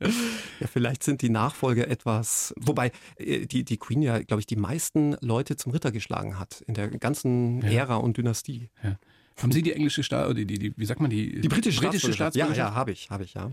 Ja, 0.60 0.66
vielleicht 0.66 1.02
sind 1.02 1.22
die 1.22 1.28
Nachfolger 1.28 1.88
etwas, 1.88 2.54
wobei 2.58 2.92
äh, 3.16 3.46
die, 3.46 3.64
die 3.64 3.78
Queen 3.78 4.02
ja, 4.02 4.18
glaube 4.20 4.40
ich, 4.40 4.46
die 4.46 4.56
meisten 4.56 5.16
Leute 5.20 5.56
zum 5.56 5.72
Ritter 5.72 5.92
geschlagen 5.92 6.38
hat 6.38 6.62
in 6.62 6.74
der 6.74 6.88
ganzen 6.88 7.62
ja. 7.62 7.70
Ära 7.70 7.96
und 7.96 8.16
Dynastie. 8.16 8.70
Ja. 8.82 8.98
Haben 9.40 9.52
Sie 9.52 9.62
die 9.62 9.72
englische 9.72 10.02
Staat, 10.02 10.36
die, 10.36 10.46
die, 10.46 10.58
die, 10.58 10.72
wie 10.76 10.86
sagt 10.86 11.00
man 11.00 11.10
die? 11.10 11.40
Die 11.40 11.48
britische, 11.48 11.80
britische 11.80 12.12
Staatsbürgerschaft? 12.12 12.58
Ja, 12.58 12.68
ja, 12.70 12.74
habe 12.74 12.92
ich, 12.92 13.10
habe 13.10 13.24
ich, 13.24 13.34
ja. 13.34 13.50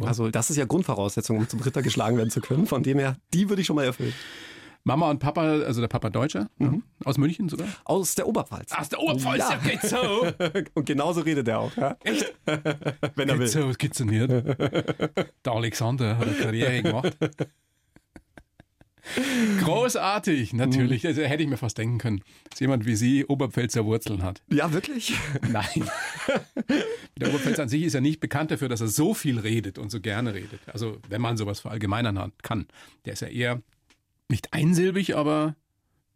Also 0.00 0.30
das 0.30 0.50
ist 0.50 0.56
ja 0.56 0.64
Grundvoraussetzung, 0.64 1.38
um 1.38 1.48
zum 1.48 1.60
Ritter 1.60 1.82
geschlagen 1.82 2.16
werden 2.16 2.30
zu 2.30 2.40
können. 2.40 2.66
Von 2.66 2.82
dem 2.82 2.98
her, 2.98 3.16
die 3.34 3.48
würde 3.48 3.60
ich 3.60 3.66
schon 3.66 3.76
mal 3.76 3.84
erfüllen. 3.84 4.14
Mama 4.84 5.10
und 5.10 5.20
Papa, 5.20 5.42
also 5.42 5.80
der 5.80 5.88
Papa 5.88 6.10
Deutscher, 6.10 6.48
mhm. 6.58 6.82
aus 7.04 7.16
München 7.16 7.48
sogar? 7.48 7.68
Aus 7.84 8.16
der 8.16 8.26
Oberpfalz. 8.26 8.72
Aus 8.72 8.88
der 8.88 9.00
Oberpfalz, 9.00 9.38
ja, 9.38 9.50
ja 9.52 9.70
geht 9.70 9.82
so. 9.82 10.26
und 10.74 10.86
genauso 10.86 11.20
redet 11.20 11.46
er 11.46 11.60
auch. 11.60 11.76
Ja? 11.76 11.96
Echt? 12.02 12.34
Wenn 13.14 13.28
er 13.28 13.38
will. 13.38 13.46
so, 13.46 13.68
was 13.68 13.78
gibt's 13.78 13.98
denn 13.98 14.08
hier? 14.08 14.26
der 14.26 15.52
Alexander 15.52 16.18
hat 16.18 16.26
eine 16.26 16.36
Karriere 16.36 16.82
gemacht. 16.82 17.16
Großartig, 19.60 20.52
natürlich. 20.52 21.06
Also, 21.06 21.22
hätte 21.22 21.42
ich 21.42 21.48
mir 21.48 21.56
fast 21.56 21.76
denken 21.78 21.98
können, 21.98 22.22
dass 22.50 22.60
jemand 22.60 22.86
wie 22.86 22.96
Sie 22.96 23.24
Oberpfälzer 23.24 23.84
Wurzeln 23.84 24.22
hat. 24.22 24.42
Ja, 24.50 24.72
wirklich? 24.72 25.14
Nein. 25.48 25.90
Der 27.16 27.28
Oberpfälzer 27.28 27.64
an 27.64 27.68
sich 27.68 27.82
ist 27.82 27.94
ja 27.94 28.00
nicht 28.00 28.20
bekannt 28.20 28.50
dafür, 28.50 28.68
dass 28.68 28.80
er 28.80 28.88
so 28.88 29.14
viel 29.14 29.38
redet 29.38 29.78
und 29.78 29.90
so 29.90 30.00
gerne 30.00 30.34
redet. 30.34 30.60
Also, 30.66 30.98
wenn 31.08 31.20
man 31.20 31.36
sowas 31.36 31.60
verallgemeinern 31.60 32.32
kann. 32.42 32.66
Der 33.04 33.14
ist 33.14 33.20
ja 33.20 33.28
eher 33.28 33.62
nicht 34.28 34.52
einsilbig, 34.52 35.16
aber 35.16 35.56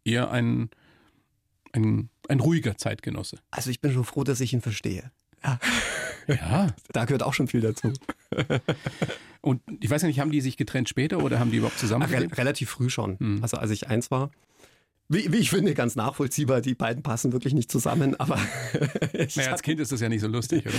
eher 0.03 0.31
ein, 0.31 0.69
ein, 1.73 2.09
ein 2.27 2.39
ruhiger 2.39 2.77
Zeitgenosse. 2.77 3.39
Also 3.51 3.69
ich 3.69 3.81
bin 3.81 3.93
schon 3.93 4.05
froh, 4.05 4.23
dass 4.23 4.39
ich 4.39 4.53
ihn 4.53 4.61
verstehe. 4.61 5.11
Ja. 5.43 5.59
ja. 6.27 6.67
Da 6.91 7.05
gehört 7.05 7.23
auch 7.23 7.33
schon 7.33 7.47
viel 7.47 7.61
dazu. 7.61 7.93
Und 9.41 9.61
ich 9.79 9.89
weiß 9.89 10.01
ja 10.01 10.07
nicht, 10.07 10.19
haben 10.19 10.31
die 10.31 10.41
sich 10.41 10.57
getrennt 10.57 10.89
später 10.89 11.23
oder 11.23 11.39
haben 11.39 11.51
die 11.51 11.57
überhaupt 11.57 11.79
zusammen? 11.79 12.05
Ach, 12.07 12.11
re 12.11 12.27
relativ 12.37 12.69
früh 12.69 12.89
schon. 12.89 13.17
Hm. 13.19 13.39
Also 13.41 13.57
als 13.57 13.71
ich 13.71 13.87
eins 13.87 14.11
war, 14.11 14.31
wie, 15.09 15.31
wie, 15.31 15.37
ich 15.37 15.49
finde, 15.49 15.73
ganz 15.73 15.95
nachvollziehbar. 15.95 16.59
Die 16.61 16.75
beiden 16.75 17.01
passen 17.01 17.31
wirklich 17.31 17.53
nicht 17.53 17.71
zusammen, 17.71 18.19
aber. 18.19 18.35
naja, 19.35 19.51
als 19.51 19.61
Kind 19.61 19.79
ist 19.79 19.91
das 19.91 20.01
ja 20.01 20.09
nicht 20.09 20.21
so 20.21 20.27
lustig, 20.27 20.65
oder? 20.65 20.75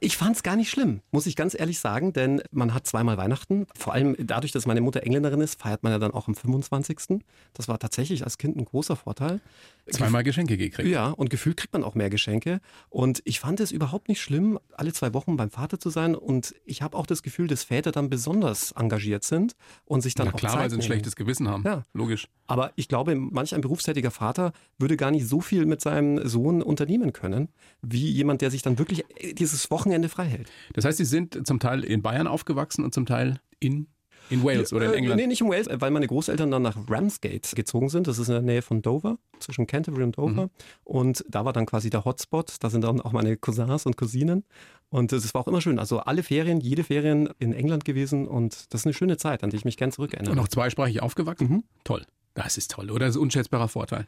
Ich 0.00 0.16
fand 0.16 0.36
es 0.36 0.42
gar 0.42 0.56
nicht 0.56 0.70
schlimm, 0.70 1.02
muss 1.12 1.26
ich 1.26 1.36
ganz 1.36 1.58
ehrlich 1.58 1.78
sagen, 1.78 2.12
denn 2.12 2.42
man 2.50 2.74
hat 2.74 2.86
zweimal 2.86 3.16
Weihnachten. 3.16 3.66
Vor 3.78 3.92
allem 3.92 4.16
dadurch, 4.18 4.50
dass 4.52 4.66
meine 4.66 4.80
Mutter 4.80 5.04
Engländerin 5.04 5.40
ist, 5.40 5.60
feiert 5.60 5.82
man 5.82 5.92
ja 5.92 5.98
dann 5.98 6.10
auch 6.10 6.26
am 6.26 6.34
25. 6.34 7.20
Das 7.54 7.68
war 7.68 7.78
tatsächlich 7.78 8.24
als 8.24 8.38
Kind 8.38 8.56
ein 8.56 8.64
großer 8.64 8.96
Vorteil. 8.96 9.40
Zweimal 9.88 10.22
Geschenke 10.22 10.56
gekriegt. 10.56 10.88
Ja, 10.88 11.10
und 11.10 11.30
gefühlt 11.30 11.56
kriegt 11.56 11.72
man 11.72 11.84
auch 11.84 11.94
mehr 11.94 12.10
Geschenke. 12.10 12.60
Und 12.88 13.22
ich 13.24 13.40
fand 13.40 13.60
es 13.60 13.72
überhaupt 13.72 14.08
nicht 14.08 14.20
schlimm, 14.20 14.58
alle 14.72 14.92
zwei 14.92 15.14
Wochen 15.14 15.36
beim 15.36 15.50
Vater 15.50 15.78
zu 15.78 15.90
sein. 15.90 16.14
Und 16.14 16.54
ich 16.64 16.82
habe 16.82 16.96
auch 16.96 17.06
das 17.06 17.22
Gefühl, 17.22 17.46
dass 17.46 17.64
Väter 17.64 17.92
dann 17.92 18.10
besonders 18.10 18.72
engagiert 18.72 19.24
sind 19.24 19.54
und 19.84 20.00
sich 20.00 20.14
dann 20.14 20.26
Na 20.26 20.34
auch 20.34 20.38
klar, 20.38 20.52
Zeit 20.52 20.60
weil 20.60 20.70
sie 20.70 20.76
ein 20.76 20.78
nehmen. 20.78 20.86
schlechtes 20.86 21.16
Gewissen 21.16 21.48
haben. 21.48 21.64
Ja. 21.64 21.84
Logisch. 21.92 22.28
Aber 22.46 22.72
ich 22.76 22.88
glaube, 22.88 23.14
manch 23.14 23.52
ein 23.60 23.62
berufstätiger 23.62 24.10
Vater 24.10 24.52
würde 24.78 24.96
gar 24.96 25.10
nicht 25.10 25.26
so 25.26 25.40
viel 25.40 25.66
mit 25.66 25.80
seinem 25.80 26.26
Sohn 26.26 26.62
unternehmen 26.62 27.12
können, 27.12 27.48
wie 27.82 28.10
jemand, 28.10 28.40
der 28.40 28.50
sich 28.50 28.62
dann 28.62 28.78
wirklich 28.78 29.04
dieses 29.32 29.70
Wochenende 29.70 30.08
frei 30.08 30.26
hält. 30.26 30.50
Das 30.74 30.84
heißt, 30.84 30.98
Sie 30.98 31.04
sind 31.04 31.46
zum 31.46 31.60
Teil 31.60 31.84
in 31.84 32.02
Bayern 32.02 32.26
aufgewachsen 32.26 32.84
und 32.84 32.94
zum 32.94 33.06
Teil 33.06 33.40
in 33.58 33.86
in 34.30 34.44
Wales 34.44 34.72
oder 34.72 34.86
in 34.86 34.92
äh, 34.92 34.96
England? 34.96 35.20
Nee, 35.20 35.26
nicht 35.26 35.40
in 35.40 35.48
Wales, 35.48 35.68
weil 35.70 35.90
meine 35.90 36.06
Großeltern 36.06 36.50
dann 36.50 36.62
nach 36.62 36.76
Ramsgate 36.88 37.54
gezogen 37.54 37.88
sind. 37.88 38.06
Das 38.06 38.18
ist 38.18 38.28
in 38.28 38.34
der 38.34 38.42
Nähe 38.42 38.62
von 38.62 38.80
Dover, 38.80 39.18
zwischen 39.40 39.66
Canterbury 39.66 40.04
und 40.04 40.16
Dover. 40.16 40.44
Mhm. 40.44 40.50
Und 40.84 41.24
da 41.28 41.44
war 41.44 41.52
dann 41.52 41.66
quasi 41.66 41.90
der 41.90 42.04
Hotspot. 42.04 42.56
Da 42.60 42.70
sind 42.70 42.82
dann 42.82 43.00
auch 43.00 43.12
meine 43.12 43.36
Cousins 43.36 43.86
und 43.86 43.96
Cousinen. 43.96 44.44
Und 44.88 45.12
das 45.12 45.34
war 45.34 45.42
auch 45.42 45.48
immer 45.48 45.60
schön. 45.60 45.78
Also 45.78 45.98
alle 45.98 46.22
Ferien, 46.22 46.60
jede 46.60 46.84
Ferien 46.84 47.28
in 47.38 47.52
England 47.52 47.84
gewesen. 47.84 48.26
Und 48.26 48.72
das 48.72 48.82
ist 48.82 48.86
eine 48.86 48.94
schöne 48.94 49.16
Zeit, 49.16 49.42
an 49.42 49.50
die 49.50 49.56
ich 49.56 49.64
mich 49.64 49.76
gern 49.76 49.90
zurückerinnere. 49.92 50.32
Und 50.32 50.38
auch 50.38 50.48
zweisprachig 50.48 51.02
aufgewachsen? 51.02 51.48
Mhm. 51.48 51.64
Toll. 51.84 52.04
Das 52.34 52.56
ist 52.56 52.70
toll, 52.70 52.90
oder? 52.90 53.06
Das 53.06 53.16
ist 53.16 53.20
ein 53.20 53.22
unschätzbarer 53.22 53.68
Vorteil. 53.68 54.06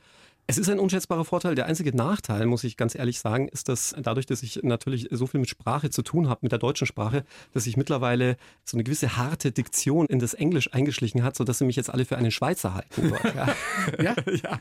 Es 0.48 0.58
ist 0.58 0.68
ein 0.68 0.80
unschätzbarer 0.80 1.24
Vorteil. 1.24 1.54
Der 1.54 1.66
einzige 1.66 1.96
Nachteil, 1.96 2.46
muss 2.46 2.64
ich 2.64 2.76
ganz 2.76 2.96
ehrlich 2.96 3.20
sagen, 3.20 3.48
ist, 3.48 3.68
dass 3.68 3.94
dadurch, 3.96 4.26
dass 4.26 4.42
ich 4.42 4.60
natürlich 4.62 5.06
so 5.10 5.26
viel 5.26 5.38
mit 5.38 5.48
Sprache 5.48 5.90
zu 5.90 6.02
tun 6.02 6.28
habe, 6.28 6.40
mit 6.42 6.50
der 6.50 6.58
deutschen 6.58 6.86
Sprache, 6.86 7.24
dass 7.52 7.64
sich 7.64 7.76
mittlerweile 7.76 8.36
so 8.64 8.76
eine 8.76 8.82
gewisse 8.82 9.16
harte 9.16 9.52
Diktion 9.52 10.06
in 10.06 10.18
das 10.18 10.34
Englisch 10.34 10.72
eingeschlichen 10.74 11.22
hat, 11.22 11.36
sodass 11.36 11.58
sie 11.58 11.64
mich 11.64 11.76
jetzt 11.76 11.90
alle 11.90 12.04
für 12.04 12.16
einen 12.16 12.32
Schweizer 12.32 12.74
halten. 12.74 13.10
Dort, 13.10 13.34
ja. 13.34 13.54
ja? 14.02 14.16
ja. 14.42 14.60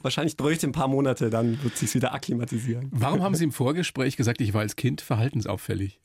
Wahrscheinlich 0.00 0.36
bräuchte 0.36 0.66
ein 0.66 0.72
paar 0.72 0.88
Monate, 0.88 1.28
dann 1.28 1.62
wird 1.62 1.76
sich 1.76 1.94
wieder 1.94 2.14
akklimatisieren. 2.14 2.88
Warum 2.90 3.22
haben 3.22 3.34
Sie 3.34 3.44
im 3.44 3.52
Vorgespräch 3.60 4.16
gesagt, 4.16 4.40
ich 4.40 4.54
war 4.54 4.62
als 4.62 4.76
Kind 4.76 5.02
verhaltensauffällig? 5.02 6.00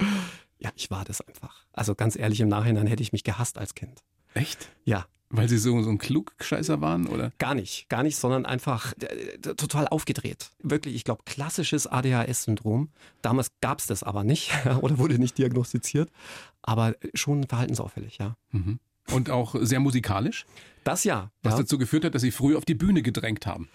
Ja, 0.59 0.71
ich 0.75 0.91
war 0.91 1.05
das 1.05 1.21
einfach. 1.21 1.65
Also 1.71 1.95
ganz 1.95 2.17
ehrlich, 2.17 2.41
im 2.41 2.49
Nachhinein 2.49 2.87
hätte 2.87 3.01
ich 3.01 3.13
mich 3.13 3.23
gehasst 3.23 3.57
als 3.57 3.75
Kind. 3.75 4.03
Echt? 4.33 4.69
Ja. 4.83 5.05
Weil 5.37 5.49
sie 5.49 5.57
so, 5.57 5.81
so 5.81 5.89
ein 5.89 5.97
Klugscheißer 5.97 6.81
waren, 6.81 7.07
oder? 7.07 7.31
Gar 7.37 7.55
nicht, 7.55 7.89
gar 7.89 8.03
nicht, 8.03 8.15
sondern 8.15 8.45
einfach 8.45 8.93
äh, 8.99 9.37
total 9.39 9.87
aufgedreht. 9.87 10.51
Wirklich, 10.61 10.95
ich 10.95 11.03
glaube, 11.03 11.23
klassisches 11.25 11.87
ADHS-Syndrom. 11.87 12.89
Damals 13.21 13.51
gab 13.61 13.79
es 13.79 13.87
das 13.87 14.03
aber 14.03 14.23
nicht 14.23 14.51
oder 14.81 14.97
wurde 14.97 15.19
nicht 15.19 15.37
diagnostiziert, 15.37 16.09
aber 16.61 16.95
schon 17.13 17.47
verhaltensauffällig, 17.47 18.17
ja. 18.17 18.35
Mhm. 18.51 18.79
Und 19.11 19.29
auch 19.29 19.55
sehr 19.59 19.79
musikalisch? 19.79 20.45
Das 20.83 21.03
ja. 21.03 21.31
Was 21.43 21.53
ja. 21.53 21.59
dazu 21.59 21.77
geführt 21.77 22.05
hat, 22.05 22.15
dass 22.15 22.21
sie 22.21 22.31
früh 22.31 22.55
auf 22.55 22.65
die 22.65 22.73
Bühne 22.73 23.01
gedrängt 23.01 23.45
haben. 23.45 23.69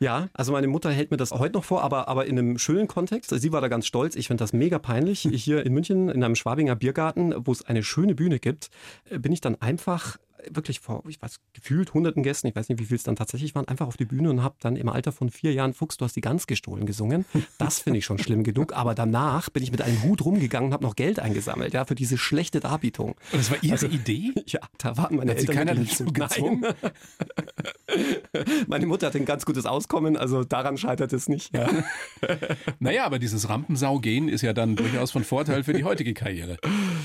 Ja, 0.00 0.28
also 0.32 0.52
meine 0.52 0.68
Mutter 0.68 0.92
hält 0.92 1.10
mir 1.10 1.16
das 1.16 1.32
heute 1.32 1.54
noch 1.54 1.64
vor, 1.64 1.82
aber, 1.82 2.06
aber 2.06 2.26
in 2.26 2.38
einem 2.38 2.58
schönen 2.58 2.86
Kontext. 2.86 3.30
Sie 3.30 3.52
war 3.52 3.60
da 3.60 3.68
ganz 3.68 3.86
stolz. 3.86 4.14
Ich 4.14 4.28
finde 4.28 4.42
das 4.42 4.52
mega 4.52 4.78
peinlich. 4.78 5.20
Hier 5.32 5.66
in 5.66 5.74
München, 5.74 6.08
in 6.08 6.22
einem 6.22 6.36
Schwabinger 6.36 6.76
Biergarten, 6.76 7.34
wo 7.36 7.50
es 7.50 7.64
eine 7.64 7.82
schöne 7.82 8.14
Bühne 8.14 8.38
gibt, 8.38 8.70
äh, 9.10 9.18
bin 9.18 9.32
ich 9.32 9.40
dann 9.40 9.60
einfach 9.60 10.18
wirklich 10.50 10.80
vor, 10.80 11.02
ich 11.08 11.20
weiß, 11.20 11.40
gefühlt 11.52 11.94
hunderten 11.94 12.22
Gästen, 12.22 12.46
ich 12.46 12.56
weiß 12.56 12.68
nicht, 12.68 12.80
wie 12.80 12.84
viel 12.84 12.96
es 12.96 13.02
dann 13.02 13.16
tatsächlich 13.16 13.54
waren, 13.54 13.68
einfach 13.68 13.86
auf 13.86 13.96
die 13.96 14.04
Bühne 14.04 14.30
und 14.30 14.42
habe 14.42 14.56
dann 14.60 14.76
im 14.76 14.88
Alter 14.88 15.12
von 15.12 15.30
vier 15.30 15.52
Jahren 15.52 15.74
Fuchs, 15.74 15.96
du 15.96 16.04
hast 16.04 16.16
die 16.16 16.20
Gans 16.20 16.46
gestohlen 16.46 16.86
gesungen. 16.86 17.24
Das 17.58 17.80
finde 17.80 17.98
ich 17.98 18.04
schon 18.04 18.18
schlimm 18.18 18.44
genug. 18.44 18.72
Aber 18.72 18.94
danach 18.94 19.50
bin 19.50 19.62
ich 19.62 19.70
mit 19.70 19.82
einem 19.82 20.02
Hut 20.02 20.24
rumgegangen 20.24 20.68
und 20.68 20.72
habe 20.72 20.84
noch 20.84 20.96
Geld 20.96 21.18
eingesammelt, 21.18 21.74
ja, 21.74 21.84
für 21.84 21.94
diese 21.94 22.18
schlechte 22.18 22.60
Darbietung. 22.60 23.10
Und 23.32 23.40
das 23.40 23.50
war 23.50 23.62
Ihre 23.62 23.72
also, 23.72 23.86
Idee? 23.86 24.32
Ja, 24.46 24.60
da 24.78 24.96
waren 24.96 25.16
meine 25.16 25.32
Hat 25.32 25.38
Eltern. 25.38 25.56
Keiner 25.56 25.74
dazu 25.74 26.04
gezwungen? 26.06 26.64
meine 28.66 28.86
Mutter 28.86 29.08
hat 29.08 29.16
ein 29.16 29.24
ganz 29.24 29.44
gutes 29.44 29.66
Auskommen, 29.66 30.16
also 30.16 30.44
daran 30.44 30.76
scheitert 30.76 31.12
es 31.12 31.28
nicht. 31.28 31.54
Ja. 31.54 31.68
naja, 32.78 33.04
aber 33.04 33.18
dieses 33.18 33.48
Rampensau-Gehen 33.48 34.28
ist 34.28 34.42
ja 34.42 34.52
dann 34.52 34.76
durchaus 34.76 35.10
von 35.10 35.24
Vorteil 35.24 35.64
für 35.64 35.72
die 35.72 35.84
heutige 35.84 36.14
Karriere. 36.14 36.58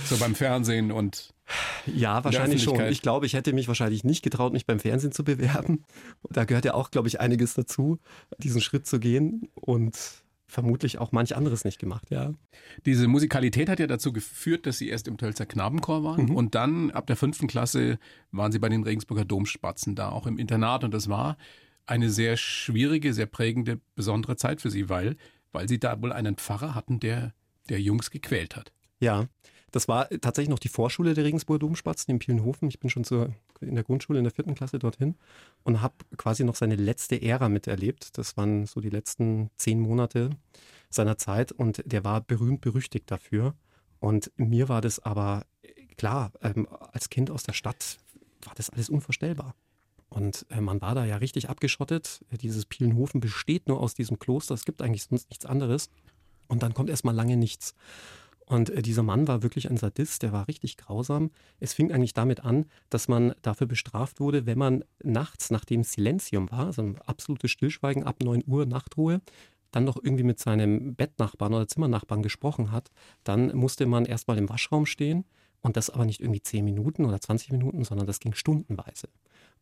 So 0.06 0.18
beim 0.18 0.36
Fernsehen 0.36 0.92
und 0.92 1.34
ja, 1.86 2.24
wahrscheinlich 2.24 2.64
schon. 2.64 2.80
Ich 2.88 3.02
glaube, 3.02 3.26
ich 3.26 3.34
hätte 3.34 3.54
mich 3.54 3.68
wahrscheinlich 3.68 4.04
nicht 4.04 4.24
getraut, 4.24 4.54
mich 4.54 4.66
beim 4.66 4.80
Fernsehen 4.80 5.12
zu 5.12 5.24
bewerben. 5.24 5.86
Da 6.30 6.46
gehört 6.46 6.66
ja 6.66 6.74
auch, 6.74 6.92
glaube 6.92 7.08
ich, 7.08 7.20
einiges 7.20 7.54
dazu, 7.54 8.00
diesen 8.38 8.62
Schritt 8.62 8.88
zu 8.88 9.00
gehen 9.00 9.50
und 9.56 10.24
vermutlich 10.54 11.00
auch 11.00 11.12
manch 11.12 11.36
anderes 11.36 11.66
nicht 11.66 11.80
gemacht, 11.80 12.12
ja. 12.12 12.34
Diese 12.86 13.08
Musikalität 13.08 13.70
hat 13.70 13.80
ja 13.80 13.88
dazu 13.88 14.14
geführt, 14.14 14.66
dass 14.66 14.78
Sie 14.78 14.88
erst 14.88 15.08
im 15.08 15.18
Tölzer 15.18 15.46
Knabenchor 15.46 16.04
waren 16.04 16.28
mhm. 16.28 16.36
und 16.36 16.56
dann 16.56 16.92
ab 16.92 17.08
der 17.08 17.16
fünften 17.16 17.48
Klasse 17.48 17.98
waren 18.32 18.52
Sie 18.52 18.60
bei 18.60 18.70
den 18.70 18.84
Regensburger 18.84 19.26
Domspatzen 19.26 19.96
da 19.96 20.10
auch 20.10 20.28
im 20.28 20.38
Internat 20.38 20.84
und 20.84 20.94
das 20.94 21.10
war 21.10 21.38
eine 21.86 22.10
sehr 22.10 22.38
schwierige, 22.38 23.14
sehr 23.14 23.26
prägende, 23.26 23.82
besondere 23.96 24.38
Zeit 24.38 24.62
für 24.62 24.70
Sie, 24.70 24.90
weil, 24.90 25.18
weil 25.52 25.68
Sie 25.68 25.80
da 25.80 26.02
wohl 26.02 26.14
einen 26.14 26.36
Pfarrer 26.36 26.76
hatten, 26.76 27.00
der, 27.00 27.34
der 27.70 27.82
Jungs 27.82 28.12
gequält 28.12 28.56
hat. 28.56 28.72
Ja, 29.00 29.28
das 29.74 29.88
war 29.88 30.08
tatsächlich 30.22 30.52
noch 30.52 30.60
die 30.60 30.70
Vorschule 30.70 31.16
der 31.16 31.24
Regensburger 31.24 31.60
Domspatzen 31.60 32.12
in 32.12 32.20
Pielenhofen. 32.20 32.70
Ich 32.70 32.80
bin 32.80 32.92
schon 32.92 33.04
zur, 33.04 33.34
in 33.60 33.74
der 33.74 33.84
Grundschule 33.84 34.20
in 34.20 34.24
der 34.24 34.32
vierten 34.32 34.54
Klasse 34.54 34.78
dorthin 34.78 35.16
und 35.64 35.82
habe 35.82 35.96
quasi 36.16 36.44
noch 36.44 36.54
seine 36.54 36.76
letzte 36.76 37.20
Ära 37.20 37.50
miterlebt. 37.50 38.16
Das 38.20 38.38
waren 38.38 38.68
so 38.68 38.82
die 38.82 38.92
letzten 38.92 39.50
zehn 39.58 39.80
Monate 39.80 40.30
seiner 40.92 41.18
Zeit 41.18 41.52
und 41.52 41.82
der 41.86 42.04
war 42.04 42.22
berühmt 42.22 42.62
berüchtigt 42.62 43.10
dafür. 43.10 43.56
Und 44.00 44.32
mir 44.36 44.70
war 44.70 44.80
das 44.80 45.00
aber 45.00 45.44
klar, 45.98 46.32
ähm, 46.44 46.68
als 46.92 47.10
Kind 47.10 47.32
aus 47.32 47.42
der 47.42 47.54
Stadt 47.54 47.98
war 48.44 48.54
das 48.54 48.70
alles 48.70 48.90
unvorstellbar. 48.90 49.56
Und 50.10 50.46
äh, 50.52 50.62
man 50.62 50.82
war 50.82 50.94
da 50.94 51.04
ja 51.04 51.18
richtig 51.18 51.50
abgeschottet. 51.50 52.24
Dieses 52.44 52.68
Pielenhofen 52.68 53.22
besteht 53.22 53.68
nur 53.68 53.80
aus 53.80 53.96
diesem 53.96 54.20
Kloster. 54.20 54.54
Es 54.54 54.66
gibt 54.66 54.84
eigentlich 54.84 55.06
sonst 55.06 55.32
nichts 55.32 55.48
anderes. 55.48 55.90
Und 56.48 56.62
dann 56.62 56.76
kommt 56.76 56.92
erstmal 56.92 57.16
lange 57.16 57.38
nichts. 57.38 57.74
Und 58.46 58.70
äh, 58.70 58.82
dieser 58.82 59.04
Mann 59.04 59.28
war 59.28 59.44
wirklich 59.44 59.70
ein 59.70 59.78
Sadist, 59.78 60.22
der 60.24 60.32
war 60.32 60.48
richtig 60.48 60.78
grausam. 60.78 61.32
Es 61.60 61.74
fing 61.74 61.92
eigentlich 61.92 62.14
damit 62.14 62.44
an, 62.44 62.66
dass 62.90 63.08
man 63.08 63.34
dafür 63.42 63.68
bestraft 63.68 64.20
wurde, 64.20 64.46
wenn 64.46 64.58
man 64.58 64.84
nachts, 65.04 65.50
nachdem 65.52 65.84
Silenzium 65.84 66.52
war, 66.52 66.68
also 66.68 66.82
ein 66.82 66.98
absolutes 67.02 67.52
Stillschweigen 67.52 68.04
ab 68.04 68.18
9 68.22 68.44
Uhr 68.46 68.66
Nachtruhe, 68.66 69.22
dann 69.72 69.86
noch 69.86 69.98
irgendwie 70.02 70.24
mit 70.24 70.40
seinem 70.40 70.96
Bettnachbarn 70.96 71.54
oder 71.54 71.68
Zimmernachbarn 71.68 72.22
gesprochen 72.22 72.72
hat, 72.72 72.92
dann 73.24 73.56
musste 73.56 73.86
man 73.86 74.06
erstmal 74.06 74.38
im 74.38 74.50
Waschraum 74.50 74.86
stehen 74.86 75.26
und 75.62 75.78
das 75.78 75.90
aber 75.90 76.06
nicht 76.06 76.20
irgendwie 76.22 76.42
10 76.42 76.64
Minuten 76.64 77.06
oder 77.06 77.20
20 77.20 77.52
Minuten, 77.52 77.84
sondern 77.84 78.06
das 78.06 78.20
ging 78.20 78.34
stundenweise. 78.34 79.08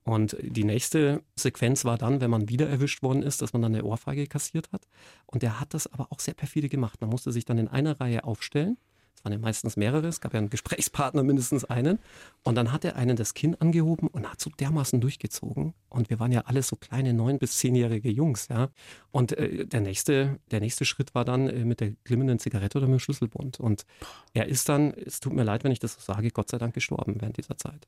Und 0.03 0.35
die 0.41 0.63
nächste 0.63 1.21
Sequenz 1.35 1.85
war 1.85 1.97
dann, 1.97 2.21
wenn 2.21 2.31
man 2.31 2.49
wieder 2.49 2.67
erwischt 2.67 3.03
worden 3.03 3.21
ist, 3.21 3.41
dass 3.41 3.53
man 3.53 3.61
dann 3.61 3.75
eine 3.75 3.83
Ohrfeige 3.83 4.25
kassiert 4.27 4.71
hat. 4.71 4.87
Und 5.27 5.43
der 5.43 5.59
hat 5.59 5.73
das 5.73 5.87
aber 5.87 6.07
auch 6.09 6.19
sehr 6.19 6.33
perfide 6.33 6.69
gemacht. 6.69 7.01
Man 7.01 7.09
musste 7.09 7.31
sich 7.31 7.45
dann 7.45 7.59
in 7.59 7.67
einer 7.67 7.99
Reihe 7.99 8.23
aufstellen. 8.23 8.77
Es 9.21 9.25
waren 9.25 9.33
ja 9.33 9.39
meistens 9.39 9.77
mehrere, 9.77 10.07
es 10.07 10.19
gab 10.19 10.33
ja 10.33 10.39
einen 10.39 10.49
Gesprächspartner, 10.49 11.21
mindestens 11.23 11.63
einen. 11.65 11.99
Und 12.43 12.55
dann 12.55 12.71
hat 12.71 12.83
er 12.83 12.95
einen 12.95 13.15
das 13.15 13.35
Kinn 13.35 13.53
angehoben 13.53 14.07
und 14.07 14.27
hat 14.27 14.41
so 14.41 14.49
dermaßen 14.49 14.99
durchgezogen. 14.99 15.75
Und 15.89 16.09
wir 16.09 16.19
waren 16.19 16.31
ja 16.31 16.41
alle 16.45 16.63
so 16.63 16.75
kleine 16.75 17.13
neun- 17.13 17.37
bis 17.37 17.57
zehnjährige 17.57 18.09
Jungs, 18.09 18.47
ja. 18.47 18.69
Und 19.11 19.33
äh, 19.33 19.67
der, 19.67 19.81
nächste, 19.81 20.39
der 20.49 20.59
nächste 20.59 20.85
Schritt 20.85 21.13
war 21.13 21.25
dann 21.25 21.47
äh, 21.47 21.63
mit 21.63 21.81
der 21.81 21.91
glimmenden 22.03 22.39
Zigarette 22.39 22.79
oder 22.79 22.87
mit 22.87 22.97
dem 22.97 22.99
Schlüsselbund. 22.99 23.59
Und 23.59 23.85
er 24.33 24.47
ist 24.47 24.67
dann, 24.67 24.91
es 24.95 25.19
tut 25.19 25.33
mir 25.33 25.43
leid, 25.43 25.63
wenn 25.63 25.71
ich 25.71 25.79
das 25.79 25.93
so 25.93 25.99
sage, 26.01 26.31
Gott 26.31 26.49
sei 26.49 26.57
Dank 26.57 26.73
gestorben 26.73 27.17
während 27.19 27.37
dieser 27.37 27.57
Zeit. 27.59 27.87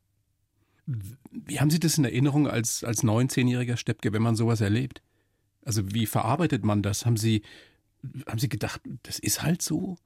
Wie 0.85 1.59
haben 1.59 1.69
Sie 1.69 1.79
das 1.79 1.97
in 1.97 2.05
Erinnerung 2.05 2.47
als, 2.47 2.83
als 2.83 3.03
19-jähriger 3.03 3.77
Steppke, 3.77 4.13
wenn 4.13 4.21
man 4.21 4.35
sowas 4.35 4.61
erlebt? 4.61 5.01
Also 5.63 5.93
wie 5.93 6.05
verarbeitet 6.05 6.65
man 6.65 6.81
das? 6.81 7.05
Haben 7.05 7.17
Sie, 7.17 7.41
haben 8.27 8.39
Sie 8.39 8.49
gedacht, 8.49 8.81
das 9.03 9.19
ist 9.19 9.43
halt 9.43 9.61
so? 9.61 9.97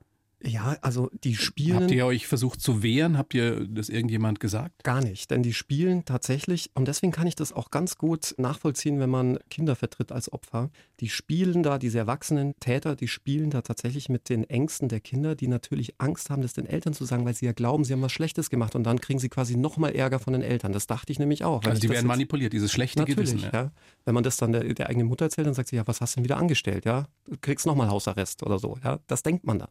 Ja, 0.43 0.78
also 0.82 1.10
die 1.23 1.36
spielen. 1.36 1.82
Habt 1.82 1.91
ihr 1.91 2.06
euch 2.06 2.28
versucht 2.28 2.62
zu 2.62 2.84
wehren? 2.84 3.17
Habt 3.17 3.34
ihr 3.34 3.65
das 3.67 3.89
irgendjemand 3.89 4.39
gesagt? 4.39 4.84
Gar 4.84 5.02
nicht, 5.02 5.32
denn 5.32 5.41
die 5.41 5.54
spielen 5.54 6.06
tatsächlich, 6.06 6.69
und 6.76 6.88
deswegen 6.88 7.12
kann 7.12 7.26
ich 7.26 7.36
das 7.36 7.52
auch 7.52 7.71
ganz 7.71 7.97
gut 7.97 8.36
nachvollziehen, 8.38 9.00
wenn 9.00 9.10
man 9.10 9.39
Kinder 9.50 9.76
vertritt 9.76 10.12
als 10.12 10.32
Opfer. 10.32 10.69
Die 11.00 11.10
spielen 11.10 11.63
da, 11.63 11.80
diese 11.80 11.97
erwachsenen 11.97 12.54
Täter, 12.60 12.95
die 12.95 13.08
spielen 13.08 13.50
da 13.50 13.62
tatsächlich 13.62 14.10
mit 14.10 14.30
den 14.30 14.47
Ängsten 14.47 14.89
der 14.89 15.00
Kinder, 15.00 15.36
die 15.36 15.47
natürlich 15.47 15.95
Angst 15.97 16.30
haben, 16.30 16.43
das 16.43 16.54
den 16.54 16.67
Eltern 16.67 16.93
zu 16.93 17.06
sagen, 17.06 17.26
weil 17.26 17.34
sie 17.34 17.47
ja 17.47 17.54
glauben, 17.54 17.84
sie 17.84 17.93
haben 17.93 18.02
was 18.04 18.12
Schlechtes 18.12 18.52
gemacht 18.52 18.76
und 18.76 18.84
dann 18.84 19.02
kriegen 19.02 19.19
sie 19.19 19.30
quasi 19.30 19.58
nochmal 19.58 19.95
Ärger 19.95 20.19
von 20.19 20.34
den 20.34 20.43
Eltern. 20.43 20.71
Das 20.71 20.86
dachte 20.86 21.12
ich 21.12 21.17
nämlich 21.17 21.43
auch. 21.43 21.63
Also 21.63 21.82
die 21.82 21.89
werden 21.89 22.08
manipuliert, 22.08 22.54
dieses 22.54 22.71
schlechte 22.71 23.00
natürlich, 23.00 23.32
Gewissen. 23.32 23.50
Ja. 23.52 23.63
ja. 23.63 23.71
Wenn 24.06 24.13
man 24.13 24.23
das 24.23 24.38
dann 24.38 24.52
der, 24.52 24.71
der 24.71 24.88
eigenen 24.88 25.08
Mutter 25.08 25.26
erzählt, 25.26 25.47
dann 25.47 25.56
sagt 25.56 25.69
sie, 25.69 25.78
ja, 25.78 25.88
was 25.88 26.00
hast 26.00 26.15
du 26.15 26.19
denn 26.19 26.26
wieder 26.26 26.38
angestellt? 26.38 26.86
Ja, 26.86 27.08
du 27.26 27.38
kriegst 27.41 27.65
nochmal 27.65 27.89
Hausarrest 27.89 28.43
oder 28.43 28.60
so. 28.60 28.78
Ja, 28.84 29.00
das 29.08 29.23
denkt 29.23 29.43
man 29.43 29.58
dann 29.60 29.69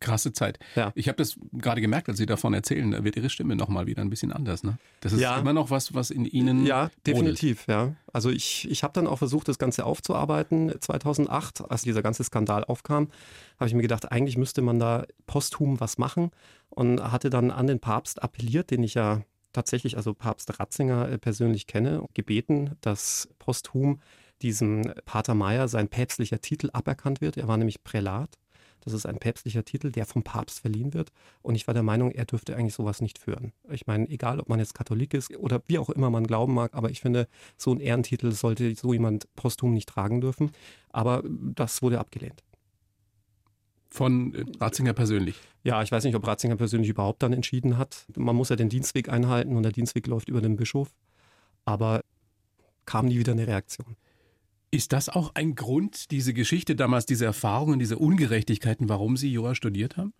krasse 0.00 0.32
Zeit. 0.32 0.58
Ja. 0.74 0.92
Ich 0.94 1.08
habe 1.08 1.16
das 1.16 1.36
gerade 1.52 1.80
gemerkt, 1.80 2.08
als 2.08 2.18
Sie 2.18 2.26
davon 2.26 2.54
erzählen, 2.54 2.90
da 2.90 3.04
wird 3.04 3.16
Ihre 3.16 3.30
Stimme 3.30 3.56
nochmal 3.56 3.86
wieder 3.86 4.02
ein 4.02 4.10
bisschen 4.10 4.32
anders. 4.32 4.62
Ne? 4.62 4.78
Das 5.00 5.12
ist 5.12 5.20
ja. 5.20 5.38
immer 5.38 5.52
noch 5.52 5.70
was, 5.70 5.94
was 5.94 6.10
in 6.10 6.24
Ihnen. 6.24 6.66
Ja, 6.66 6.90
definitiv. 7.06 7.66
Ja. 7.66 7.94
Also 8.12 8.30
ich, 8.30 8.68
ich 8.70 8.82
habe 8.82 8.92
dann 8.92 9.06
auch 9.06 9.18
versucht, 9.18 9.48
das 9.48 9.58
Ganze 9.58 9.84
aufzuarbeiten. 9.84 10.72
2008, 10.80 11.70
als 11.70 11.82
dieser 11.82 12.02
ganze 12.02 12.24
Skandal 12.24 12.64
aufkam, 12.64 13.08
habe 13.58 13.68
ich 13.68 13.74
mir 13.74 13.82
gedacht, 13.82 14.10
eigentlich 14.10 14.36
müsste 14.36 14.62
man 14.62 14.78
da 14.78 15.06
posthum 15.26 15.80
was 15.80 15.98
machen 15.98 16.30
und 16.70 17.00
hatte 17.00 17.30
dann 17.30 17.50
an 17.50 17.66
den 17.66 17.80
Papst 17.80 18.22
appelliert, 18.22 18.70
den 18.70 18.82
ich 18.82 18.94
ja 18.94 19.22
tatsächlich, 19.52 19.96
also 19.96 20.12
Papst 20.12 20.60
Ratzinger 20.60 21.08
äh, 21.08 21.18
persönlich 21.18 21.66
kenne, 21.66 22.04
gebeten, 22.14 22.76
dass 22.82 23.28
posthum 23.38 24.00
diesem 24.42 24.92
Pater 25.06 25.34
Meyer 25.34 25.66
sein 25.68 25.88
päpstlicher 25.88 26.40
Titel 26.40 26.68
aberkannt 26.72 27.22
wird. 27.22 27.38
Er 27.38 27.48
war 27.48 27.56
nämlich 27.56 27.82
Prälat 27.82 28.30
Das 28.86 28.94
ist 28.94 29.04
ein 29.04 29.18
päpstlicher 29.18 29.64
Titel, 29.64 29.90
der 29.90 30.06
vom 30.06 30.22
Papst 30.22 30.60
verliehen 30.60 30.94
wird. 30.94 31.10
Und 31.42 31.56
ich 31.56 31.66
war 31.66 31.74
der 31.74 31.82
Meinung, 31.82 32.12
er 32.12 32.24
dürfte 32.24 32.54
eigentlich 32.56 32.74
sowas 32.74 33.00
nicht 33.00 33.18
führen. 33.18 33.52
Ich 33.68 33.88
meine, 33.88 34.08
egal, 34.08 34.38
ob 34.38 34.48
man 34.48 34.60
jetzt 34.60 34.74
Katholik 34.74 35.12
ist 35.12 35.36
oder 35.36 35.60
wie 35.66 35.78
auch 35.78 35.90
immer 35.90 36.08
man 36.08 36.24
glauben 36.24 36.54
mag, 36.54 36.72
aber 36.72 36.88
ich 36.90 37.00
finde, 37.00 37.26
so 37.56 37.72
ein 37.72 37.80
Ehrentitel 37.80 38.30
sollte 38.30 38.72
so 38.76 38.92
jemand 38.92 39.26
posthum 39.34 39.74
nicht 39.74 39.88
tragen 39.88 40.20
dürfen. 40.20 40.52
Aber 40.90 41.24
das 41.26 41.82
wurde 41.82 41.98
abgelehnt. 41.98 42.44
Von 43.90 44.34
äh, 44.34 44.44
Ratzinger 44.60 44.92
persönlich? 44.92 45.34
Ja, 45.64 45.82
ich 45.82 45.90
weiß 45.90 46.04
nicht, 46.04 46.14
ob 46.14 46.24
Ratzinger 46.24 46.56
persönlich 46.56 46.90
überhaupt 46.90 47.24
dann 47.24 47.32
entschieden 47.32 47.78
hat. 47.78 48.06
Man 48.14 48.36
muss 48.36 48.50
ja 48.50 48.56
den 48.56 48.68
Dienstweg 48.68 49.08
einhalten 49.08 49.56
und 49.56 49.64
der 49.64 49.72
Dienstweg 49.72 50.06
läuft 50.06 50.28
über 50.28 50.40
den 50.40 50.56
Bischof. 50.56 50.94
Aber 51.64 52.02
kam 52.84 53.06
nie 53.06 53.18
wieder 53.18 53.32
eine 53.32 53.48
Reaktion. 53.48 53.96
Ist 54.76 54.92
das 54.92 55.08
auch 55.08 55.30
ein 55.34 55.54
Grund, 55.54 56.10
diese 56.10 56.34
Geschichte 56.34 56.76
damals, 56.76 57.06
diese 57.06 57.24
Erfahrungen, 57.24 57.78
diese 57.78 57.96
Ungerechtigkeiten, 57.96 58.90
warum 58.90 59.16
Sie 59.16 59.32
Jura 59.32 59.54
studiert 59.54 59.96
haben? 59.96 60.12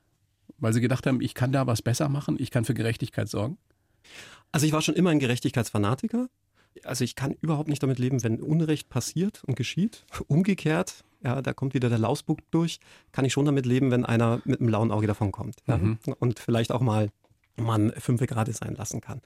Weil 0.56 0.72
Sie 0.72 0.80
gedacht 0.80 1.06
haben, 1.06 1.20
ich 1.20 1.34
kann 1.34 1.52
da 1.52 1.66
was 1.66 1.82
besser 1.82 2.08
machen, 2.08 2.38
ich 2.40 2.50
kann 2.50 2.64
für 2.64 2.72
Gerechtigkeit 2.72 3.28
sorgen? 3.28 3.58
Also 4.52 4.64
ich 4.66 4.72
war 4.72 4.80
schon 4.80 4.94
immer 4.94 5.10
ein 5.10 5.18
Gerechtigkeitsfanatiker. 5.18 6.30
Also 6.84 7.04
ich 7.04 7.16
kann 7.16 7.36
überhaupt 7.42 7.68
nicht 7.68 7.82
damit 7.82 7.98
leben, 7.98 8.24
wenn 8.24 8.40
Unrecht 8.40 8.88
passiert 8.88 9.44
und 9.44 9.56
geschieht. 9.56 10.06
Umgekehrt, 10.26 11.04
ja, 11.22 11.42
da 11.42 11.52
kommt 11.52 11.74
wieder 11.74 11.90
der 11.90 11.98
Lausbuck 11.98 12.38
durch, 12.50 12.80
kann 13.12 13.26
ich 13.26 13.34
schon 13.34 13.44
damit 13.44 13.66
leben, 13.66 13.90
wenn 13.90 14.06
einer 14.06 14.40
mit 14.46 14.60
einem 14.60 14.70
lauen 14.70 14.90
Auge 14.90 15.06
davon 15.06 15.32
kommt. 15.32 15.56
Ja? 15.66 15.76
Mhm. 15.76 15.98
Und 16.18 16.38
vielleicht 16.38 16.72
auch 16.72 16.80
mal 16.80 17.10
man 17.56 17.92
fünf 17.92 18.20
gerade 18.20 18.52
sein 18.52 18.74
lassen 18.74 19.00
kann. 19.00 19.22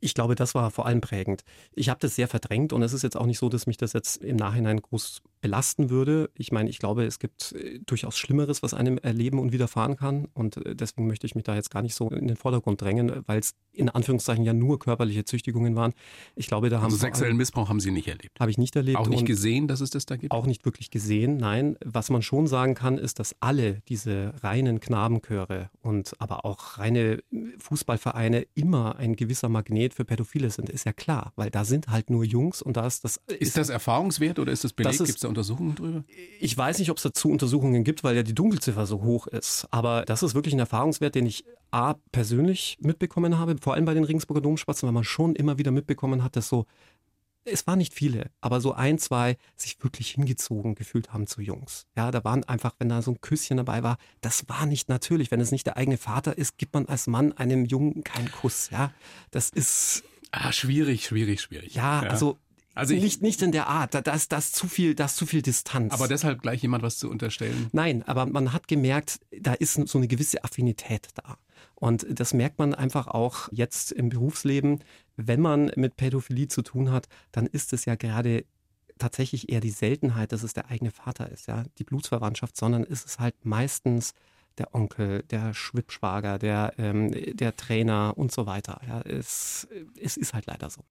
Ich 0.00 0.14
glaube, 0.14 0.34
das 0.34 0.54
war 0.54 0.70
vor 0.70 0.86
allem 0.86 1.00
prägend. 1.00 1.44
Ich 1.74 1.88
habe 1.88 2.00
das 2.00 2.16
sehr 2.16 2.28
verdrängt 2.28 2.72
und 2.72 2.82
es 2.82 2.92
ist 2.92 3.02
jetzt 3.02 3.16
auch 3.16 3.26
nicht 3.26 3.38
so, 3.38 3.48
dass 3.48 3.66
mich 3.66 3.76
das 3.76 3.92
jetzt 3.92 4.22
im 4.22 4.36
Nachhinein 4.36 4.80
groß 4.80 5.22
belasten 5.44 5.90
würde. 5.90 6.30
Ich 6.34 6.52
meine, 6.52 6.70
ich 6.70 6.78
glaube, 6.78 7.04
es 7.04 7.18
gibt 7.18 7.52
äh, 7.52 7.78
durchaus 7.84 8.16
Schlimmeres, 8.16 8.62
was 8.62 8.72
einem 8.72 8.96
erleben 8.96 9.38
und 9.38 9.52
widerfahren 9.52 9.94
kann. 9.94 10.26
Und 10.32 10.56
äh, 10.56 10.74
deswegen 10.74 11.06
möchte 11.06 11.26
ich 11.26 11.34
mich 11.34 11.44
da 11.44 11.54
jetzt 11.54 11.70
gar 11.70 11.82
nicht 11.82 11.94
so 11.94 12.08
in 12.08 12.28
den 12.28 12.38
Vordergrund 12.38 12.80
drängen, 12.80 13.12
weil 13.26 13.40
es 13.40 13.52
in 13.72 13.90
Anführungszeichen 13.90 14.42
ja 14.42 14.54
nur 14.54 14.78
körperliche 14.78 15.26
Züchtigungen 15.26 15.76
waren. 15.76 15.92
Ich 16.34 16.46
glaube, 16.46 16.70
da 16.70 16.78
haben 16.78 16.84
also 16.84 16.96
sexuellen 16.96 17.36
Missbrauch 17.36 17.68
haben 17.68 17.80
Sie 17.80 17.90
nicht 17.90 18.08
erlebt. 18.08 18.40
Habe 18.40 18.50
ich 18.50 18.56
nicht 18.56 18.74
erlebt. 18.74 18.96
Auch 18.96 19.06
nicht 19.06 19.26
gesehen, 19.26 19.68
dass 19.68 19.82
es 19.82 19.90
das 19.90 20.06
da 20.06 20.16
gibt. 20.16 20.32
Auch 20.32 20.46
nicht 20.46 20.64
wirklich 20.64 20.90
gesehen. 20.90 21.36
Nein, 21.36 21.76
was 21.84 22.08
man 22.08 22.22
schon 22.22 22.46
sagen 22.46 22.74
kann, 22.74 22.96
ist, 22.96 23.18
dass 23.18 23.36
alle 23.40 23.82
diese 23.90 24.32
reinen 24.42 24.80
Knabenchöre 24.80 25.68
und 25.82 26.12
aber 26.20 26.46
auch 26.46 26.78
reine 26.78 27.22
Fußballvereine 27.58 28.46
immer 28.54 28.96
ein 28.96 29.14
gewisser 29.14 29.50
Magnet 29.50 29.92
für 29.92 30.06
Pädophile 30.06 30.48
sind. 30.48 30.70
Ist 30.70 30.86
ja 30.86 30.94
klar, 30.94 31.34
weil 31.36 31.50
da 31.50 31.66
sind 31.66 31.88
halt 31.88 32.08
nur 32.08 32.24
Jungs 32.24 32.62
und 32.62 32.78
da 32.78 32.86
ist 32.86 33.04
das. 33.04 33.20
Ist, 33.26 33.42
ist 33.42 33.56
das 33.58 33.68
erfahrungswert 33.68 34.38
oder 34.38 34.50
ist 34.50 34.64
das 34.64 34.72
belegt? 34.72 34.96
Gibt 34.96 35.10
es 35.10 35.20
da 35.20 35.33
Untersuchungen 35.34 35.74
drüber? 35.74 36.04
Ich 36.40 36.56
weiß 36.56 36.78
nicht, 36.78 36.90
ob 36.90 36.96
es 36.96 37.02
dazu 37.02 37.30
Untersuchungen 37.30 37.84
gibt, 37.84 38.04
weil 38.04 38.16
ja 38.16 38.22
die 38.22 38.34
Dunkelziffer 38.34 38.86
so 38.86 39.02
hoch 39.02 39.26
ist. 39.26 39.66
Aber 39.70 40.04
das 40.04 40.22
ist 40.22 40.34
wirklich 40.34 40.54
ein 40.54 40.60
Erfahrungswert, 40.60 41.14
den 41.14 41.26
ich 41.26 41.44
A, 41.70 41.94
persönlich 42.12 42.78
mitbekommen 42.80 43.38
habe, 43.38 43.56
vor 43.60 43.74
allem 43.74 43.84
bei 43.84 43.94
den 43.94 44.04
Regensburger 44.04 44.40
Domspatzen, 44.40 44.86
weil 44.86 44.92
man 44.94 45.04
schon 45.04 45.34
immer 45.34 45.58
wieder 45.58 45.72
mitbekommen 45.72 46.22
hat, 46.22 46.36
dass 46.36 46.48
so, 46.48 46.66
es 47.44 47.66
waren 47.66 47.78
nicht 47.78 47.94
viele, 47.94 48.30
aber 48.40 48.60
so 48.60 48.72
ein, 48.72 48.98
zwei 48.98 49.36
sich 49.56 49.76
wirklich 49.82 50.12
hingezogen 50.12 50.76
gefühlt 50.76 51.12
haben 51.12 51.26
zu 51.26 51.42
Jungs. 51.42 51.86
Ja, 51.96 52.10
da 52.10 52.24
waren 52.24 52.44
einfach, 52.44 52.74
wenn 52.78 52.88
da 52.88 53.02
so 53.02 53.10
ein 53.10 53.20
Küsschen 53.20 53.56
dabei 53.56 53.82
war, 53.82 53.98
das 54.20 54.48
war 54.48 54.66
nicht 54.66 54.88
natürlich. 54.88 55.30
Wenn 55.30 55.40
es 55.40 55.52
nicht 55.52 55.66
der 55.66 55.76
eigene 55.76 55.98
Vater 55.98 56.38
ist, 56.38 56.58
gibt 56.58 56.74
man 56.74 56.86
als 56.86 57.06
Mann 57.06 57.32
einem 57.32 57.64
Jungen 57.64 58.04
keinen 58.04 58.30
Kuss. 58.30 58.70
Ja, 58.70 58.92
das 59.30 59.50
ist. 59.50 60.04
Ah, 60.30 60.52
schwierig, 60.52 61.06
schwierig, 61.06 61.40
schwierig. 61.40 61.74
Ja, 61.74 62.02
ja. 62.02 62.08
also 62.08 62.38
also 62.74 62.94
nicht, 62.94 63.22
nicht 63.22 63.42
in 63.42 63.52
der 63.52 63.68
Art, 63.68 63.94
da 63.94 64.12
ist 64.12 64.32
das 64.32 64.52
zu 64.52 64.66
viel, 64.66 64.94
das 64.94 65.16
zu 65.16 65.26
viel 65.26 65.42
Distanz. 65.42 65.92
Aber 65.92 66.08
deshalb 66.08 66.42
gleich 66.42 66.62
jemand 66.62 66.82
was 66.82 66.98
zu 66.98 67.08
unterstellen? 67.08 67.68
Nein, 67.72 68.02
aber 68.04 68.26
man 68.26 68.52
hat 68.52 68.68
gemerkt, 68.68 69.20
da 69.40 69.54
ist 69.54 69.74
so 69.74 69.98
eine 69.98 70.08
gewisse 70.08 70.42
Affinität 70.44 71.08
da. 71.14 71.38
Und 71.74 72.06
das 72.08 72.34
merkt 72.34 72.58
man 72.58 72.74
einfach 72.74 73.08
auch 73.08 73.48
jetzt 73.52 73.92
im 73.92 74.08
Berufsleben. 74.08 74.80
Wenn 75.16 75.40
man 75.40 75.70
mit 75.76 75.96
Pädophilie 75.96 76.48
zu 76.48 76.62
tun 76.62 76.90
hat, 76.90 77.08
dann 77.32 77.46
ist 77.46 77.72
es 77.72 77.84
ja 77.84 77.94
gerade 77.94 78.44
tatsächlich 78.98 79.50
eher 79.50 79.60
die 79.60 79.70
Seltenheit, 79.70 80.32
dass 80.32 80.42
es 80.42 80.54
der 80.54 80.70
eigene 80.70 80.90
Vater 80.90 81.30
ist, 81.30 81.48
ja, 81.48 81.64
die 81.78 81.84
Blutsverwandtschaft, 81.84 82.56
sondern 82.56 82.84
ist 82.84 83.06
es 83.06 83.18
halt 83.18 83.34
meistens 83.44 84.14
der 84.58 84.74
Onkel, 84.74 85.24
der 85.24 85.52
Schwippschwager, 85.52 86.38
der, 86.38 86.74
ähm, 86.78 87.10
der 87.36 87.56
Trainer 87.56 88.14
und 88.16 88.30
so 88.30 88.46
weiter. 88.46 88.80
Ja, 88.86 89.00
es, 89.00 89.66
es 90.00 90.16
ist 90.16 90.32
halt 90.32 90.46
leider 90.46 90.70
so. 90.70 90.82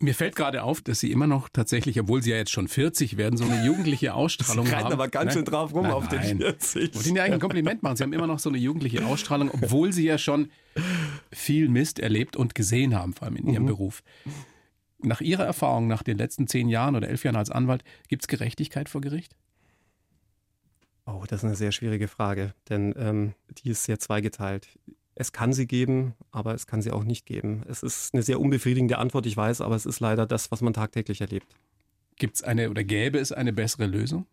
Mir 0.00 0.14
fällt 0.14 0.34
gerade 0.34 0.64
auf, 0.64 0.80
dass 0.80 0.98
Sie 0.98 1.12
immer 1.12 1.28
noch 1.28 1.48
tatsächlich, 1.48 2.00
obwohl 2.00 2.20
Sie 2.20 2.30
ja 2.30 2.36
jetzt 2.36 2.50
schon 2.50 2.66
40 2.66 3.16
werden, 3.16 3.36
so 3.36 3.44
eine 3.44 3.64
jugendliche 3.64 4.14
Ausstrahlung 4.14 4.66
Sie 4.66 4.74
haben. 4.74 4.92
aber 4.92 5.08
ganz 5.08 5.26
nein? 5.26 5.34
schön 5.34 5.44
drauf 5.44 5.72
rum 5.72 5.84
nein, 5.84 5.92
auf 5.92 6.08
den 6.08 6.20
40. 6.38 6.82
Ich 6.82 6.94
wollte 6.94 7.08
Ihnen 7.08 7.16
ja 7.16 7.22
eigentlich 7.22 7.34
ein 7.34 7.40
Kompliment 7.40 7.82
machen. 7.82 7.96
Sie 7.96 8.02
haben 8.02 8.12
immer 8.12 8.26
noch 8.26 8.40
so 8.40 8.48
eine 8.48 8.58
jugendliche 8.58 9.06
Ausstrahlung, 9.06 9.50
obwohl 9.52 9.92
Sie 9.92 10.04
ja 10.04 10.18
schon 10.18 10.50
viel 11.30 11.68
Mist 11.68 12.00
erlebt 12.00 12.36
und 12.36 12.56
gesehen 12.56 12.94
haben, 12.94 13.12
vor 13.12 13.28
allem 13.28 13.36
in 13.36 13.46
Ihrem 13.46 13.62
mhm. 13.62 13.68
Beruf. 13.68 14.02
Nach 14.98 15.20
Ihrer 15.20 15.44
Erfahrung, 15.44 15.86
nach 15.86 16.02
den 16.02 16.18
letzten 16.18 16.48
zehn 16.48 16.68
Jahren 16.68 16.96
oder 16.96 17.08
elf 17.08 17.24
Jahren 17.24 17.36
als 17.36 17.50
Anwalt, 17.50 17.84
gibt 18.08 18.24
es 18.24 18.28
Gerechtigkeit 18.28 18.88
vor 18.88 19.00
Gericht? 19.00 19.36
Oh, 21.06 21.24
das 21.28 21.40
ist 21.40 21.44
eine 21.44 21.54
sehr 21.54 21.70
schwierige 21.70 22.08
Frage, 22.08 22.54
denn 22.68 22.94
ähm, 22.96 23.34
die 23.58 23.70
ist 23.70 23.84
sehr 23.84 23.98
zweigeteilt. 23.98 24.68
Es 25.14 25.32
kann 25.32 25.52
sie 25.52 25.66
geben, 25.66 26.14
aber 26.30 26.54
es 26.54 26.66
kann 26.66 26.82
sie 26.82 26.90
auch 26.90 27.04
nicht 27.04 27.26
geben. 27.26 27.62
Es 27.68 27.82
ist 27.82 28.14
eine 28.14 28.22
sehr 28.22 28.40
unbefriedigende 28.40 28.98
Antwort, 28.98 29.26
ich 29.26 29.36
weiß, 29.36 29.60
aber 29.60 29.76
es 29.76 29.86
ist 29.86 30.00
leider 30.00 30.26
das, 30.26 30.50
was 30.50 30.60
man 30.60 30.72
tagtäglich 30.72 31.20
erlebt. 31.20 31.54
Gibt 32.16 32.36
es 32.36 32.42
eine 32.42 32.70
oder 32.70 32.84
gäbe 32.84 33.18
es 33.18 33.32
eine 33.32 33.52
bessere 33.52 33.86
Lösung? 33.86 34.26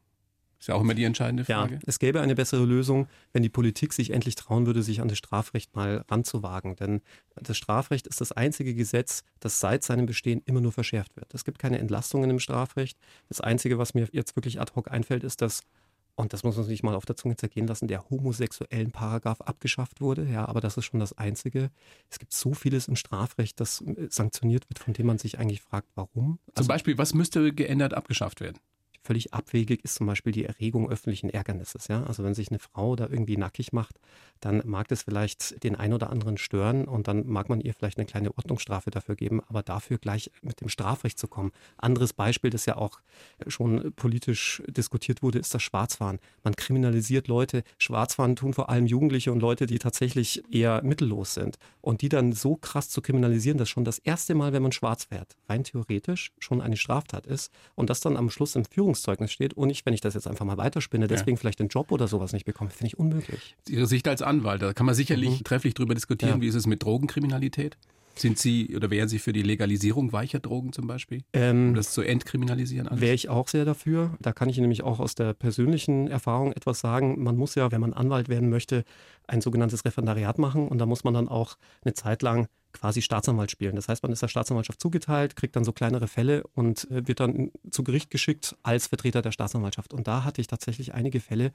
Ist 0.62 0.68
ja 0.68 0.76
auch 0.76 0.82
immer 0.82 0.94
die 0.94 1.06
entscheidende 1.06 1.44
Frage. 1.44 1.74
Ja, 1.74 1.80
es 1.88 1.98
gäbe 1.98 2.22
eine 2.22 2.36
bessere 2.36 2.66
Lösung, 2.66 3.08
wenn 3.34 3.42
die 3.42 3.50
Politik 3.50 3.94
sich 3.94 4.12
endlich 4.12 4.36
trauen 4.36 4.68
würde, 4.68 4.84
sich 4.84 5.02
an 5.02 5.08
das 5.08 5.18
Strafrecht 5.18 5.76
mal 5.76 6.06
ranzuwagen. 6.08 6.76
Denn 6.76 7.02
das 7.36 7.58
Strafrecht 7.58 8.06
ist 8.06 8.22
das 8.22 8.32
einzige 8.32 8.76
Gesetz, 8.76 9.24
das 9.40 9.60
seit 9.60 9.84
seinem 9.84 10.06
Bestehen 10.06 10.44
immer 10.46 10.62
nur 10.62 10.72
verschärft 10.72 11.16
wird. 11.16 11.34
Es 11.34 11.46
gibt 11.46 11.58
keine 11.58 11.80
Entlastungen 11.80 12.30
im 12.30 12.38
Strafrecht. 12.38 12.96
Das 13.28 13.42
Einzige, 13.42 13.80
was 13.80 13.96
mir 13.96 14.08
jetzt 14.12 14.36
wirklich 14.36 14.62
ad 14.62 14.74
hoc 14.76 14.92
einfällt, 14.92 15.24
ist, 15.24 15.42
dass 15.42 15.62
und 16.16 16.34
das 16.34 16.44
muss 16.44 16.56
man 16.56 16.66
sich 16.66 16.84
mal 16.84 16.96
auf 16.96 17.06
der 17.06 17.16
Zunge 17.16 17.36
zergehen 17.36 17.68
lassen, 17.68 17.88
der 17.88 18.10
homosexuellen 18.10 18.92
Paragraph 18.92 19.42
abgeschafft 19.42 20.02
wurde. 20.02 20.26
Ja, 20.26 20.48
aber 20.48 20.62
das 20.62 20.78
ist 20.78 20.86
schon 20.86 21.00
das 21.00 21.18
Einzige. 21.18 21.72
Es 22.10 22.20
gibt 22.20 22.34
so 22.34 22.54
vieles 22.54 22.88
im 22.88 22.96
Strafrecht, 22.96 23.60
das 23.60 23.82
äh, 23.82 24.08
sanktioniert 24.10 24.70
wird, 24.70 24.80
von 24.80 24.94
dem 24.94 25.08
man 25.08 25.18
sich 25.18 25.40
eigentlich 25.40 25.62
fragt, 25.62 25.90
warum. 25.96 26.40
Zum 26.46 26.54
also, 26.56 26.68
Beispiel, 26.68 26.98
was 26.98 27.14
müsste 27.14 27.54
geändert 27.54 27.94
abgeschafft 27.94 28.42
werden? 28.42 28.60
Völlig 29.04 29.34
abwegig 29.34 29.84
ist 29.84 29.96
zum 29.96 30.08
Beispiel 30.08 30.32
die 30.32 30.46
Erregung 30.46 30.90
öffentlichen 30.90 31.30
Ärgernisses. 31.30 31.88
Ja? 31.88 32.04
Also 32.04 32.24
wenn 32.24 32.34
sich 32.34 32.50
eine 32.50 32.60
Frau 32.60 32.96
da 32.96 33.08
irgendwie 33.10 33.38
nackig 33.38 33.74
macht, 33.74 34.00
dann 34.40 34.62
mag 34.66 34.88
das 34.88 35.04
vielleicht 35.04 35.64
den 35.64 35.76
einen 35.76 35.94
oder 35.94 36.10
anderen 36.10 36.38
stören 36.38 36.86
und 36.86 37.08
dann 37.08 37.28
mag 37.28 37.50
man 37.50 37.62
ihr 37.62 37.74
vielleicht 37.74 37.98
eine 37.98 38.06
kleine 38.06 38.36
Ordnungsstrafe 38.38 38.90
dafür 38.90 39.16
geben, 39.16 39.42
aber 39.48 39.62
dafür 39.64 39.98
gleich 39.98 40.32
mit 40.42 40.62
dem 40.62 40.70
Strafrecht 40.70 41.20
zu 41.20 41.28
kommen. 41.28 41.52
Anderes 41.78 42.14
Beispiel, 42.14 42.50
das 42.50 42.66
ja 42.66 42.76
auch 42.78 43.00
schon 43.48 43.94
politisch 43.94 44.64
diskutiert 44.68 45.22
wurde, 45.22 45.40
ist 45.40 45.54
das 45.54 45.62
Schwarzfahren. 45.62 46.20
Man 46.44 46.56
kriminalisiert 46.56 47.28
Leute. 47.28 47.64
Schwarzfahren 47.78 48.36
tun 48.36 48.54
vor 48.54 48.70
allem 48.70 48.88
Jugendliche 48.88 49.32
und 49.32 49.42
Leute, 49.42 49.68
die 49.68 49.80
tatsächlich 49.80 50.44
eher 50.52 50.84
mittellos 50.84 51.36
sind. 51.36 51.58
Und 51.82 52.02
die 52.02 52.10
dann 52.10 52.34
so 52.34 52.56
krass 52.56 52.90
zu 52.90 53.02
kriminalisieren, 53.02 53.58
dass 53.58 53.70
schon 53.70 53.86
das 53.86 54.00
erste 54.00 54.34
Mal, 54.36 54.54
wenn 54.54 54.64
man 54.64 54.72
schwarz 54.72 55.06
fährt, 55.06 55.38
rein 55.48 55.64
theoretisch 55.64 56.32
schon 56.40 56.62
eine 56.62 56.78
Straftat 56.78 57.28
ist 57.28 57.52
und 57.76 57.90
das 57.90 58.00
dann 58.00 58.18
am 58.18 58.30
Schluss 58.30 58.56
im 58.56 58.66
Führungs 58.66 58.91
Führungszeugnis 58.92 59.32
steht 59.32 59.54
und 59.54 59.70
ich, 59.70 59.86
wenn 59.86 59.94
ich 59.94 60.02
das 60.02 60.14
jetzt 60.14 60.28
einfach 60.28 60.46
mal 60.46 60.58
weiterspinne, 60.58 61.08
deswegen 61.08 61.38
ja. 61.38 61.40
vielleicht 61.40 61.60
den 61.60 61.68
Job 61.68 61.92
oder 61.92 62.08
sowas 62.08 62.34
nicht 62.34 62.46
bekomme, 62.46 62.70
finde 62.70 62.88
ich 62.88 63.00
unmöglich. 63.00 63.56
Ihre 63.68 63.88
Sicht 63.88 64.08
als 64.08 64.22
Anwalt, 64.22 64.62
da 64.62 64.74
kann 64.74 64.86
man 64.86 64.96
sicherlich 64.96 65.40
mhm. 65.40 65.44
trefflich 65.44 65.74
drüber 65.74 65.96
diskutieren, 65.96 66.36
ja. 66.36 66.42
wie 66.42 66.48
ist 66.48 66.56
es 66.56 66.68
mit 66.68 66.84
Drogenkriminalität? 66.84 67.78
Sind 68.16 68.38
Sie 68.38 68.76
oder 68.76 68.90
wären 68.90 69.10
Sie 69.10 69.20
für 69.20 69.34
die 69.34 69.42
Legalisierung 69.42 70.12
weicher 70.12 70.40
Drogen 70.40 70.74
zum 70.74 70.88
Beispiel? 70.88 71.24
Ähm, 71.34 71.70
um 71.70 71.76
das 71.76 71.92
zu 71.94 72.02
entkriminalisieren? 72.02 72.88
Wäre 72.92 73.14
ich 73.14 73.30
auch 73.30 73.48
sehr 73.48 73.66
dafür. 73.66 74.16
Da 74.20 74.34
kann 74.34 74.50
ich 74.50 74.58
nämlich 74.58 74.84
auch 74.84 75.00
aus 75.00 75.16
der 75.16 75.34
persönlichen 75.34 76.08
Erfahrung 76.08 76.52
etwas 76.54 76.80
sagen. 76.80 77.24
Man 77.24 77.38
muss 77.38 77.56
ja, 77.56 77.72
wenn 77.72 77.82
man 77.82 77.94
Anwalt 77.94 78.30
werden 78.30 78.50
möchte, 78.50 78.84
ein 79.28 79.42
sogenanntes 79.42 79.86
Referendariat 79.86 80.38
machen 80.38 80.68
und 80.68 80.78
da 80.78 80.86
muss 80.86 81.04
man 81.04 81.14
dann 81.14 81.28
auch 81.28 81.58
eine 81.84 81.94
Zeit 81.94 82.22
lang 82.22 82.48
quasi 82.74 83.02
Staatsanwalt 83.02 83.52
spielen. 83.52 83.76
Das 83.76 83.88
heißt, 83.88 84.04
man 84.04 84.12
ist 84.12 84.22
der 84.22 84.28
Staatsanwaltschaft 84.28 84.82
zugeteilt, 84.82 85.36
kriegt 85.36 85.56
dann 85.56 85.64
so 85.64 85.74
kleinere 85.74 86.08
Fälle 86.08 86.44
und 86.56 86.90
äh, 86.90 87.08
wird 87.08 87.20
dann 87.20 87.52
zu 87.70 87.84
Gericht 87.84 88.10
geschickt 88.10 88.56
als 88.64 88.88
Vertreter 88.88 89.22
der 89.22 89.32
Staatsanwaltschaft. 89.32 89.94
Und 89.94 90.08
da 90.08 90.24
hatte 90.24 90.42
ich 90.42 90.48
tatsächlich 90.48 90.94
einige 90.94 91.20
Fälle, 91.20 91.52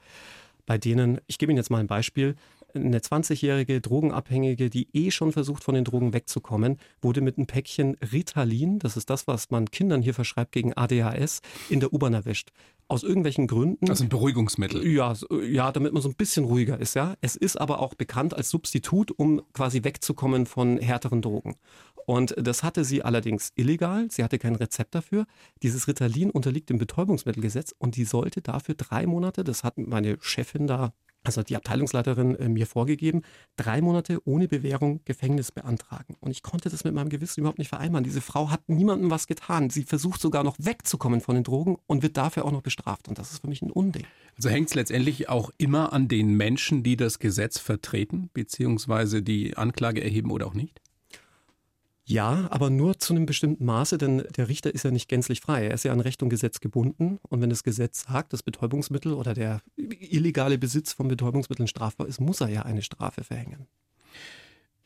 bei 0.66 0.78
denen, 0.78 1.20
ich 1.26 1.38
gebe 1.38 1.52
Ihnen 1.52 1.58
jetzt 1.58 1.70
mal 1.70 1.78
ein 1.78 1.86
Beispiel, 1.86 2.34
eine 2.74 2.98
20-jährige 2.98 3.80
Drogenabhängige, 3.80 4.70
die 4.70 4.88
eh 4.92 5.10
schon 5.10 5.32
versucht, 5.32 5.64
von 5.64 5.74
den 5.74 5.84
Drogen 5.84 6.12
wegzukommen, 6.12 6.78
wurde 7.00 7.20
mit 7.20 7.38
einem 7.38 7.46
Päckchen 7.46 7.96
Ritalin, 8.12 8.78
das 8.78 8.96
ist 8.96 9.10
das, 9.10 9.26
was 9.26 9.50
man 9.50 9.70
Kindern 9.70 10.02
hier 10.02 10.14
verschreibt 10.14 10.52
gegen 10.52 10.74
ADHS, 10.74 11.40
in 11.68 11.80
der 11.80 11.92
U-Bahn 11.92 12.14
erwischt. 12.14 12.50
Aus 12.88 13.02
irgendwelchen 13.02 13.48
Gründen. 13.48 13.90
Also 13.90 14.04
ein 14.04 14.08
Beruhigungsmittel. 14.08 14.86
Ja, 14.86 15.12
ja, 15.42 15.72
damit 15.72 15.92
man 15.92 16.02
so 16.02 16.08
ein 16.08 16.14
bisschen 16.14 16.44
ruhiger 16.44 16.78
ist, 16.78 16.94
ja. 16.94 17.16
Es 17.20 17.34
ist 17.34 17.60
aber 17.60 17.80
auch 17.80 17.94
bekannt 17.94 18.32
als 18.34 18.48
Substitut, 18.50 19.10
um 19.10 19.42
quasi 19.52 19.82
wegzukommen 19.82 20.46
von 20.46 20.78
härteren 20.78 21.20
Drogen. 21.20 21.56
Und 22.06 22.36
das 22.38 22.62
hatte 22.62 22.84
sie 22.84 23.02
allerdings 23.02 23.50
illegal. 23.56 24.06
Sie 24.10 24.22
hatte 24.22 24.38
kein 24.38 24.54
Rezept 24.54 24.94
dafür. 24.94 25.26
Dieses 25.64 25.88
Ritalin 25.88 26.30
unterliegt 26.30 26.70
dem 26.70 26.78
Betäubungsmittelgesetz 26.78 27.74
und 27.76 27.96
die 27.96 28.04
sollte 28.04 28.40
dafür 28.40 28.76
drei 28.76 29.06
Monate, 29.06 29.42
das 29.42 29.64
hat 29.64 29.76
meine 29.78 30.16
Chefin 30.20 30.68
da 30.68 30.92
also 31.26 31.42
die 31.42 31.56
Abteilungsleiterin 31.56 32.36
äh, 32.36 32.48
mir 32.48 32.66
vorgegeben, 32.66 33.22
drei 33.56 33.80
Monate 33.80 34.20
ohne 34.24 34.48
Bewährung 34.48 35.00
Gefängnis 35.04 35.52
beantragen. 35.52 36.16
Und 36.20 36.30
ich 36.30 36.42
konnte 36.42 36.68
das 36.68 36.84
mit 36.84 36.94
meinem 36.94 37.08
Gewissen 37.08 37.40
überhaupt 37.40 37.58
nicht 37.58 37.68
vereinbaren. 37.68 38.04
Diese 38.04 38.20
Frau 38.20 38.50
hat 38.50 38.68
niemandem 38.68 39.10
was 39.10 39.26
getan. 39.26 39.70
Sie 39.70 39.82
versucht 39.82 40.20
sogar 40.20 40.44
noch 40.44 40.56
wegzukommen 40.58 41.20
von 41.20 41.34
den 41.34 41.44
Drogen 41.44 41.76
und 41.86 42.02
wird 42.02 42.16
dafür 42.16 42.44
auch 42.44 42.52
noch 42.52 42.62
bestraft. 42.62 43.08
Und 43.08 43.18
das 43.18 43.32
ist 43.32 43.40
für 43.40 43.48
mich 43.48 43.62
ein 43.62 43.70
Unding. 43.70 44.04
Also 44.36 44.50
hängt 44.50 44.68
es 44.68 44.74
letztendlich 44.74 45.28
auch 45.28 45.50
immer 45.58 45.92
an 45.92 46.08
den 46.08 46.34
Menschen, 46.34 46.82
die 46.82 46.96
das 46.96 47.18
Gesetz 47.18 47.58
vertreten, 47.58 48.30
beziehungsweise 48.32 49.22
die 49.22 49.56
Anklage 49.56 50.02
erheben 50.02 50.30
oder 50.30 50.46
auch 50.46 50.54
nicht? 50.54 50.80
Ja, 52.08 52.46
aber 52.50 52.70
nur 52.70 52.98
zu 52.98 53.14
einem 53.14 53.26
bestimmten 53.26 53.64
Maße, 53.64 53.98
denn 53.98 54.22
der 54.36 54.48
Richter 54.48 54.72
ist 54.72 54.84
ja 54.84 54.92
nicht 54.92 55.08
gänzlich 55.08 55.40
frei. 55.40 55.66
Er 55.66 55.74
ist 55.74 55.84
ja 55.84 55.92
an 55.92 56.00
Recht 56.00 56.22
und 56.22 56.28
Gesetz 56.28 56.60
gebunden. 56.60 57.18
Und 57.28 57.40
wenn 57.40 57.50
das 57.50 57.64
Gesetz 57.64 58.04
sagt, 58.04 58.32
dass 58.32 58.44
Betäubungsmittel 58.44 59.12
oder 59.12 59.34
der 59.34 59.60
illegale 59.76 60.56
Besitz 60.56 60.92
von 60.92 61.08
Betäubungsmitteln 61.08 61.66
strafbar 61.66 62.06
ist, 62.06 62.20
muss 62.20 62.40
er 62.40 62.48
ja 62.48 62.62
eine 62.62 62.82
Strafe 62.82 63.24
verhängen. 63.24 63.66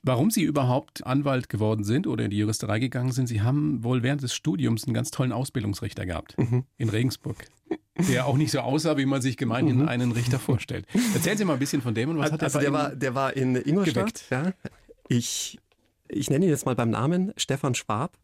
Warum 0.03 0.31
Sie 0.31 0.43
überhaupt 0.43 1.07
Anwalt 1.07 1.51
geworden 1.51 1.85
sind 1.85 2.07
oder 2.07 2.25
in 2.25 2.31
die 2.31 2.39
Juristerei 2.39 2.79
gegangen 2.79 3.13
sind, 3.13 3.27
Sie 3.27 3.43
haben 3.43 3.85
wohl 3.85 4.03
während 4.03 4.23
des 4.23 4.35
Studiums 4.35 4.85
einen 4.85 4.95
ganz 4.95 5.11
tollen 5.11 5.33
Ausbildungsrichter 5.33 6.07
gehabt 6.07 6.39
mhm. 6.39 6.65
in 6.79 6.89
Regensburg, 6.89 7.37
der 8.09 8.25
auch 8.25 8.39
nicht 8.39 8.51
so 8.51 8.61
aussah, 8.61 8.97
wie 8.97 9.05
man 9.05 9.21
sich 9.21 9.37
gemeinhin 9.37 9.81
mhm. 9.81 9.89
einen 9.89 10.13
Richter 10.13 10.39
vorstellt. 10.39 10.87
Erzählen 11.13 11.37
Sie 11.37 11.45
mal 11.45 11.53
ein 11.53 11.59
bisschen 11.59 11.83
von 11.83 11.95
dem 11.95 12.09
und 12.09 12.17
was 12.17 12.33
also, 12.33 12.35
hat 12.35 12.41
er 12.41 12.47
also 12.47 12.61
der 12.61 12.73
war, 12.73 12.97
der 12.97 13.15
war 13.15 13.37
in 13.37 13.57
Ingolstadt. 13.57 14.25
Ja. 14.31 14.55
Ich 15.09 15.59
ich 16.13 16.31
nenne 16.31 16.47
ihn 16.47 16.51
jetzt 16.51 16.67
mal 16.67 16.75
beim 16.75 16.91
Namen, 16.91 17.33
Stefan 17.37 17.75
Schwab. 17.75 18.19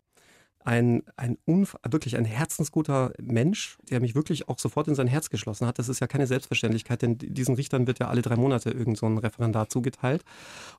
Ein, 0.64 1.04
ein 1.16 1.38
unf 1.44 1.76
wirklich 1.88 2.16
ein 2.16 2.24
herzensguter 2.24 3.12
Mensch, 3.22 3.78
der 3.88 4.00
mich 4.00 4.16
wirklich 4.16 4.48
auch 4.48 4.58
sofort 4.58 4.88
in 4.88 4.96
sein 4.96 5.06
Herz 5.06 5.30
geschlossen 5.30 5.64
hat. 5.64 5.78
Das 5.78 5.88
ist 5.88 6.00
ja 6.00 6.08
keine 6.08 6.26
Selbstverständlichkeit, 6.26 7.02
denn 7.02 7.18
diesen 7.18 7.54
Richtern 7.54 7.86
wird 7.86 8.00
ja 8.00 8.08
alle 8.08 8.20
drei 8.20 8.34
Monate 8.34 8.70
irgend 8.70 8.98
so 8.98 9.06
ein 9.06 9.16
Referendar 9.16 9.68
zugeteilt. 9.68 10.24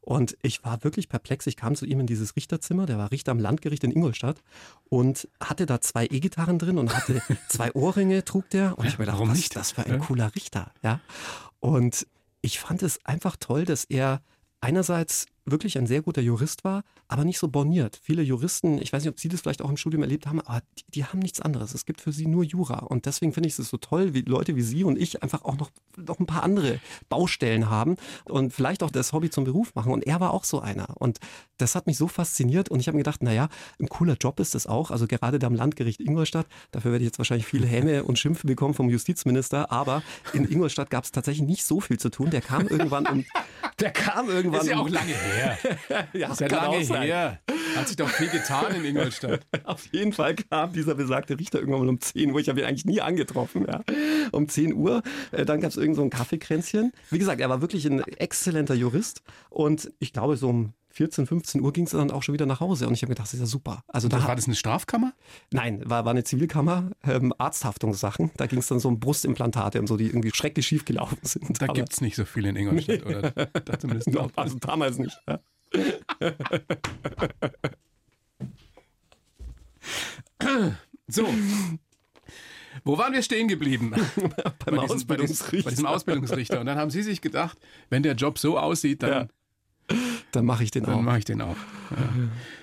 Und 0.01 0.37
ich 0.41 0.65
war 0.65 0.83
wirklich 0.83 1.07
perplex. 1.07 1.47
Ich 1.47 1.55
kam 1.55 1.73
zu 1.75 1.85
ihm 1.85 2.01
in 2.01 2.05
dieses 2.05 2.35
Richterzimmer, 2.35 2.85
der 2.85 2.97
war 2.97 3.11
Richter 3.11 3.31
am 3.31 3.39
Landgericht 3.39 3.85
in 3.85 3.91
Ingolstadt 3.91 4.41
und 4.89 5.29
hatte 5.41 5.65
da 5.65 5.79
zwei 5.79 6.05
E-Gitarren 6.05 6.59
drin 6.59 6.79
und 6.79 6.93
hatte 6.93 7.21
zwei 7.47 7.71
Ohrringe, 7.71 8.25
trug 8.25 8.49
der. 8.49 8.77
Und 8.77 8.87
ich 8.87 8.93
habe 8.93 9.03
mir 9.03 9.05
gedacht, 9.05 9.19
warum 9.21 9.31
nicht? 9.31 9.55
das 9.55 9.71
für 9.71 9.85
ein 9.85 9.99
cooler 9.99 10.35
Richter? 10.35 10.73
Ja. 10.83 10.99
Und 11.61 12.07
ich 12.41 12.59
fand 12.59 12.83
es 12.83 13.05
einfach 13.05 13.37
toll, 13.37 13.63
dass 13.63 13.85
er 13.85 14.21
einerseits 14.59 15.27
wirklich 15.51 15.77
ein 15.77 15.87
sehr 15.87 16.01
guter 16.01 16.21
Jurist 16.21 16.63
war, 16.63 16.83
aber 17.07 17.23
nicht 17.23 17.39
so 17.39 17.47
borniert. 17.47 17.99
Viele 18.01 18.21
Juristen, 18.21 18.81
ich 18.81 18.91
weiß 18.91 19.03
nicht, 19.03 19.11
ob 19.11 19.19
Sie 19.19 19.29
das 19.29 19.41
vielleicht 19.41 19.61
auch 19.61 19.69
im 19.69 19.77
Studium 19.77 20.03
erlebt 20.03 20.27
haben, 20.27 20.41
aber 20.41 20.61
die, 20.77 20.83
die 20.89 21.05
haben 21.05 21.19
nichts 21.19 21.41
anderes. 21.41 21.73
Es 21.73 21.85
gibt 21.85 22.01
für 22.01 22.11
sie 22.11 22.27
nur 22.27 22.43
Jura. 22.43 22.79
Und 22.79 23.05
deswegen 23.05 23.33
finde 23.33 23.47
ich 23.47 23.57
es 23.57 23.69
so 23.69 23.77
toll, 23.77 24.13
wie 24.13 24.21
Leute 24.21 24.55
wie 24.55 24.61
Sie 24.61 24.83
und 24.83 24.97
ich 24.97 25.23
einfach 25.23 25.43
auch 25.43 25.57
noch, 25.57 25.71
noch 25.95 26.19
ein 26.19 26.25
paar 26.25 26.43
andere 26.43 26.79
Baustellen 27.09 27.69
haben 27.69 27.95
und 28.25 28.53
vielleicht 28.53 28.83
auch 28.83 28.91
das 28.91 29.13
Hobby 29.13 29.29
zum 29.29 29.45
Beruf 29.45 29.73
machen. 29.73 29.91
Und 29.91 30.05
er 30.05 30.19
war 30.19 30.33
auch 30.33 30.43
so 30.43 30.59
einer. 30.59 30.89
Und 30.99 31.19
das 31.57 31.75
hat 31.75 31.87
mich 31.87 31.97
so 31.97 32.07
fasziniert 32.07 32.69
und 32.69 32.79
ich 32.79 32.87
habe 32.87 32.97
mir 32.97 33.03
gedacht, 33.03 33.23
naja, 33.23 33.47
ein 33.79 33.87
cooler 33.87 34.15
Job 34.19 34.39
ist 34.39 34.53
das 34.53 34.67
auch. 34.67 34.91
Also 34.91 35.07
gerade 35.07 35.39
da 35.39 35.47
am 35.47 35.55
Landgericht 35.55 36.01
Ingolstadt, 36.01 36.47
dafür 36.71 36.91
werde 36.91 37.03
ich 37.03 37.09
jetzt 37.09 37.19
wahrscheinlich 37.19 37.47
viele 37.47 37.67
Häme 37.67 38.03
und 38.03 38.19
Schimpfe 38.19 38.47
bekommen 38.47 38.73
vom 38.73 38.89
Justizminister, 38.89 39.71
aber 39.71 40.03
in 40.33 40.49
Ingolstadt 40.49 40.89
gab 40.89 41.05
es 41.05 41.11
tatsächlich 41.11 41.47
nicht 41.47 41.63
so 41.63 41.79
viel 41.79 41.97
zu 41.97 42.09
tun. 42.09 42.29
Der 42.29 42.41
kam 42.41 42.67
irgendwann 42.67 43.05
um, 43.07 43.25
der 43.79 43.91
kam 43.91 44.29
irgendwann 44.29 44.61
ist 44.61 44.67
ja 44.67 44.77
auch 44.77 44.89
lange 44.89 45.13
her 45.13 45.36
her. 45.37 45.57
ja, 46.13 46.27
das 46.27 46.41
ist 46.41 46.51
ja 46.51 46.69
lange 46.69 46.79
her. 46.79 47.39
Hat 47.75 47.87
sich 47.87 47.97
doch 47.97 48.09
viel 48.09 48.29
getan 48.29 48.75
in 48.75 48.85
Ingolstadt. 48.85 49.41
Auf 49.63 49.85
jeden 49.91 50.13
Fall 50.13 50.35
kam 50.35 50.73
dieser 50.73 50.95
besagte 50.95 51.37
Richter 51.39 51.59
irgendwann 51.59 51.81
mal 51.81 51.89
um 51.89 52.01
10 52.01 52.31
Uhr. 52.31 52.39
Ich 52.39 52.49
habe 52.49 52.59
ihn 52.59 52.65
eigentlich 52.65 52.85
nie 52.85 53.01
angetroffen. 53.01 53.65
Ja. 53.67 53.83
Um 54.31 54.49
10 54.49 54.73
Uhr. 54.73 55.03
Äh, 55.31 55.45
dann 55.45 55.61
gab 55.61 55.71
es 55.71 55.77
irgend 55.77 55.95
so 55.95 56.01
ein 56.01 56.09
Kaffeekränzchen. 56.09 56.91
Wie 57.11 57.19
gesagt, 57.19 57.39
er 57.39 57.49
war 57.49 57.61
wirklich 57.61 57.85
ein 57.85 58.01
exzellenter 58.01 58.73
Jurist. 58.73 59.21
Und 59.49 59.91
ich 59.99 60.13
glaube, 60.13 60.37
so 60.37 60.49
um 60.49 60.73
14, 60.97 61.27
15 61.27 61.61
Uhr 61.61 61.71
ging 61.71 61.85
es 61.85 61.91
dann 61.91 62.09
auch 62.09 62.23
schon 62.23 62.33
wieder 62.33 62.47
nach 62.47 62.59
Hause 62.59 62.87
und 62.87 62.95
ich 62.95 63.03
habe 63.03 63.11
gedacht, 63.11 63.27
das 63.27 63.35
ist 63.35 63.39
ja 63.39 63.45
super. 63.45 63.83
Also 63.87 64.07
da 64.07 64.27
war 64.27 64.35
das 64.35 64.47
eine 64.47 64.55
Strafkammer? 64.55 65.13
Nein, 65.51 65.87
war, 65.87 66.05
war 66.05 66.11
eine 66.11 66.23
Zivilkammer, 66.23 66.89
ähm, 67.03 67.31
Arzthaftungssachen. 67.37 68.31
Da 68.35 68.47
ging 68.47 68.57
es 68.57 68.67
dann 68.67 68.79
so 68.79 68.87
um 68.87 68.99
Brustimplantate 68.99 69.79
und 69.79 69.85
so, 69.85 69.95
die 69.95 70.07
irgendwie 70.07 70.31
schrecklich 70.33 70.65
schief 70.65 70.85
gelaufen 70.85 71.19
sind. 71.21 71.61
Da 71.61 71.67
gibt 71.67 71.93
es 71.93 72.01
nicht 72.01 72.15
so 72.15 72.25
viel 72.25 72.47
in 72.47 72.55
Ingolstadt, 72.55 73.05
oder? 73.05 73.29
Da 73.29 73.77
zumindest 73.77 74.07
no, 74.11 74.31
also 74.35 74.57
damals 74.57 74.97
nicht. 74.97 75.15
Ja. 75.27 75.39
so. 81.07 81.27
Wo 82.83 82.97
waren 82.97 83.13
wir 83.13 83.21
stehen 83.21 83.47
geblieben? 83.47 83.91
Beim 84.65 84.77
bei, 84.77 84.87
diesem, 84.87 85.07
bei, 85.07 85.17
diesem, 85.17 85.63
bei 85.63 85.69
diesem 85.69 85.85
Ausbildungsrichter. 85.85 86.59
Und 86.59 86.65
dann 86.65 86.79
haben 86.79 86.89
Sie 86.89 87.03
sich 87.03 87.21
gedacht, 87.21 87.59
wenn 87.91 88.01
der 88.01 88.15
Job 88.15 88.39
so 88.39 88.57
aussieht, 88.57 89.03
dann 89.03 89.11
ja. 89.11 89.27
Dann 90.37 90.45
mache 90.45 90.63
ich 90.63 90.69
den 90.69 90.83
Dann 90.83 90.93
auch. 90.93 90.97
Dann 90.97 91.05
mache 91.05 91.17
ich 91.17 91.25
den 91.25 91.41
auch. 91.41 91.55
Ja. 91.89 91.97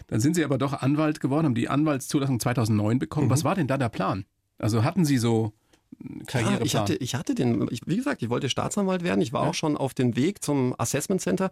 Dann 0.07 0.21
sind 0.21 0.35
Sie 0.35 0.45
aber 0.45 0.59
doch 0.59 0.83
Anwalt 0.83 1.19
geworden, 1.19 1.47
haben 1.47 1.55
die 1.55 1.69
Anwaltszulassung 1.69 2.39
2009 2.39 2.99
bekommen. 2.99 3.27
Mhm. 3.27 3.31
Was 3.31 3.43
war 3.43 3.55
denn 3.55 3.67
da 3.67 3.79
der 3.79 3.89
Plan? 3.89 4.27
Also 4.59 4.85
hatten 4.85 5.05
Sie 5.05 5.17
so 5.17 5.55
Karriereplan? 6.27 6.59
Ja, 6.59 6.65
ich 6.65 6.77
hatte, 6.77 6.95
ich 6.97 7.15
hatte 7.15 7.35
den, 7.35 7.67
ich, 7.71 7.81
wie 7.87 7.97
gesagt, 7.97 8.23
ich 8.23 8.31
wollte 8.31 8.49
Staatsanwalt 8.49 9.03
werden. 9.03 9.21
Ich 9.21 9.33
war 9.33 9.45
ja. 9.45 9.51
auch 9.51 9.55
schon 9.55 9.77
auf 9.77 9.95
dem 9.95 10.17
Weg 10.17 10.43
zum 10.43 10.75
Assessment 10.79 11.21
Center. 11.21 11.51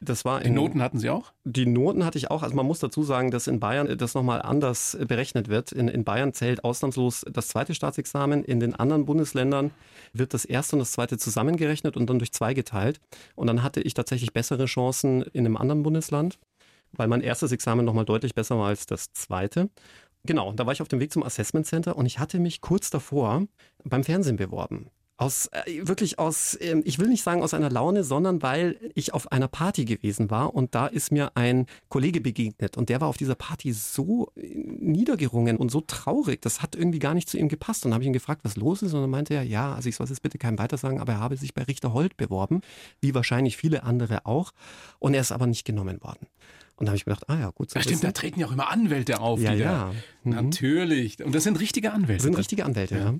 Das 0.00 0.24
war 0.24 0.42
in, 0.42 0.52
die 0.52 0.60
Noten 0.60 0.82
hatten 0.82 0.98
Sie 0.98 1.10
auch? 1.10 1.32
Die 1.44 1.66
Noten 1.66 2.04
hatte 2.04 2.18
ich 2.18 2.30
auch. 2.30 2.42
Also 2.42 2.54
man 2.54 2.66
muss 2.66 2.78
dazu 2.78 3.02
sagen, 3.02 3.30
dass 3.30 3.46
in 3.46 3.60
Bayern 3.60 3.96
das 3.98 4.14
nochmal 4.14 4.42
anders 4.42 4.96
berechnet 5.06 5.48
wird. 5.48 5.72
In, 5.72 5.88
in 5.88 6.04
Bayern 6.04 6.32
zählt 6.32 6.64
ausnahmslos 6.64 7.24
das 7.30 7.48
zweite 7.48 7.74
Staatsexamen. 7.74 8.44
In 8.44 8.60
den 8.60 8.74
anderen 8.74 9.04
Bundesländern 9.04 9.70
wird 10.12 10.34
das 10.34 10.44
erste 10.44 10.76
und 10.76 10.80
das 10.80 10.92
zweite 10.92 11.18
zusammengerechnet 11.18 11.96
und 11.96 12.08
dann 12.08 12.18
durch 12.18 12.32
zwei 12.32 12.54
geteilt. 12.54 13.00
Und 13.34 13.46
dann 13.46 13.62
hatte 13.62 13.80
ich 13.80 13.94
tatsächlich 13.94 14.32
bessere 14.32 14.66
Chancen 14.66 15.22
in 15.22 15.46
einem 15.46 15.56
anderen 15.56 15.82
Bundesland 15.82 16.38
weil 16.92 17.08
mein 17.08 17.20
erstes 17.20 17.52
Examen 17.52 17.84
nochmal 17.84 18.04
deutlich 18.04 18.34
besser 18.34 18.58
war 18.58 18.68
als 18.68 18.86
das 18.86 19.12
zweite. 19.12 19.70
Genau, 20.24 20.52
da 20.52 20.66
war 20.66 20.72
ich 20.72 20.82
auf 20.82 20.88
dem 20.88 21.00
Weg 21.00 21.12
zum 21.12 21.24
Assessment 21.24 21.66
Center 21.66 21.96
und 21.96 22.06
ich 22.06 22.18
hatte 22.18 22.38
mich 22.38 22.60
kurz 22.60 22.90
davor 22.90 23.46
beim 23.84 24.04
Fernsehen 24.04 24.36
beworben. 24.36 24.88
Aus, 25.18 25.48
äh, 25.52 25.86
wirklich 25.86 26.18
aus, 26.18 26.54
äh, 26.54 26.80
ich 26.84 26.98
will 26.98 27.08
nicht 27.08 27.22
sagen 27.22 27.42
aus 27.42 27.54
einer 27.54 27.70
Laune, 27.70 28.02
sondern 28.02 28.42
weil 28.42 28.76
ich 28.94 29.14
auf 29.14 29.30
einer 29.30 29.46
Party 29.46 29.84
gewesen 29.84 30.30
war 30.30 30.54
und 30.54 30.74
da 30.74 30.86
ist 30.86 31.12
mir 31.12 31.36
ein 31.36 31.66
Kollege 31.88 32.20
begegnet 32.20 32.76
und 32.76 32.88
der 32.88 33.00
war 33.00 33.08
auf 33.08 33.16
dieser 33.16 33.34
Party 33.34 33.72
so 33.72 34.32
äh, 34.36 34.42
niedergerungen 34.56 35.56
und 35.58 35.70
so 35.70 35.80
traurig, 35.80 36.40
das 36.40 36.62
hat 36.62 36.74
irgendwie 36.74 36.98
gar 36.98 37.14
nicht 37.14 37.28
zu 37.28 37.36
ihm 37.36 37.48
gepasst. 37.48 37.84
Und 37.84 37.92
habe 37.92 38.02
ich 38.02 38.08
ihn 38.08 38.12
gefragt, 38.12 38.40
was 38.44 38.56
los 38.56 38.82
ist 38.82 38.94
und 38.94 39.00
dann 39.00 39.10
meinte 39.10 39.34
er, 39.34 39.42
ja, 39.42 39.74
also 39.74 39.88
ich 39.88 39.96
soll 39.96 40.06
es 40.10 40.20
bitte 40.20 40.38
keinem 40.38 40.58
weiter 40.58 40.76
sagen, 40.76 41.00
aber 41.00 41.12
er 41.12 41.20
habe 41.20 41.36
sich 41.36 41.52
bei 41.54 41.62
Richter 41.62 41.92
Holt 41.92 42.16
beworben, 42.16 42.60
wie 43.00 43.14
wahrscheinlich 43.14 43.56
viele 43.56 43.82
andere 43.82 44.24
auch 44.24 44.52
und 44.98 45.14
er 45.14 45.20
ist 45.20 45.32
aber 45.32 45.46
nicht 45.46 45.64
genommen 45.64 46.02
worden. 46.02 46.26
Und 46.76 46.86
da 46.86 46.90
habe 46.90 46.96
ich 46.96 47.06
mir 47.06 47.14
gedacht, 47.14 47.28
ah 47.28 47.38
ja, 47.38 47.50
gut. 47.50 47.70
So 47.70 47.78
ja, 47.78 47.82
stimmt, 47.82 48.04
da 48.04 48.12
treten 48.12 48.40
ja 48.40 48.46
auch 48.46 48.52
immer 48.52 48.70
Anwälte 48.70 49.20
auf. 49.20 49.40
Ja, 49.40 49.52
ja. 49.52 49.92
Mhm. 50.24 50.32
Natürlich. 50.32 51.22
Und 51.24 51.34
das 51.34 51.44
sind 51.44 51.60
richtige 51.60 51.92
Anwälte. 51.92 52.14
Das 52.14 52.22
sind 52.24 52.38
richtige 52.38 52.64
Anwälte, 52.64 52.96
ja. 52.96 53.04
ja. 53.04 53.14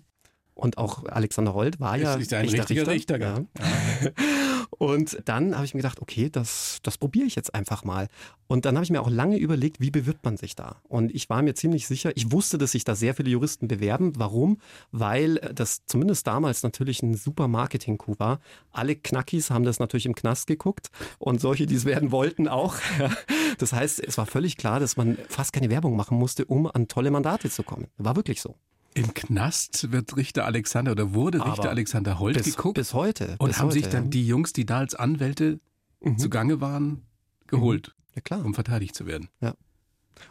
Und 0.55 0.79
auch 0.79 1.05
Alexander 1.07 1.55
Holt 1.55 1.81
war 1.81 1.97
ja 1.97 2.15
ist 2.15 2.33
ein 2.33 2.45
richtiger 2.45 2.87
Richter. 2.87 3.19
Richter 3.19 3.21
ja. 3.21 3.41
Und 4.79 5.23
dann 5.27 5.55
habe 5.55 5.65
ich 5.65 5.75
mir 5.75 5.83
gedacht, 5.83 6.01
okay, 6.01 6.31
das, 6.31 6.79
das 6.83 6.97
probiere 6.99 7.27
ich 7.27 7.35
jetzt 7.35 7.55
einfach 7.55 7.85
mal. 7.85 8.09
Und 8.47 8.65
dann 8.65 8.75
habe 8.75 8.85
ich 8.85 8.91
mir 8.91 9.01
auch 9.01 9.11
lange 9.11 9.37
überlegt, 9.37 9.81
wie 9.81 9.91
bewirbt 9.91 10.25
man 10.25 10.37
sich 10.37 10.55
da? 10.55 10.77
Und 10.89 11.15
ich 11.15 11.29
war 11.31 11.43
mir 11.43 11.55
ziemlich 11.55 11.87
sicher, 11.87 12.13
ich 12.17 12.33
wusste, 12.33 12.59
dass 12.59 12.73
sich 12.73 12.85
da 12.85 12.95
sehr 12.95 13.15
viele 13.15 13.31
Juristen 13.31 13.69
bewerben. 13.69 14.13
Warum? 14.17 14.59
Weil 14.91 15.37
das 15.55 15.85
zumindest 15.87 16.27
damals 16.27 16.63
natürlich 16.63 17.03
ein 17.03 17.15
super 17.15 17.49
Marketing-Coup 17.49 18.19
war. 18.19 18.41
Alle 18.71 18.97
Knackis 18.97 19.51
haben 19.51 19.65
das 19.65 19.79
natürlich 19.79 20.07
im 20.07 20.15
Knast 20.15 20.47
geguckt 20.47 20.89
und 21.19 21.41
solche, 21.41 21.67
die 21.67 21.75
es 21.75 21.85
werden 21.85 22.11
wollten, 22.11 22.49
auch. 22.49 22.77
Das 23.59 23.73
heißt, 23.73 24.01
es 24.01 24.19
war 24.19 24.27
völlig 24.27 24.57
klar, 24.57 24.81
dass 24.81 24.97
man 24.97 25.19
fast 25.29 25.53
keine 25.53 25.71
Werbung 25.71 25.97
machen 25.97 26.19
musste, 26.19 26.45
um 26.47 26.67
an 26.67 26.89
tolle 26.89 27.11
Mandate 27.11 27.51
zu 27.51 27.63
kommen. 27.63 27.87
War 27.99 28.17
wirklich 28.17 28.41
so. 28.41 28.57
Im 28.95 29.15
Knast 29.15 29.91
wird 29.91 30.17
Richter 30.17 30.45
Alexander 30.45 30.93
oder 30.93 31.15
wurde 31.15 31.41
Aber 31.41 31.53
Richter 31.53 31.71
Alexander 31.71 32.19
Holt 32.19 32.37
bis, 32.37 32.57
geguckt. 32.57 32.75
Bis 32.75 32.93
heute. 32.93 33.37
Und 33.39 33.49
bis 33.49 33.59
haben 33.59 33.69
heute, 33.69 33.75
sich 33.75 33.89
dann 33.89 34.11
die 34.11 34.27
Jungs, 34.27 34.53
die 34.53 34.67
da 34.67 34.79
als 34.79 34.95
Anwälte 34.95 35.61
mhm. 36.01 36.19
zugange 36.19 36.61
waren, 36.61 37.03
geholt. 37.47 37.89
Mhm. 37.89 38.13
Ja, 38.15 38.21
klar. 38.21 38.45
Um 38.45 38.55
verteidigt 38.55 38.95
zu 38.95 39.07
werden. 39.07 39.29
Ja. 39.41 39.55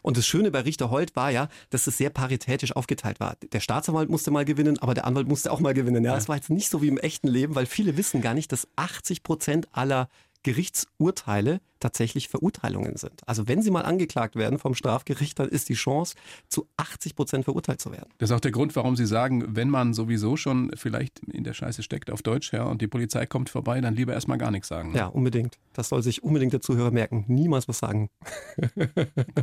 Und 0.02 0.18
das 0.18 0.26
Schöne 0.26 0.52
bei 0.52 0.62
Richter 0.62 0.90
Holt 0.90 1.16
war 1.16 1.32
ja, 1.32 1.50
dass 1.70 1.88
es 1.88 1.98
sehr 1.98 2.10
paritätisch 2.10 2.76
aufgeteilt 2.76 3.20
war. 3.20 3.36
Der 3.52 3.60
Staatsanwalt 3.60 4.10
musste 4.10 4.32
mal 4.32 4.46
gewinnen, 4.46 4.80
aber 4.80 4.94
der 4.94 5.06
Anwalt 5.06 5.28
musste 5.28 5.52
auch 5.52 5.60
mal 5.60 5.74
gewinnen. 5.74 6.04
Ja, 6.04 6.16
es 6.16 6.30
war 6.30 6.36
jetzt 6.36 6.50
nicht 6.50 6.70
so 6.70 6.82
wie 6.82 6.88
im 6.88 6.98
echten 6.98 7.28
Leben, 7.28 7.56
weil 7.56 7.66
viele 7.66 7.98
wissen 7.98 8.22
gar 8.22 8.34
nicht, 8.34 8.52
dass 8.52 8.68
80 8.76 9.24
Prozent 9.24 9.68
aller 9.72 10.08
Gerichtsurteile 10.44 11.62
tatsächlich 11.82 12.30
Verurteilungen 12.30 12.96
sind. 12.96 13.28
Also 13.28 13.48
wenn 13.48 13.62
sie 13.62 13.72
mal 13.72 13.82
angeklagt 13.82 14.36
werden 14.36 14.60
vom 14.60 14.76
Strafgericht, 14.76 15.40
dann 15.40 15.50
ist 15.50 15.68
die 15.68 15.74
Chance, 15.74 16.16
zu 16.48 16.68
80 16.78 17.16
Prozent 17.16 17.46
verurteilt 17.46 17.82
zu 17.82 17.92
werden. 17.92 18.10
Das 18.20 18.30
ist 18.30 18.36
auch 18.36 18.40
der 18.40 18.52
Grund, 18.52 18.76
warum 18.76 18.96
Sie 18.96 19.06
sagen, 19.06 19.44
wenn 19.56 19.70
man 19.70 19.94
sowieso 19.94 20.38
schon 20.38 20.72
vielleicht 20.76 21.20
in 21.20 21.44
der 21.44 21.54
Scheiße 21.54 21.84
steckt 21.84 22.12
auf 22.12 22.22
Deutsch, 22.22 22.54
ja, 22.54 22.64
und 22.64 22.82
die 22.82 22.88
Polizei 22.88 23.26
kommt 23.26 23.50
vorbei, 23.50 23.82
dann 23.82 23.96
lieber 23.96 24.14
erstmal 24.14 24.38
gar 24.38 24.52
nichts 24.52 24.68
sagen. 24.68 24.92
Ne? 24.92 25.00
Ja, 25.00 25.08
unbedingt. 25.08 25.58
Das 25.74 25.90
soll 25.90 26.04
sich 26.04 26.24
unbedingt 26.24 26.54
der 26.54 26.62
Zuhörer 26.62 26.92
merken. 26.92 27.26
Niemals 27.28 27.68
was 27.68 27.80
sagen. 27.80 28.10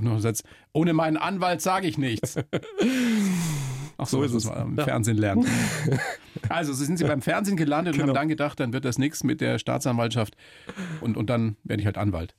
Nur 0.01 0.21
Satz, 0.21 0.43
ohne 0.73 0.93
meinen 0.93 1.17
Anwalt 1.17 1.61
sage 1.61 1.89
ich 1.89 1.99
nichts. 1.99 2.37
Ach 3.99 4.07
so, 4.07 4.19
so 4.19 4.25
ist 4.25 4.33
es. 4.33 4.45
Im 4.47 4.77
ja. 4.77 4.85
Fernsehen 4.85 5.19
lernen. 5.19 5.47
Also 6.49 6.73
sind 6.73 6.99
Sie 6.99 7.05
beim 7.05 7.21
Fernsehen 7.21 7.57
gelandet 7.57 7.95
genau. 7.95 8.05
und 8.05 8.11
haben 8.11 8.15
dann 8.15 8.29
gedacht, 8.29 8.61
dann 8.61 8.73
wird 8.73 8.85
das 8.85 8.97
nichts 8.97 9.25
mit 9.25 9.41
der 9.41 9.59
Staatsanwaltschaft 9.59 10.37
und, 11.01 11.17
und 11.17 11.29
dann 11.29 11.57
werde 11.65 11.81
ich 11.81 11.87
halt 11.87 11.99
Anwalt. 11.99 12.37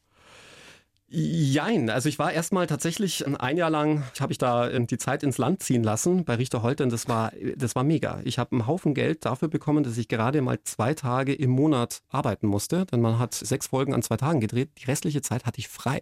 Jein, 1.12 1.90
also 1.90 2.08
ich 2.08 2.20
war 2.20 2.32
erstmal 2.32 2.68
tatsächlich 2.68 3.26
ein 3.26 3.58
Jahr 3.58 3.72
lang, 3.72 4.04
habe 4.20 4.32
ich 4.32 4.38
da 4.38 4.70
ähm, 4.70 4.86
die 4.86 5.00
Zeit 5.00 5.24
ins 5.24 5.40
Land 5.40 5.64
ziehen 5.64 5.84
lassen 5.84 6.24
bei 6.24 6.36
Richter 6.36 6.62
Holten. 6.62 6.92
Das 6.92 7.08
war, 7.08 7.32
das 7.56 7.76
war 7.76 7.84
mega. 7.84 8.22
Ich 8.26 8.38
habe 8.38 8.52
einen 8.52 8.68
Haufen 8.68 8.94
Geld 8.94 9.26
dafür 9.26 9.48
bekommen, 9.48 9.84
dass 9.84 9.98
ich 9.98 10.08
gerade 10.08 10.42
mal 10.44 10.60
zwei 10.64 10.94
Tage 10.94 11.34
im 11.34 11.50
Monat 11.50 12.02
arbeiten 12.10 12.46
musste, 12.46 12.86
denn 12.86 13.02
man 13.02 13.18
hat 13.18 13.34
sechs 13.34 13.68
Folgen 13.68 13.96
an 13.96 14.04
zwei 14.04 14.18
Tagen 14.18 14.40
gedreht. 14.40 14.70
Die 14.78 14.86
restliche 14.86 15.24
Zeit 15.24 15.48
hatte 15.48 15.58
ich 15.58 15.68
frei. 15.68 16.02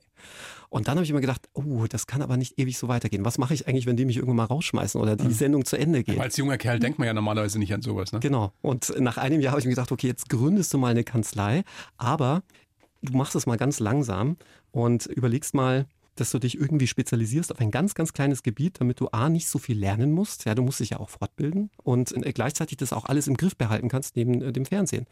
Und 0.70 0.90
dann 0.90 0.96
habe 0.96 1.06
ich 1.06 1.10
immer 1.10 1.22
gedacht, 1.22 1.48
oh, 1.54 1.86
das 1.88 2.06
kann 2.06 2.22
aber 2.22 2.36
nicht 2.36 2.60
ewig 2.60 2.78
so 2.78 2.90
weitergehen. 2.90 3.24
Was 3.24 3.38
mache 3.38 3.54
ich 3.54 3.66
eigentlich, 3.66 3.86
wenn 3.86 3.96
die 3.96 4.04
mich 4.04 4.18
irgendwann 4.18 4.36
mal 4.36 4.44
rausschmeißen 4.46 5.00
oder 5.00 5.16
die 5.16 5.32
Sendung 5.32 5.64
zu 5.64 5.78
Ende 5.78 6.04
geht? 6.04 6.16
Aber 6.16 6.26
als 6.26 6.36
junger 6.36 6.58
Kerl 6.58 6.80
denkt 6.80 7.00
man 7.00 7.08
ja 7.08 7.14
normalerweise 7.14 7.60
nicht 7.60 7.74
an 7.74 7.82
sowas. 7.82 8.12
Ne? 8.12 8.20
Genau. 8.20 8.52
Und 8.62 8.94
nach 9.00 9.18
einem 9.18 9.40
Jahr 9.40 9.52
habe 9.52 9.62
ich 9.62 9.66
mir 9.66 9.72
gedacht, 9.72 9.94
okay, 9.94 10.08
jetzt 10.08 10.28
gründest 10.28 10.74
du 10.74 10.78
mal 10.78 10.92
eine 10.92 11.06
Kanzlei, 11.06 11.64
aber 11.96 12.44
du 13.02 13.16
machst 13.16 13.36
es 13.36 13.46
mal 13.46 13.58
ganz 13.58 13.80
langsam 13.80 14.38
und 14.78 15.08
überlegst 15.08 15.56
mal, 15.56 15.88
dass 16.14 16.30
du 16.30 16.38
dich 16.38 16.56
irgendwie 16.56 16.86
spezialisierst 16.86 17.52
auf 17.52 17.60
ein 17.60 17.72
ganz, 17.72 17.96
ganz 17.96 18.14
kleines 18.14 18.44
Gebiet, 18.44 18.80
damit 18.80 19.00
du 19.00 19.08
A, 19.12 19.28
nicht 19.28 19.50
so 19.50 19.58
viel 19.58 19.78
lernen 19.78 20.12
musst. 20.12 20.46
Ja, 20.46 20.54
du 20.54 20.62
musst 20.62 20.80
dich 20.80 20.92
ja 20.92 21.00
auch 21.00 21.10
fortbilden 21.10 21.72
und 21.82 22.12
äh, 22.16 22.32
gleichzeitig 22.32 22.78
das 22.78 22.94
auch 22.94 23.06
alles 23.06 23.28
im 23.28 23.38
Griff 23.38 23.56
behalten 23.56 23.90
kannst 23.90 24.16
neben 24.16 24.40
äh, 24.42 24.54
dem 24.54 24.66
Fernsehen. 24.66 25.08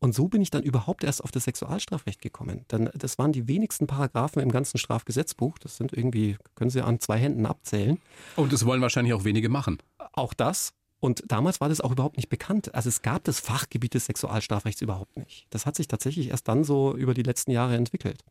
Und 0.00 0.14
so 0.14 0.28
bin 0.28 0.42
ich 0.42 0.50
dann 0.50 0.62
überhaupt 0.62 1.02
erst 1.02 1.24
auf 1.24 1.30
das 1.30 1.44
Sexualstrafrecht 1.44 2.20
gekommen. 2.20 2.66
Denn 2.70 2.90
das 2.92 3.16
waren 3.16 3.32
die 3.32 3.48
wenigsten 3.48 3.86
Paragraphen 3.86 4.42
im 4.42 4.52
ganzen 4.52 4.76
Strafgesetzbuch. 4.76 5.56
Das 5.58 5.78
sind 5.78 5.94
irgendwie, 5.94 6.36
können 6.54 6.68
Sie 6.68 6.82
an 6.82 7.00
zwei 7.00 7.16
Händen 7.16 7.46
abzählen. 7.46 7.98
Und 8.36 8.52
das 8.52 8.66
wollen 8.66 8.82
wahrscheinlich 8.82 9.14
auch 9.14 9.24
wenige 9.24 9.48
machen. 9.48 9.78
Auch 10.12 10.34
das. 10.34 10.74
Und 11.00 11.22
damals 11.26 11.62
war 11.62 11.70
das 11.70 11.80
auch 11.80 11.92
überhaupt 11.92 12.18
nicht 12.18 12.28
bekannt. 12.28 12.74
Also 12.74 12.90
es 12.90 13.00
gab 13.00 13.24
das 13.24 13.40
Fachgebiet 13.40 13.94
des 13.94 14.04
Sexualstrafrechts 14.04 14.82
überhaupt 14.82 15.16
nicht. 15.16 15.46
Das 15.48 15.64
hat 15.64 15.76
sich 15.76 15.88
tatsächlich 15.88 16.28
erst 16.28 16.48
dann 16.48 16.64
so 16.64 16.94
über 16.94 17.14
die 17.14 17.22
letzten 17.22 17.52
Jahre 17.52 17.76
entwickelt. 17.76 18.22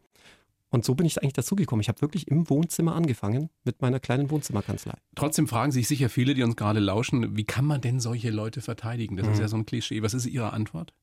Und 0.76 0.84
so 0.84 0.94
bin 0.94 1.06
ich 1.06 1.22
eigentlich 1.22 1.32
dazugekommen. 1.32 1.80
Ich 1.80 1.88
habe 1.88 2.02
wirklich 2.02 2.28
im 2.28 2.50
Wohnzimmer 2.50 2.96
angefangen 2.96 3.50
mit 3.64 3.82
meiner 3.82 4.02
kleinen 4.02 4.30
Wohnzimmerkanzlei. 4.30 4.96
Trotzdem 5.16 5.48
fragen 5.48 5.72
sich 5.72 5.88
sicher 5.88 6.10
viele, 6.10 6.34
die 6.34 6.44
uns 6.44 6.58
gerade 6.58 6.82
lauschen, 6.82 7.38
wie 7.38 7.46
kann 7.46 7.64
man 7.64 7.80
denn 7.80 8.02
solche 8.02 8.30
Leute 8.30 8.60
verteidigen? 8.60 9.16
Das 9.16 9.26
mhm. 9.26 9.32
ist 9.32 9.40
ja 9.40 9.48
so 9.48 9.56
ein 9.56 9.66
Klischee. 9.66 10.02
Was 10.02 10.14
ist 10.14 10.26
Ihre 10.26 10.52
Antwort? 10.52 10.94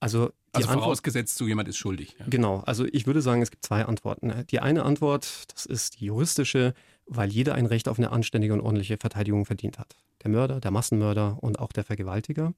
Also, 0.00 0.30
also 0.52 0.68
Antwort, 0.68 0.84
vorausgesetzt, 0.84 1.36
so 1.36 1.46
jemand 1.46 1.68
ist 1.68 1.76
schuldig. 1.76 2.16
Ja. 2.18 2.24
Genau, 2.26 2.60
also 2.60 2.86
ich 2.90 3.06
würde 3.06 3.20
sagen, 3.20 3.42
es 3.42 3.50
gibt 3.50 3.66
zwei 3.66 3.84
Antworten. 3.84 4.32
Die 4.50 4.60
eine 4.60 4.84
Antwort, 4.84 5.52
das 5.52 5.66
ist 5.66 6.00
die 6.00 6.06
juristische, 6.06 6.72
weil 7.04 7.28
jeder 7.28 7.54
ein 7.54 7.66
Recht 7.66 7.86
auf 7.86 7.98
eine 7.98 8.12
anständige 8.12 8.54
und 8.54 8.62
ordentliche 8.62 8.96
Verteidigung 8.96 9.44
verdient 9.44 9.78
hat. 9.78 9.94
Der 10.24 10.30
Mörder, 10.30 10.58
der 10.58 10.70
Massenmörder 10.70 11.36
und 11.42 11.58
auch 11.58 11.72
der 11.72 11.84
Vergewaltiger. 11.84 12.54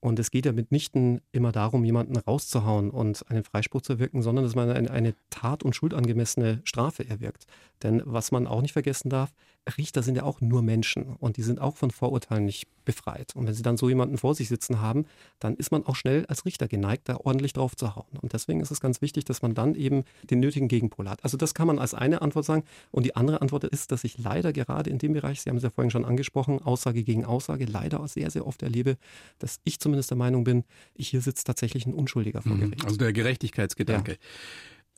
Und 0.00 0.18
es 0.20 0.30
geht 0.30 0.46
ja 0.46 0.52
mitnichten 0.52 1.20
immer 1.32 1.50
darum, 1.50 1.84
jemanden 1.84 2.16
rauszuhauen 2.16 2.90
und 2.90 3.28
einen 3.30 3.42
Freispruch 3.42 3.82
zu 3.82 3.94
erwirken, 3.94 4.22
sondern 4.22 4.44
dass 4.44 4.54
man 4.54 4.70
eine, 4.70 4.90
eine 4.90 5.14
tat- 5.30 5.64
und 5.64 5.74
schuldangemessene 5.74 6.60
Strafe 6.64 7.08
erwirkt. 7.08 7.46
Denn 7.82 8.02
was 8.04 8.30
man 8.30 8.46
auch 8.46 8.62
nicht 8.62 8.72
vergessen 8.72 9.10
darf, 9.10 9.32
Richter 9.76 10.02
sind 10.02 10.16
ja 10.16 10.22
auch 10.22 10.40
nur 10.40 10.62
Menschen 10.62 11.16
und 11.18 11.36
die 11.36 11.42
sind 11.42 11.60
auch 11.60 11.76
von 11.76 11.90
Vorurteilen 11.90 12.44
nicht 12.44 12.66
befreit. 12.84 13.36
Und 13.36 13.46
wenn 13.46 13.52
sie 13.52 13.62
dann 13.62 13.76
so 13.76 13.88
jemanden 13.88 14.16
vor 14.16 14.34
sich 14.34 14.48
sitzen 14.48 14.80
haben, 14.80 15.04
dann 15.40 15.56
ist 15.56 15.70
man 15.70 15.84
auch 15.84 15.94
schnell 15.94 16.24
als 16.26 16.46
Richter 16.46 16.68
geneigt, 16.68 17.08
da 17.08 17.18
ordentlich 17.18 17.52
drauf 17.52 17.76
zu 17.76 17.94
hauen. 17.94 18.16
Und 18.22 18.32
deswegen 18.32 18.60
ist 18.60 18.70
es 18.70 18.80
ganz 18.80 19.02
wichtig, 19.02 19.26
dass 19.26 19.42
man 19.42 19.54
dann 19.54 19.74
eben 19.74 20.04
den 20.30 20.40
nötigen 20.40 20.68
Gegenpol 20.68 21.08
hat. 21.08 21.22
Also 21.22 21.36
das 21.36 21.52
kann 21.52 21.66
man 21.66 21.78
als 21.78 21.92
eine 21.92 22.22
Antwort 22.22 22.46
sagen. 22.46 22.64
Und 22.90 23.04
die 23.04 23.14
andere 23.14 23.42
Antwort 23.42 23.64
ist, 23.64 23.92
dass 23.92 24.04
ich 24.04 24.16
leider 24.16 24.52
gerade 24.52 24.88
in 24.88 24.98
dem 24.98 25.12
Bereich, 25.12 25.42
Sie 25.42 25.50
haben 25.50 25.58
es 25.58 25.62
ja 25.62 25.70
vorhin 25.70 25.90
schon 25.90 26.04
angesprochen, 26.04 26.62
Aussage 26.62 27.02
gegen 27.02 27.24
Aussage, 27.26 27.66
leider 27.66 28.06
sehr, 28.08 28.30
sehr 28.30 28.46
oft 28.46 28.62
erlebe, 28.62 28.96
dass 29.38 29.60
ich 29.64 29.80
zumindest 29.80 30.10
der 30.10 30.16
Meinung 30.16 30.44
bin, 30.44 30.64
hier 30.96 31.20
sitzt 31.20 31.46
tatsächlich 31.46 31.84
ein 31.84 31.92
Unschuldiger 31.92 32.40
vor 32.40 32.52
mhm. 32.52 32.60
Gericht. 32.60 32.84
Also 32.86 32.96
der 32.96 33.12
Gerechtigkeitsgedanke. 33.12 34.12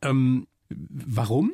Ja. 0.02 0.10
Ähm, 0.10 0.46
warum? 0.68 1.52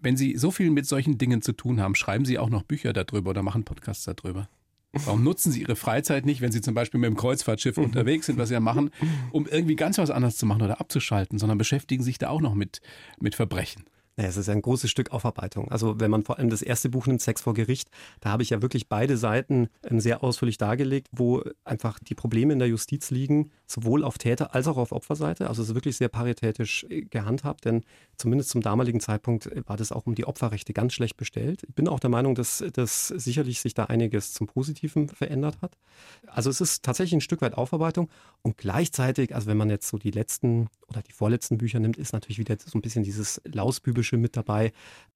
Wenn 0.00 0.16
Sie 0.16 0.36
so 0.36 0.50
viel 0.50 0.70
mit 0.70 0.86
solchen 0.86 1.18
Dingen 1.18 1.42
zu 1.42 1.52
tun 1.52 1.80
haben, 1.80 1.94
schreiben 1.94 2.24
Sie 2.24 2.38
auch 2.38 2.50
noch 2.50 2.62
Bücher 2.62 2.92
darüber 2.92 3.30
oder 3.30 3.42
machen 3.42 3.64
Podcasts 3.64 4.04
darüber? 4.04 4.48
Warum 4.92 5.22
nutzen 5.22 5.52
Sie 5.52 5.60
Ihre 5.60 5.76
Freizeit 5.76 6.24
nicht, 6.24 6.40
wenn 6.40 6.52
Sie 6.52 6.60
zum 6.60 6.74
Beispiel 6.74 6.98
mit 6.98 7.08
dem 7.08 7.16
Kreuzfahrtschiff 7.16 7.76
unterwegs 7.78 8.26
sind, 8.26 8.38
was 8.38 8.48
Sie 8.48 8.54
ja 8.54 8.60
machen, 8.60 8.90
um 9.30 9.46
irgendwie 9.46 9.76
ganz 9.76 9.98
was 9.98 10.10
anderes 10.10 10.36
zu 10.36 10.46
machen 10.46 10.62
oder 10.62 10.80
abzuschalten, 10.80 11.38
sondern 11.38 11.58
beschäftigen 11.58 12.02
sich 12.02 12.18
da 12.18 12.28
auch 12.28 12.40
noch 12.40 12.54
mit, 12.54 12.80
mit 13.20 13.34
Verbrechen? 13.34 13.84
Naja, 14.18 14.30
es 14.30 14.36
ist 14.36 14.48
ein 14.48 14.62
großes 14.62 14.90
Stück 14.90 15.12
Aufarbeitung. 15.12 15.70
Also 15.70 16.00
wenn 16.00 16.10
man 16.10 16.24
vor 16.24 16.38
allem 16.38 16.50
das 16.50 16.60
erste 16.60 16.88
Buch 16.88 17.06
nimmt, 17.06 17.22
Sex 17.22 17.40
vor 17.40 17.54
Gericht, 17.54 17.88
da 18.18 18.30
habe 18.30 18.42
ich 18.42 18.50
ja 18.50 18.60
wirklich 18.60 18.88
beide 18.88 19.16
Seiten 19.16 19.68
ähm, 19.88 20.00
sehr 20.00 20.24
ausführlich 20.24 20.58
dargelegt, 20.58 21.06
wo 21.12 21.44
einfach 21.64 22.00
die 22.00 22.16
Probleme 22.16 22.52
in 22.52 22.58
der 22.58 22.66
Justiz 22.66 23.12
liegen, 23.12 23.52
sowohl 23.68 24.02
auf 24.02 24.18
Täter- 24.18 24.56
als 24.56 24.66
auch 24.66 24.76
auf 24.76 24.90
Opferseite. 24.90 25.48
Also 25.48 25.62
es 25.62 25.68
ist 25.68 25.76
wirklich 25.76 25.96
sehr 25.96 26.08
paritätisch 26.08 26.84
äh, 26.90 27.02
gehandhabt, 27.02 27.64
denn 27.64 27.84
zumindest 28.16 28.50
zum 28.50 28.60
damaligen 28.60 28.98
Zeitpunkt 28.98 29.46
äh, 29.46 29.62
war 29.66 29.76
das 29.76 29.92
auch 29.92 30.04
um 30.06 30.16
die 30.16 30.24
Opferrechte 30.24 30.72
ganz 30.72 30.94
schlecht 30.94 31.16
bestellt. 31.16 31.62
Ich 31.68 31.76
bin 31.76 31.86
auch 31.86 32.00
der 32.00 32.10
Meinung, 32.10 32.34
dass, 32.34 32.64
dass 32.72 33.06
sicherlich 33.06 33.60
sich 33.60 33.74
da 33.74 33.84
einiges 33.84 34.32
zum 34.32 34.48
Positiven 34.48 35.08
verändert 35.10 35.62
hat. 35.62 35.78
Also 36.26 36.50
es 36.50 36.60
ist 36.60 36.84
tatsächlich 36.84 37.12
ein 37.12 37.20
Stück 37.20 37.40
weit 37.40 37.54
Aufarbeitung 37.54 38.10
und 38.42 38.56
gleichzeitig, 38.56 39.36
also 39.36 39.46
wenn 39.46 39.56
man 39.56 39.70
jetzt 39.70 39.86
so 39.86 39.96
die 39.96 40.10
letzten 40.10 40.66
oder 40.88 41.02
die 41.02 41.12
vorletzten 41.12 41.58
Bücher 41.58 41.78
nimmt, 41.78 41.98
ist 41.98 42.12
natürlich 42.12 42.40
wieder 42.40 42.56
so 42.58 42.76
ein 42.76 42.82
bisschen 42.82 43.04
dieses 43.04 43.40
Lausbübische 43.44 44.07
Philosophische 44.08 44.16
mit 44.16 44.36
dabei. 44.36 44.72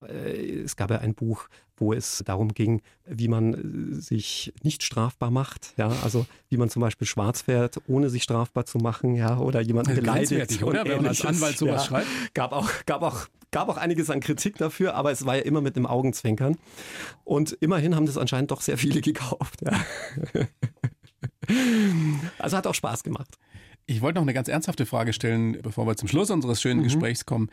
Äh, 0.07 0.63
es 0.63 0.77
gab 0.77 0.91
ja 0.91 0.99
ein 0.99 1.15
Buch, 1.15 1.49
wo 1.77 1.93
es 1.93 2.23
darum 2.25 2.55
ging, 2.55 2.83
wie 3.07 3.29
man 3.29 3.55
äh, 3.55 3.95
sich 3.95 4.53
nicht 4.63 4.83
strafbar 4.83 5.31
macht. 5.31 5.75
Ja, 5.77 5.89
also 6.03 6.27
wie 6.49 6.57
man 6.57 6.71
zum 6.71 6.81
Beispiel 6.81 7.07
schwarz 7.07 7.43
fährt, 7.43 7.81
ohne 7.87 8.11
sich 8.11 8.23
strafbar 8.23 8.67
zu 8.67 8.79
machen, 8.79 9.15
ja, 9.15 9.39
oder 9.39 9.61
jemanden 9.61 9.95
beleidigt. 9.95 10.63
Oder 10.63 10.85
wenn 10.85 10.99
man 10.99 11.07
als 11.07 11.25
Anwalt 11.25 11.59
sowas 11.59 11.83
ja, 11.83 11.89
schreibt. 11.89 12.09
Gab 12.35 12.53
auch, 12.53 12.71
gab 12.87 13.03
auch 13.03 13.27
gab 13.51 13.69
auch 13.69 13.77
einiges 13.77 14.09
an 14.09 14.21
Kritik 14.21 14.57
dafür, 14.57 14.95
aber 14.95 15.11
es 15.11 15.27
war 15.27 15.37
ja 15.37 15.43
immer 15.43 15.61
mit 15.61 15.77
einem 15.77 15.85
Augenzwinkern. 15.85 16.57
Und 17.23 17.53
immerhin 17.61 17.95
haben 17.95 18.07
das 18.07 18.17
anscheinend 18.17 18.51
doch 18.51 18.63
sehr 18.63 18.79
viele 18.79 19.01
gekauft. 19.01 19.61
Ja. 19.63 20.47
Also 22.39 22.57
hat 22.57 22.67
auch 22.67 22.75
Spaß 22.75 23.03
gemacht. 23.03 23.37
Ich 23.87 24.01
wollte 24.01 24.15
noch 24.15 24.23
eine 24.23 24.33
ganz 24.33 24.49
ernsthafte 24.49 24.87
Frage 24.87 25.13
stellen, 25.13 25.61
bevor 25.61 25.87
wir 25.87 25.97
zum 25.97 26.09
Schluss 26.09 26.31
unseres 26.31 26.63
schönen 26.63 26.81
mhm. 26.81 26.85
Gesprächs 26.85 27.27
kommen. 27.27 27.51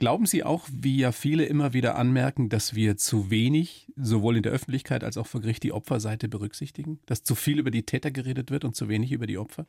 Glauben 0.00 0.24
Sie 0.24 0.44
auch, 0.44 0.66
wie 0.72 0.96
ja 0.96 1.12
viele 1.12 1.44
immer 1.44 1.74
wieder 1.74 1.94
anmerken, 1.94 2.48
dass 2.48 2.74
wir 2.74 2.96
zu 2.96 3.30
wenig, 3.30 3.86
sowohl 3.96 4.38
in 4.38 4.42
der 4.42 4.50
Öffentlichkeit 4.50 5.04
als 5.04 5.18
auch 5.18 5.26
vor 5.26 5.42
Gericht, 5.42 5.62
die 5.62 5.72
Opferseite 5.72 6.26
berücksichtigen? 6.26 7.00
Dass 7.04 7.22
zu 7.22 7.34
viel 7.34 7.58
über 7.58 7.70
die 7.70 7.82
Täter 7.82 8.10
geredet 8.10 8.50
wird 8.50 8.64
und 8.64 8.74
zu 8.74 8.88
wenig 8.88 9.12
über 9.12 9.26
die 9.26 9.36
Opfer? 9.36 9.66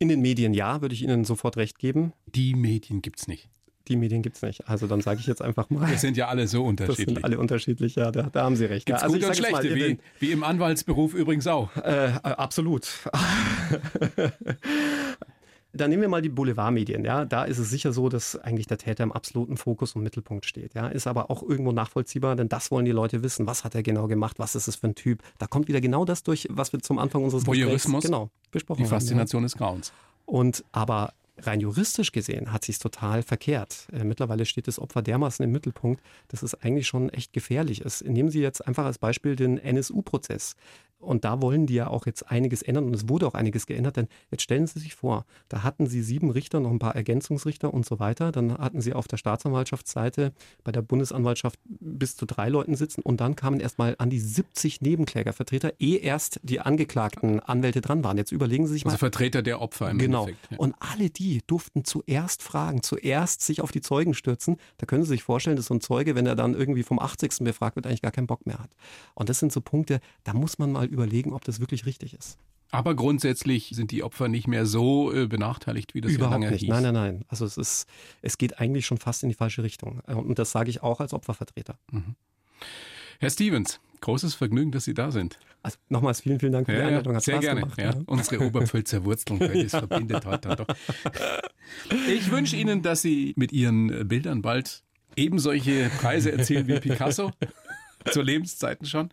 In 0.00 0.08
den 0.08 0.20
Medien 0.20 0.52
ja, 0.52 0.82
würde 0.82 0.96
ich 0.96 1.02
Ihnen 1.04 1.24
sofort 1.24 1.56
recht 1.58 1.78
geben. 1.78 2.12
Die 2.26 2.56
Medien 2.56 3.02
gibt 3.02 3.20
es 3.20 3.28
nicht. 3.28 3.48
Die 3.86 3.94
Medien 3.94 4.20
gibt 4.20 4.34
es 4.34 4.42
nicht. 4.42 4.68
Also 4.68 4.88
dann 4.88 5.00
sage 5.00 5.20
ich 5.20 5.28
jetzt 5.28 5.42
einfach 5.42 5.70
mal. 5.70 5.88
Wir 5.88 5.98
sind 5.98 6.16
ja 6.16 6.26
alle 6.26 6.48
so 6.48 6.64
unterschiedlich. 6.64 7.06
Das 7.06 7.14
sind 7.14 7.24
alle 7.24 7.38
unterschiedlich, 7.38 7.94
ja, 7.94 8.10
da, 8.10 8.24
da 8.24 8.42
haben 8.42 8.56
Sie 8.56 8.64
recht. 8.64 8.86
Gibt's 8.86 9.04
also 9.04 9.14
gute 9.14 9.28
und 9.28 9.36
schlechte, 9.36 9.76
wie, 9.76 9.98
wie 10.18 10.32
im 10.32 10.42
Anwaltsberuf 10.42 11.14
übrigens 11.14 11.46
auch. 11.46 11.74
Äh, 11.76 12.14
absolut. 12.24 12.88
Dann 15.76 15.90
nehmen 15.90 16.02
wir 16.02 16.08
mal 16.08 16.22
die 16.22 16.28
Boulevardmedien. 16.28 17.04
Ja, 17.04 17.24
da 17.24 17.44
ist 17.44 17.58
es 17.58 17.70
sicher 17.70 17.92
so, 17.92 18.08
dass 18.08 18.36
eigentlich 18.36 18.66
der 18.66 18.78
Täter 18.78 19.04
im 19.04 19.12
absoluten 19.12 19.56
Fokus 19.56 19.94
und 19.94 20.02
Mittelpunkt 20.02 20.46
steht. 20.46 20.74
Ja, 20.74 20.88
ist 20.88 21.06
aber 21.06 21.30
auch 21.30 21.42
irgendwo 21.42 21.72
nachvollziehbar, 21.72 22.36
denn 22.36 22.48
das 22.48 22.70
wollen 22.70 22.84
die 22.84 22.92
Leute 22.92 23.22
wissen. 23.22 23.46
Was 23.46 23.64
hat 23.64 23.74
er 23.74 23.82
genau 23.82 24.06
gemacht? 24.08 24.38
Was 24.38 24.54
ist 24.54 24.68
es 24.68 24.76
für 24.76 24.88
ein 24.88 24.94
Typ? 24.94 25.22
Da 25.38 25.46
kommt 25.46 25.68
wieder 25.68 25.80
genau 25.80 26.04
das 26.04 26.22
durch, 26.22 26.48
was 26.50 26.72
wir 26.72 26.80
zum 26.80 26.98
Anfang 26.98 27.24
unseres 27.24 27.46
Voyeurismus, 27.46 28.02
Gesprächs 28.02 28.04
genau, 28.06 28.30
besprochen 28.50 28.84
die 28.84 28.88
Faszination 28.88 29.40
haben, 29.40 29.44
ja. 29.44 29.46
des 29.46 29.56
Grauens. 29.56 29.92
Und 30.24 30.64
aber 30.72 31.12
rein 31.38 31.60
juristisch 31.60 32.12
gesehen 32.12 32.52
hat 32.52 32.64
sich 32.64 32.78
total 32.78 33.22
verkehrt. 33.22 33.88
Äh, 33.92 34.04
mittlerweile 34.04 34.46
steht 34.46 34.68
das 34.68 34.78
Opfer 34.78 35.02
dermaßen 35.02 35.44
im 35.44 35.52
Mittelpunkt, 35.52 36.02
dass 36.28 36.42
es 36.42 36.54
eigentlich 36.54 36.86
schon 36.86 37.10
echt 37.10 37.32
gefährlich 37.32 37.82
ist. 37.82 38.04
Nehmen 38.04 38.30
Sie 38.30 38.40
jetzt 38.40 38.66
einfach 38.66 38.84
als 38.84 38.98
Beispiel 38.98 39.36
den 39.36 39.58
NSU-Prozess. 39.58 40.56
Und 40.98 41.24
da 41.24 41.42
wollen 41.42 41.66
die 41.66 41.74
ja 41.74 41.88
auch 41.88 42.06
jetzt 42.06 42.30
einiges 42.30 42.62
ändern 42.62 42.84
und 42.84 42.94
es 42.94 43.08
wurde 43.08 43.26
auch 43.26 43.34
einiges 43.34 43.66
geändert, 43.66 43.96
denn 43.96 44.08
jetzt 44.30 44.42
stellen 44.42 44.66
Sie 44.66 44.78
sich 44.80 44.94
vor, 44.94 45.24
da 45.48 45.62
hatten 45.62 45.86
Sie 45.86 46.02
sieben 46.02 46.30
Richter, 46.30 46.60
noch 46.60 46.70
ein 46.70 46.78
paar 46.78 46.96
Ergänzungsrichter 46.96 47.72
und 47.72 47.84
so 47.84 47.98
weiter. 47.98 48.32
Dann 48.32 48.56
hatten 48.58 48.80
Sie 48.80 48.92
auf 48.92 49.06
der 49.06 49.16
Staatsanwaltschaftsseite 49.18 50.32
bei 50.64 50.72
der 50.72 50.82
Bundesanwaltschaft 50.82 51.60
bis 51.64 52.16
zu 52.16 52.26
drei 52.26 52.48
Leuten 52.48 52.74
sitzen 52.74 53.02
und 53.02 53.20
dann 53.20 53.36
kamen 53.36 53.60
erstmal 53.60 53.94
an 53.98 54.10
die 54.10 54.18
70 54.18 54.80
Nebenklägervertreter, 54.80 55.74
ehe 55.78 55.98
erst 55.98 56.40
die 56.42 56.60
angeklagten 56.60 57.40
Anwälte 57.40 57.80
dran 57.80 58.02
waren. 58.02 58.16
Jetzt 58.16 58.32
überlegen 58.32 58.66
Sie 58.66 58.74
sich 58.74 58.86
Also 58.86 58.88
mal. 58.88 58.94
Also 58.94 59.06
Vertreter 59.06 59.42
der 59.42 59.60
Opfer 59.60 59.90
im 59.90 59.98
genau. 59.98 60.22
Endeffekt. 60.22 60.52
Ja. 60.52 60.58
Und 60.58 60.74
alle 60.80 61.10
die 61.10 61.42
durften 61.46 61.84
zuerst 61.84 62.42
fragen, 62.42 62.82
zuerst 62.82 63.42
sich 63.42 63.60
auf 63.60 63.70
die 63.70 63.80
Zeugen 63.80 64.14
stürzen. 64.14 64.56
Da 64.78 64.86
können 64.86 65.04
Sie 65.04 65.10
sich 65.10 65.22
vorstellen, 65.22 65.56
dass 65.56 65.66
so 65.66 65.74
ein 65.74 65.80
Zeuge, 65.80 66.14
wenn 66.14 66.26
er 66.26 66.36
dann 66.36 66.54
irgendwie 66.54 66.82
vom 66.82 66.98
80. 66.98 67.44
befragt 67.44 67.76
wird, 67.76 67.86
eigentlich 67.86 68.02
gar 68.02 68.12
keinen 68.12 68.26
Bock 68.26 68.46
mehr 68.46 68.58
hat. 68.58 68.70
Und 69.14 69.28
das 69.28 69.38
sind 69.38 69.52
so 69.52 69.60
Punkte, 69.60 70.00
da 70.24 70.32
muss 70.32 70.58
man 70.58 70.72
mal 70.72 70.85
überlegen, 70.86 71.32
ob 71.32 71.44
das 71.44 71.60
wirklich 71.60 71.86
richtig 71.86 72.14
ist. 72.14 72.38
Aber 72.72 72.94
grundsätzlich 72.96 73.70
sind 73.74 73.90
die 73.92 74.02
Opfer 74.02 74.26
nicht 74.28 74.48
mehr 74.48 74.66
so 74.66 75.12
äh, 75.12 75.26
benachteiligt, 75.28 75.94
wie 75.94 76.00
das 76.00 76.12
Überhaupt 76.12 76.32
ja 76.34 76.38
lange 76.40 76.50
nicht. 76.50 76.60
hieß. 76.62 76.68
Nein, 76.68 76.82
nein, 76.82 76.94
nein. 76.94 77.24
Also 77.28 77.44
es 77.44 77.56
ist, 77.56 77.86
es 78.22 78.38
geht 78.38 78.58
eigentlich 78.58 78.86
schon 78.86 78.98
fast 78.98 79.22
in 79.22 79.28
die 79.28 79.34
falsche 79.36 79.62
Richtung. 79.62 80.02
Äh, 80.08 80.14
Und 80.14 80.38
das 80.38 80.50
sage 80.50 80.68
ich 80.70 80.82
auch 80.82 80.98
als 81.00 81.12
Opfervertreter. 81.12 81.78
Herr 83.20 83.30
Stevens, 83.30 83.80
großes 84.00 84.34
Vergnügen, 84.34 84.72
dass 84.72 84.84
Sie 84.84 84.94
da 84.94 85.10
sind. 85.12 85.38
Also 85.62 85.78
nochmals 85.88 86.20
vielen, 86.20 86.38
vielen 86.40 86.52
Dank 86.52 86.66
für 86.66 86.72
die 86.72 86.78
Ja, 86.78 86.86
Einladung. 86.88 87.12
ja, 87.12 87.16
Hat 87.18 87.24
sehr 87.24 87.34
Spaß 87.36 87.44
gerne. 87.44 87.60
gemacht. 87.60 87.78
Ja. 87.80 87.94
Unsere 88.06 88.44
Oberpfälzer 88.44 89.04
Wurzeln, 89.04 89.38
das 89.62 89.70
verbindet 89.70 90.26
heute 90.26 90.48
dann 90.48 90.56
doch. 90.58 90.66
Ich 92.08 92.30
wünsche 92.30 92.56
Ihnen, 92.56 92.82
dass 92.82 93.02
Sie 93.02 93.32
mit 93.36 93.52
Ihren 93.52 94.06
Bildern 94.08 94.42
bald 94.42 94.82
eben 95.16 95.38
solche 95.38 95.88
Preise 96.00 96.32
erzielen 96.32 96.66
wie 96.66 96.78
Picasso. 96.80 97.30
Zu 98.12 98.22
Lebenszeiten 98.22 98.86
schon. 98.86 99.10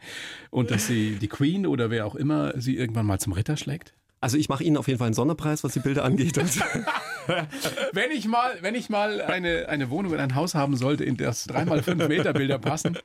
Und 0.49 0.71
dass 0.71 0.87
Sie 0.87 1.15
die 1.15 1.27
Queen 1.27 1.65
oder 1.67 1.89
wer 1.89 2.05
auch 2.05 2.15
immer 2.15 2.59
Sie 2.59 2.75
irgendwann 2.75 3.05
mal 3.05 3.19
zum 3.19 3.33
Ritter 3.33 3.57
schlägt. 3.57 3.93
Also 4.21 4.37
ich 4.37 4.47
mache 4.47 4.63
Ihnen 4.63 4.77
auf 4.77 4.87
jeden 4.87 4.99
Fall 4.99 5.07
einen 5.07 5.15
Sonderpreis, 5.15 5.63
was 5.63 5.73
die 5.73 5.79
Bilder 5.79 6.05
angeht. 6.05 6.37
Und 6.37 6.49
Wenn 7.93 8.11
ich 8.11 8.27
mal, 8.27 8.57
wenn 8.61 8.75
ich 8.75 8.89
mal 8.89 9.21
eine, 9.21 9.67
eine 9.69 9.89
Wohnung 9.89 10.11
oder 10.11 10.23
ein 10.23 10.35
Haus 10.35 10.55
haben 10.55 10.75
sollte, 10.75 11.03
in 11.03 11.17
das 11.17 11.45
dreimal 11.45 11.81
fünf 11.83 12.07
Meter 12.07 12.33
Bilder 12.33 12.59
passen. 12.59 12.97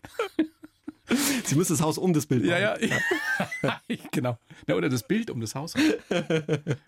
Sie 1.44 1.54
müssen 1.54 1.72
das 1.72 1.80
Haus 1.80 1.96
um 1.96 2.12
das 2.12 2.26
Bild 2.26 2.44
machen. 2.44 2.60
Ja, 2.60 2.76
ja. 2.78 2.96
genau. 4.12 4.38
Ja, 4.66 4.74
oder 4.74 4.88
das 4.90 5.06
Bild 5.08 5.30
um 5.30 5.40
das 5.40 5.54
Haus. 5.54 5.74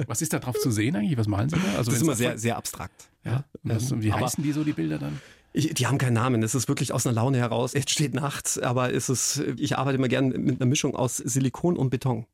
Was 0.06 0.20
ist 0.20 0.32
da 0.32 0.38
drauf 0.38 0.56
zu 0.58 0.70
sehen 0.70 0.94
eigentlich? 0.94 1.16
Was 1.16 1.26
malen 1.26 1.48
Sie 1.48 1.56
da? 1.56 1.78
Also 1.78 1.90
Das 1.90 1.94
ist 1.94 2.02
immer 2.02 2.14
sehr, 2.14 2.36
sehr 2.36 2.56
abstrakt. 2.56 3.08
Ja. 3.24 3.44
Und 3.62 3.74
was, 3.74 3.90
Ähm, 3.90 4.02
wie 4.02 4.12
heißen 4.12 4.44
die 4.44 4.52
so, 4.52 4.62
die 4.62 4.72
Bilder 4.72 4.98
dann? 4.98 5.20
Ich, 5.52 5.74
die 5.74 5.86
haben 5.86 5.98
keinen 5.98 6.14
Namen. 6.14 6.42
Es 6.42 6.54
ist 6.54 6.68
wirklich 6.68 6.92
aus 6.92 7.06
einer 7.06 7.14
Laune 7.14 7.38
heraus. 7.38 7.74
Es 7.74 7.90
steht 7.90 8.14
nachts, 8.14 8.58
aber 8.58 8.94
es 8.94 9.08
ist, 9.08 9.42
ich 9.56 9.76
arbeite 9.76 9.96
immer 9.98 10.08
gern 10.08 10.28
mit 10.28 10.60
einer 10.60 10.68
Mischung 10.68 10.94
aus 10.94 11.16
Silikon 11.16 11.76
und 11.76 11.90
Beton. 11.90 12.26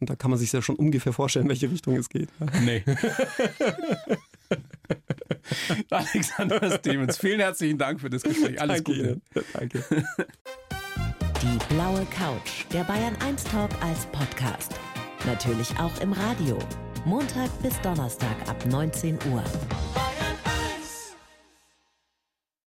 Und 0.00 0.10
da 0.10 0.16
kann 0.16 0.30
man 0.30 0.38
sich 0.38 0.52
ja 0.52 0.60
schon 0.60 0.76
ungefähr 0.76 1.12
vorstellen, 1.12 1.46
in 1.46 1.50
welche 1.50 1.70
Richtung 1.70 1.96
es 1.96 2.08
geht. 2.08 2.28
Nee. 2.62 2.82
Alexander 5.90 6.78
Stevens, 6.78 7.16
vielen 7.16 7.40
herzlichen 7.40 7.78
Dank 7.78 8.00
für 8.00 8.10
das 8.10 8.22
Gespräch. 8.22 8.60
Alles 8.60 8.82
Danke 8.82 8.92
Gute. 8.92 9.08
Ihnen. 9.08 9.22
Danke. 9.52 9.84
Die 11.42 11.74
blaue 11.74 12.04
Couch, 12.06 12.64
der 12.72 12.84
Bayern 12.84 13.16
1 13.20 13.44
Talk 13.44 13.70
als 13.82 14.06
Podcast. 14.06 14.72
Natürlich 15.26 15.70
auch 15.78 16.00
im 16.00 16.12
Radio. 16.12 16.58
Montag 17.04 17.50
bis 17.62 17.80
Donnerstag 17.82 18.48
ab 18.48 18.64
19 18.66 19.18
Uhr. 19.30 19.44